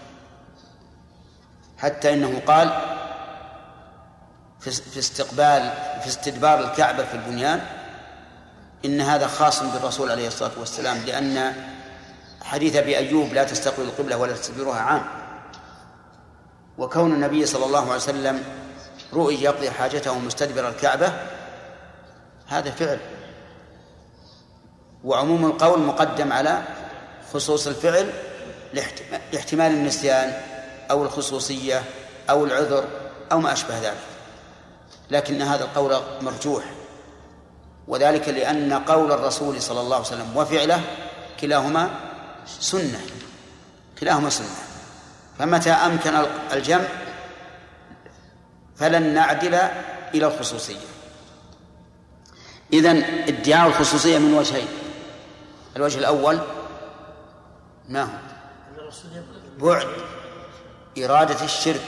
حتى 1.78 2.12
إنه 2.12 2.42
قال 2.46 2.72
في 4.60 4.98
استقبال 4.98 5.72
في 6.02 6.06
استدبار 6.06 6.60
الكعبة 6.60 7.04
في 7.04 7.14
البنيان 7.14 7.60
إن 8.84 9.00
هذا 9.00 9.26
خاص 9.26 9.62
بالرسول 9.62 10.10
عليه 10.10 10.28
الصلاة 10.28 10.50
والسلام 10.58 10.98
لأن 11.06 11.54
حديث 12.42 12.76
أبي 12.76 12.98
أيوب 12.98 13.32
لا 13.32 13.44
تستقبل 13.44 13.82
القبلة 13.82 14.16
ولا 14.16 14.32
تستدبرها 14.32 14.80
عام. 14.80 15.04
وكون 16.78 17.12
النبي 17.12 17.46
صلى 17.46 17.66
الله 17.66 17.80
عليه 17.80 17.94
وسلم 17.94 18.42
رؤي 19.12 19.42
يقضي 19.42 19.70
حاجته 19.70 20.18
مستدبر 20.18 20.68
الكعبة 20.68 21.12
هذا 22.46 22.70
فعل. 22.70 22.98
وعموم 25.04 25.46
القول 25.46 25.80
مقدم 25.80 26.32
على 26.32 26.62
خصوص 27.34 27.66
الفعل 27.66 28.10
لاحتمال 29.32 29.72
النسيان 29.72 30.40
أو 30.90 31.04
الخصوصية 31.04 31.82
أو 32.30 32.44
العذر 32.44 32.84
أو 33.32 33.40
ما 33.40 33.52
أشبه 33.52 33.78
ذلك. 33.78 33.96
لكن 35.10 35.42
هذا 35.42 35.64
القول 35.64 36.00
مرجوح. 36.22 36.64
وذلك 37.88 38.28
لأن 38.28 38.72
قول 38.72 39.12
الرسول 39.12 39.62
صلى 39.62 39.80
الله 39.80 39.96
عليه 39.96 40.06
وسلم 40.06 40.36
وفعله 40.36 40.80
كلاهما 41.40 41.90
سنة. 42.60 43.00
كلاهما 44.00 44.30
سنة. 44.30 44.46
فمتى 45.38 45.70
أمكن 45.70 46.10
الجمع 46.52 46.84
فلن 48.76 49.14
نعدل 49.14 49.54
إلى 50.14 50.26
الخصوصية. 50.26 50.86
إذن 52.72 53.02
ادعاء 53.28 53.68
الخصوصية 53.68 54.18
من 54.18 54.34
وجهين. 54.34 54.68
الوجه 55.76 55.98
الأول 55.98 56.38
ما 57.88 58.02
هو 58.02 58.08
بعد 59.58 59.86
إرادة 60.98 61.44
الشرك 61.44 61.86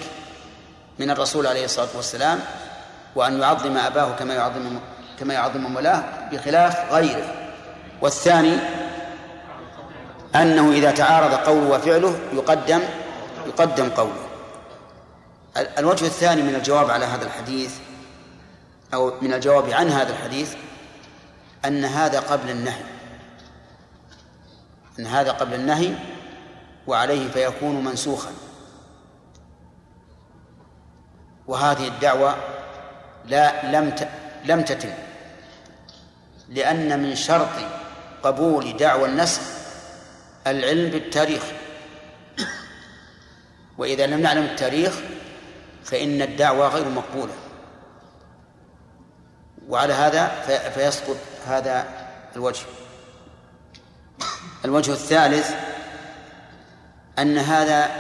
من 0.99 1.11
الرسول 1.11 1.47
عليه 1.47 1.65
الصلاة 1.65 1.89
والسلام 1.97 2.41
وأن 3.15 3.41
يعظم 3.41 3.77
أباه 3.77 4.13
كما 4.13 4.35
يعظم 4.35 4.79
كما 5.19 5.35
يعظم 5.35 5.61
مولاه 5.61 6.03
بخلاف 6.33 6.93
غيره. 6.93 7.35
والثاني 8.03 8.59
أنه 10.35 10.73
إذا 10.73 10.91
تعارض 10.91 11.35
قوله 11.35 11.69
وفعله 11.69 12.19
يقدم 12.33 12.83
يقدم 13.47 13.89
قوله. 13.91 14.27
الوجه 15.79 16.05
الثاني 16.07 16.43
من 16.43 16.55
الجواب 16.55 16.91
على 16.91 17.05
هذا 17.05 17.25
الحديث 17.25 17.75
أو 18.95 19.13
من 19.23 19.35
الجواب 19.35 19.71
عن 19.71 19.89
هذا 19.89 20.13
الحديث 20.13 20.55
أن 21.65 21.85
هذا 21.85 22.21
قبل 22.21 22.51
النهي. 22.51 22.96
أن 24.99 25.07
هذا 25.07 25.33
قبل 25.33 25.55
النهي 25.55 25.95
وعليه 26.87 27.29
فيكون 27.29 27.85
منسوخا. 27.85 28.31
وهذه 31.47 31.89
الدعوة 31.89 32.37
لا 33.25 33.73
لم 33.81 33.95
لم 34.45 34.63
تتم 34.63 34.93
لأن 36.49 37.03
من 37.03 37.17
شرط 37.17 37.49
قبول 38.23 38.77
دعوى 38.77 39.09
النسخ 39.09 39.43
العلم 40.47 40.91
بالتاريخ. 40.91 41.43
وإذا 43.79 44.07
لم 44.07 44.21
نعلم 44.21 44.45
التاريخ 44.45 44.95
فإن 45.85 46.23
الدعوة 46.23 46.69
غير 46.69 46.89
مقبولة. 46.89 47.33
وعلى 49.69 49.93
هذا 49.93 50.29
فيسقط 50.71 51.17
هذا 51.47 51.87
الوجه. 52.37 52.67
الوجه 54.67 54.93
الثالث 54.93 55.55
أن 57.19 57.39
هذا 57.39 57.91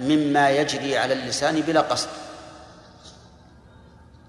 مما 0.00 0.50
يجري 0.50 0.98
على 0.98 1.12
اللسان 1.12 1.60
بلا 1.60 1.80
قصد. 1.80 2.08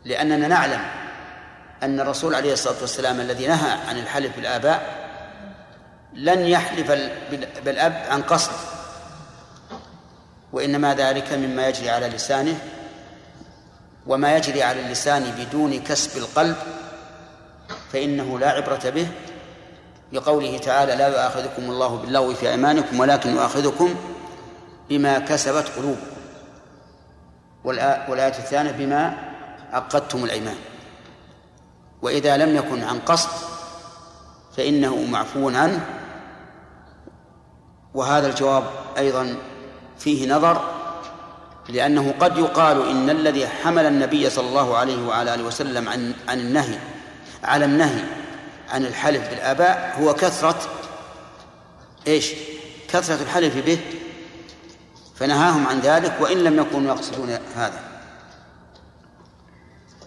لأننا 0.06 0.48
نعلم 0.48 0.86
أن 1.84 2.00
الرسول 2.00 2.36
عليه 2.36 2.54
الصلاة 2.54 2.82
والسلام 2.82 3.20
الذي 3.20 3.48
نهى 3.48 3.72
عن 3.72 3.98
الحلف 3.98 4.36
بالآباء 4.36 5.04
لن 6.14 6.40
يحلف 6.40 6.92
بالأب 7.66 8.06
عن 8.10 8.22
قصد 8.22 8.52
وإنما 10.54 10.96
ذلك 10.96 11.34
مما 11.34 11.68
يجري 11.68 11.90
على 11.90 12.08
لسانه 12.08 12.60
وما 14.08 14.38
يجري 14.38 14.64
على 14.64 14.82
اللسان 14.82 15.24
بدون 15.24 15.80
كسب 15.84 16.18
القلب 16.18 16.56
فإنه 17.94 18.40
لا 18.40 18.50
عبرة 18.50 18.90
به 18.90 19.08
لقوله 20.14 20.58
تعالى 20.58 20.96
لا 20.96 21.08
يؤاخذكم 21.08 21.62
الله 21.72 21.98
باللغو 21.98 22.34
في 22.34 22.50
أيمانكم 22.50 23.00
ولكن 23.00 23.36
يؤاخذكم 23.36 23.96
بما 24.90 25.20
كسبت 25.20 25.66
قلوبكم. 25.78 26.14
والآية 28.10 28.38
الثانية 28.38 28.72
بما 28.72 29.18
عقدتم 29.72 30.24
الأيمان. 30.24 30.56
وإذا 32.02 32.38
لم 32.38 32.56
يكن 32.56 32.84
عن 32.84 33.00
قصد 33.00 33.30
فإنه 34.58 34.96
معفو 34.96 35.50
عنه. 35.50 35.86
وهذا 37.94 38.28
الجواب 38.28 38.64
أيضا 38.98 39.36
فيه 40.00 40.34
نظر 40.34 40.62
لأنه 41.70 42.14
قد 42.20 42.38
يقال 42.38 42.90
إن 42.90 43.10
الذي 43.10 43.48
حمل 43.48 43.86
النبي 43.86 44.30
صلى 44.30 44.50
الله 44.50 44.78
عليه 44.78 45.08
وعلى 45.08 45.34
آله 45.34 45.44
وسلم 45.44 45.90
عن 45.90 46.14
عن 46.28 46.40
النهي 46.40 46.80
على 47.44 47.66
النهي 47.66 48.04
عن 48.74 48.86
الحلف 48.86 49.30
بالآباء 49.30 49.96
هو 50.00 50.14
كثرة 50.14 50.62
إيش؟ 52.08 52.34
كثرة 52.88 53.22
الحلف 53.24 53.66
به 53.66 53.80
فنهاهم 55.16 55.68
عن 55.68 55.80
ذلك 55.80 56.18
وإن 56.20 56.38
لم 56.38 56.60
يكونوا 56.60 56.96
يقصدون 56.96 57.30
هذا. 57.56 57.80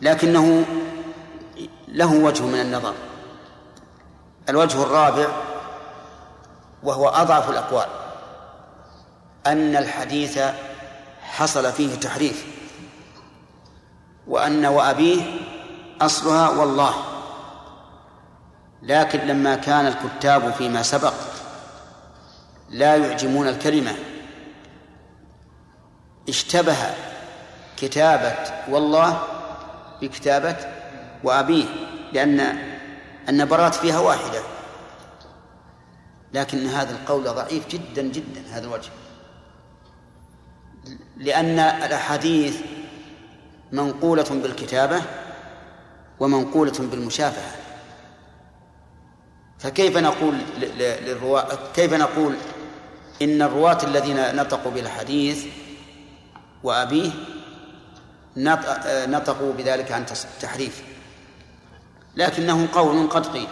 لكنه 0.02 0.64
له 1.88 2.12
وجه 2.12 2.42
من 2.42 2.60
النظر. 2.60 2.94
الوجه 4.48 4.82
الرابع 4.82 5.26
وهو 6.82 7.08
أضعف 7.08 7.50
الأقوال 7.50 7.88
أن 9.46 9.76
الحديث 9.76 10.40
حصل 11.22 11.72
فيه 11.72 11.94
تحريف 11.94 12.46
وأن 14.26 14.66
وأبيه 14.66 15.40
أصلها 16.00 16.48
والله. 16.48 17.15
لكن 18.86 19.18
لما 19.18 19.56
كان 19.56 19.86
الكتاب 19.86 20.52
فيما 20.52 20.82
سبق 20.82 21.14
لا 22.70 22.96
يعجمون 22.96 23.48
الكلمة. 23.48 23.94
اشتبه 26.28 26.76
كتابة 27.76 28.34
والله 28.68 29.22
بكتابة 30.02 30.56
وأبيه 31.24 31.64
لأن 32.12 32.58
النبرات 33.28 33.74
فيها 33.74 33.98
واحدة. 33.98 34.40
لكن 36.34 36.66
هذا 36.66 36.90
القول 36.90 37.24
ضعيف 37.24 37.68
جدا 37.68 38.02
جدا 38.02 38.42
هذا 38.52 38.64
الوجه. 38.66 38.90
لأن 41.16 41.58
الأحاديث 41.58 42.60
منقولة 43.72 44.28
بالكتابة 44.30 45.02
ومنقولة 46.20 46.74
بالمشافهة. 46.78 47.65
فكيف 49.58 49.96
نقول 49.96 50.34
للرواة 50.78 51.58
كيف 51.74 51.92
نقول 51.94 52.34
إن 53.22 53.42
الرواة 53.42 53.78
الذين 53.82 54.36
نطقوا 54.36 54.72
بالحديث 54.72 55.46
وأبيه 56.62 57.10
نطقوا 59.06 59.52
بذلك 59.52 59.92
عن 59.92 60.06
تحريف. 60.40 60.82
لكنه 62.16 62.68
قول 62.72 63.08
قد 63.08 63.26
قيل. 63.26 63.48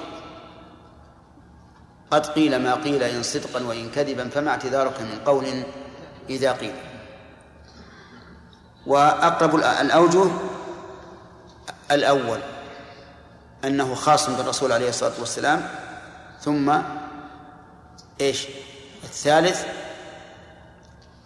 قد 2.10 2.26
قيل 2.26 2.62
ما 2.62 2.74
قيل 2.74 3.02
إن 3.02 3.22
صدقا 3.22 3.66
وإن 3.66 3.90
كذبا 3.90 4.28
فما 4.28 4.50
اعتذارك 4.50 5.00
من 5.00 5.18
قول 5.26 5.64
إذا 6.30 6.52
قيل. 6.52 6.74
وأقرب 8.86 9.56
الأوجه 9.56 10.30
الأول 11.90 12.38
أنه 13.64 13.94
خاص 13.94 14.30
بالرسول 14.30 14.72
عليه 14.72 14.88
الصلاة 14.88 15.12
والسلام 15.18 15.68
ثم 16.44 16.78
إيش؟ 18.20 18.46
الثالث 19.04 19.64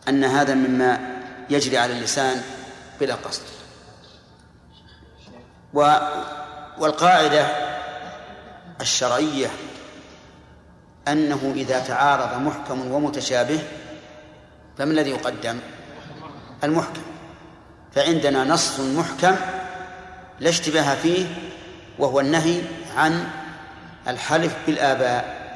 أن 0.09 0.25
هذا 0.25 0.55
مما 0.55 1.21
يجري 1.51 1.79
على 1.79 1.93
اللسان 1.93 2.43
بلا 3.01 3.15
قصد. 3.15 3.43
و 5.75 5.97
والقاعدة 6.79 7.47
الشرعية 8.81 9.51
أنه 11.09 11.53
إذا 11.57 11.81
تعارض 11.81 12.41
محكم 12.43 12.93
ومتشابه 12.93 13.61
فما 14.79 14.93
الذي 14.93 15.11
يقدم؟ 15.11 15.59
المحكم. 16.65 17.03
فعندنا 17.95 18.45
نص 18.45 18.81
محكم 18.81 19.37
لا 20.41 20.49
اشتباه 20.49 20.95
فيه 20.95 21.27
وهو 21.99 22.21
النهي 22.21 22.63
عن 22.97 23.29
الحلف 24.09 24.57
بالآباء 24.67 25.49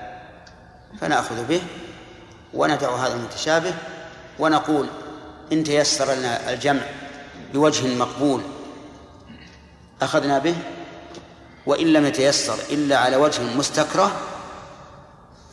فنأخذ 1.01 1.44
به 1.44 1.62
وندع 2.55 2.97
هذا 2.97 3.14
المتشابه 3.14 3.74
ونقول 4.39 4.86
إن 5.52 5.64
تيسر 5.64 6.14
لنا 6.14 6.52
الجمع 6.52 6.82
بوجه 7.55 7.97
مقبول 7.97 8.43
أخذنا 10.02 10.39
به 10.39 10.56
وإن 11.66 11.86
لم 11.86 12.06
يتيسر 12.06 12.59
إلا 12.70 12.98
على 12.98 13.16
وجه 13.16 13.43
مستكره 13.56 14.12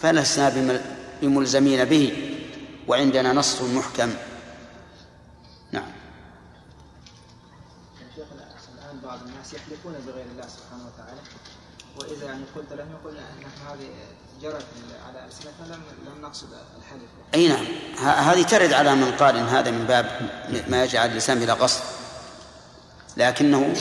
فلسنا 0.01 0.77
بملزمين 1.21 1.85
به 1.85 2.35
وعندنا 2.87 3.33
نص 3.33 3.61
محكم. 3.61 4.13
نعم. 5.71 5.91
شيخنا 8.15 8.47
الآن 8.75 8.99
بعض 9.03 9.19
الناس 9.27 9.53
يحلفون 9.53 9.93
بغير 10.07 10.25
الله 10.31 10.47
سبحانه 10.47 10.88
وإذا 11.99 12.25
يعني 12.25 12.43
قلت 12.55 12.73
لهم 12.73 12.87
يقول 12.91 13.13
نحن 13.13 13.67
هذه 13.67 13.89
جرت 14.41 14.65
على 15.07 15.25
ألسنتنا 15.25 15.75
لم 15.75 15.81
لم 16.05 16.21
نقصد 16.21 16.47
الحلف 16.77 17.09
أي 17.33 17.47
نعم. 17.47 17.65
هذه 18.05 18.43
ترد 18.43 18.73
على 18.73 18.95
من 18.95 19.11
قال 19.11 19.37
إن 19.37 19.45
هذا 19.45 19.71
من 19.71 19.85
باب 19.85 20.05
ما 20.67 20.83
يجعل 20.83 21.09
اللسان 21.09 21.39
بلا 21.39 21.53
قصد 21.53 21.81
لكنه 23.17 23.73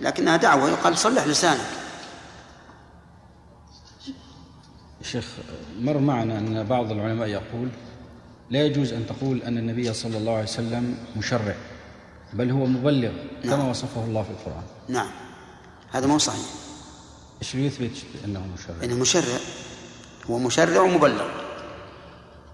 لكنها 0.00 0.36
دعوة. 0.36 0.70
يقال 0.70 0.98
صلح 0.98 1.26
لسانك. 1.26 1.66
شيخ 5.02 5.24
مر 5.80 5.98
معنا 5.98 6.38
أن 6.38 6.64
بعض 6.64 6.92
العلماء 6.92 7.28
يقول 7.28 7.68
لا 8.50 8.66
يجوز 8.66 8.92
أن 8.92 9.06
تقول 9.06 9.42
أن 9.42 9.58
النبي 9.58 9.92
صلى 9.92 10.18
الله 10.18 10.32
عليه 10.32 10.42
وسلم 10.42 10.98
مشرع 11.16 11.54
بل 12.32 12.50
هو 12.50 12.66
مبلغ 12.66 13.12
كما 13.42 13.56
نعم. 13.56 13.68
وصفه 13.68 14.04
الله 14.04 14.22
في 14.22 14.30
القرآن. 14.30 14.64
نعم. 14.88 15.10
هذا 15.92 16.06
مو 16.06 16.18
صحيح. 16.18 16.65
إيش 17.42 17.54
يثبت 17.54 17.90
أنه 18.24 18.46
مشرع؟ 18.54 18.74
إنه 18.84 18.94
مشرع. 18.94 19.38
هو 20.30 20.38
مشرع 20.38 20.80
ومبلغ. 20.80 21.28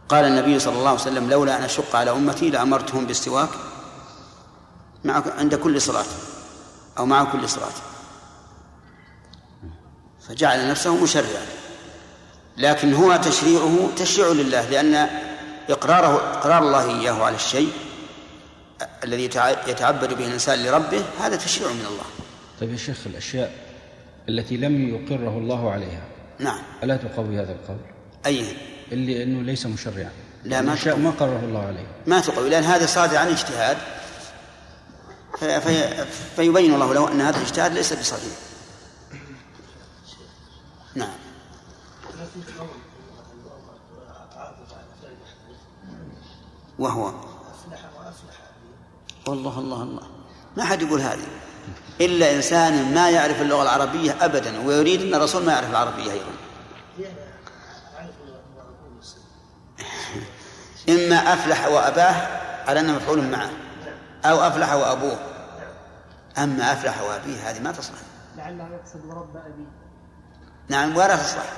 قال 0.09 0.24
النبي 0.24 0.59
صلى 0.59 0.74
الله 0.78 0.88
عليه 0.90 1.00
وسلم 1.00 1.30
لولا 1.30 1.56
أن 1.56 1.62
أشق 1.62 1.96
على 1.96 2.10
أمتي 2.10 2.50
لأمرتهم 2.50 3.06
بالسواك 3.06 3.48
مع 5.04 5.22
عند 5.38 5.54
كل 5.54 5.80
صلاة 5.80 6.04
أو 6.98 7.06
مع 7.06 7.24
كل 7.24 7.48
صلاة. 7.48 7.72
فجعل 10.28 10.70
نفسه 10.70 11.02
مشرعا. 11.02 11.46
لكن 12.56 12.94
هو 12.94 13.16
تشريعه 13.16 13.88
تشريع 13.96 14.28
لله 14.28 14.68
لأن 14.70 15.09
إقراره 15.70 16.38
إقرار 16.38 16.59
الله 16.62 17.00
إياه 17.00 17.24
على 17.24 17.36
الشيء 17.36 17.72
الذي 19.04 19.28
يتع- 19.28 19.68
يتعبد 19.68 20.14
به 20.14 20.26
الإنسان 20.26 20.62
لربه 20.62 21.04
هذا 21.20 21.36
تشريع 21.36 21.68
من 21.72 21.86
الله. 21.86 22.04
طيب 22.60 22.72
يا 22.72 22.76
شيخ 22.76 22.98
الأشياء 23.06 23.72
التي 24.28 24.57
لم 24.57 24.89
يقره 24.89 25.39
الله 25.39 25.70
عليها. 25.70 26.03
نعم. 26.39 26.59
ألا 26.82 26.97
تقوي 26.97 27.40
هذا 27.40 27.53
القول؟ 27.53 27.78
أي. 28.27 28.44
اللي 28.93 29.23
أنه 29.23 29.43
ليس 29.43 29.66
مشرعا. 29.66 30.11
لا، 30.44 30.61
ما 30.61 30.74
تقوي. 30.74 31.01
ما 31.01 31.11
قرره 31.11 31.40
الله 31.44 31.66
عليها 31.66 31.93
ما 32.07 32.20
تقوي 32.20 32.51
لأن 32.51 32.65
هذا 32.65 32.86
صادر 32.86 33.16
عن 33.16 33.28
اجتهاد. 33.28 33.77
في 35.39 35.61
في 35.61 36.05
فيبين 36.36 36.74
الله 36.74 36.94
له 36.94 37.12
أن 37.12 37.20
هذا 37.20 37.36
الاجتهاد 37.36 37.73
ليس 37.73 37.93
بصحيح 37.93 38.32
نعم. 40.94 41.12
وهو. 46.78 47.12
والله 49.28 49.59
الله 49.59 49.82
الله. 49.82 50.03
ما 50.57 50.65
حد 50.65 50.82
يقول 50.82 51.01
هذه. 51.01 51.41
إلا 52.01 52.35
إنسان 52.35 52.94
ما 52.94 53.10
يعرف 53.10 53.43
اللغة 53.43 53.62
العربية 53.62 54.16
أبدا 54.20 54.66
ويريد 54.66 55.02
أن 55.02 55.14
الرسول 55.14 55.44
ما 55.44 55.52
يعرف 55.52 55.70
العربية 55.70 56.12
أيضا. 56.12 56.32
إما 60.89 61.32
أفلح 61.32 61.66
وأباه 61.66 62.14
على 62.69 62.81
أنه 62.81 62.93
مفعول 62.93 63.23
معه 63.23 63.51
أو 64.24 64.40
أفلح 64.40 64.73
وأبوه. 64.73 65.19
أما 66.39 66.73
أفلح 66.73 67.02
وأبيه 67.02 67.51
هذه 67.51 67.60
ما 67.60 67.73
تصلح. 67.73 67.98
لعله 68.36 68.69
يقصد 68.69 69.05
ورب 69.05 69.36
أبيه. 69.36 69.66
نعم 70.69 70.97
ولا 70.97 71.16
تصلح. 71.16 71.52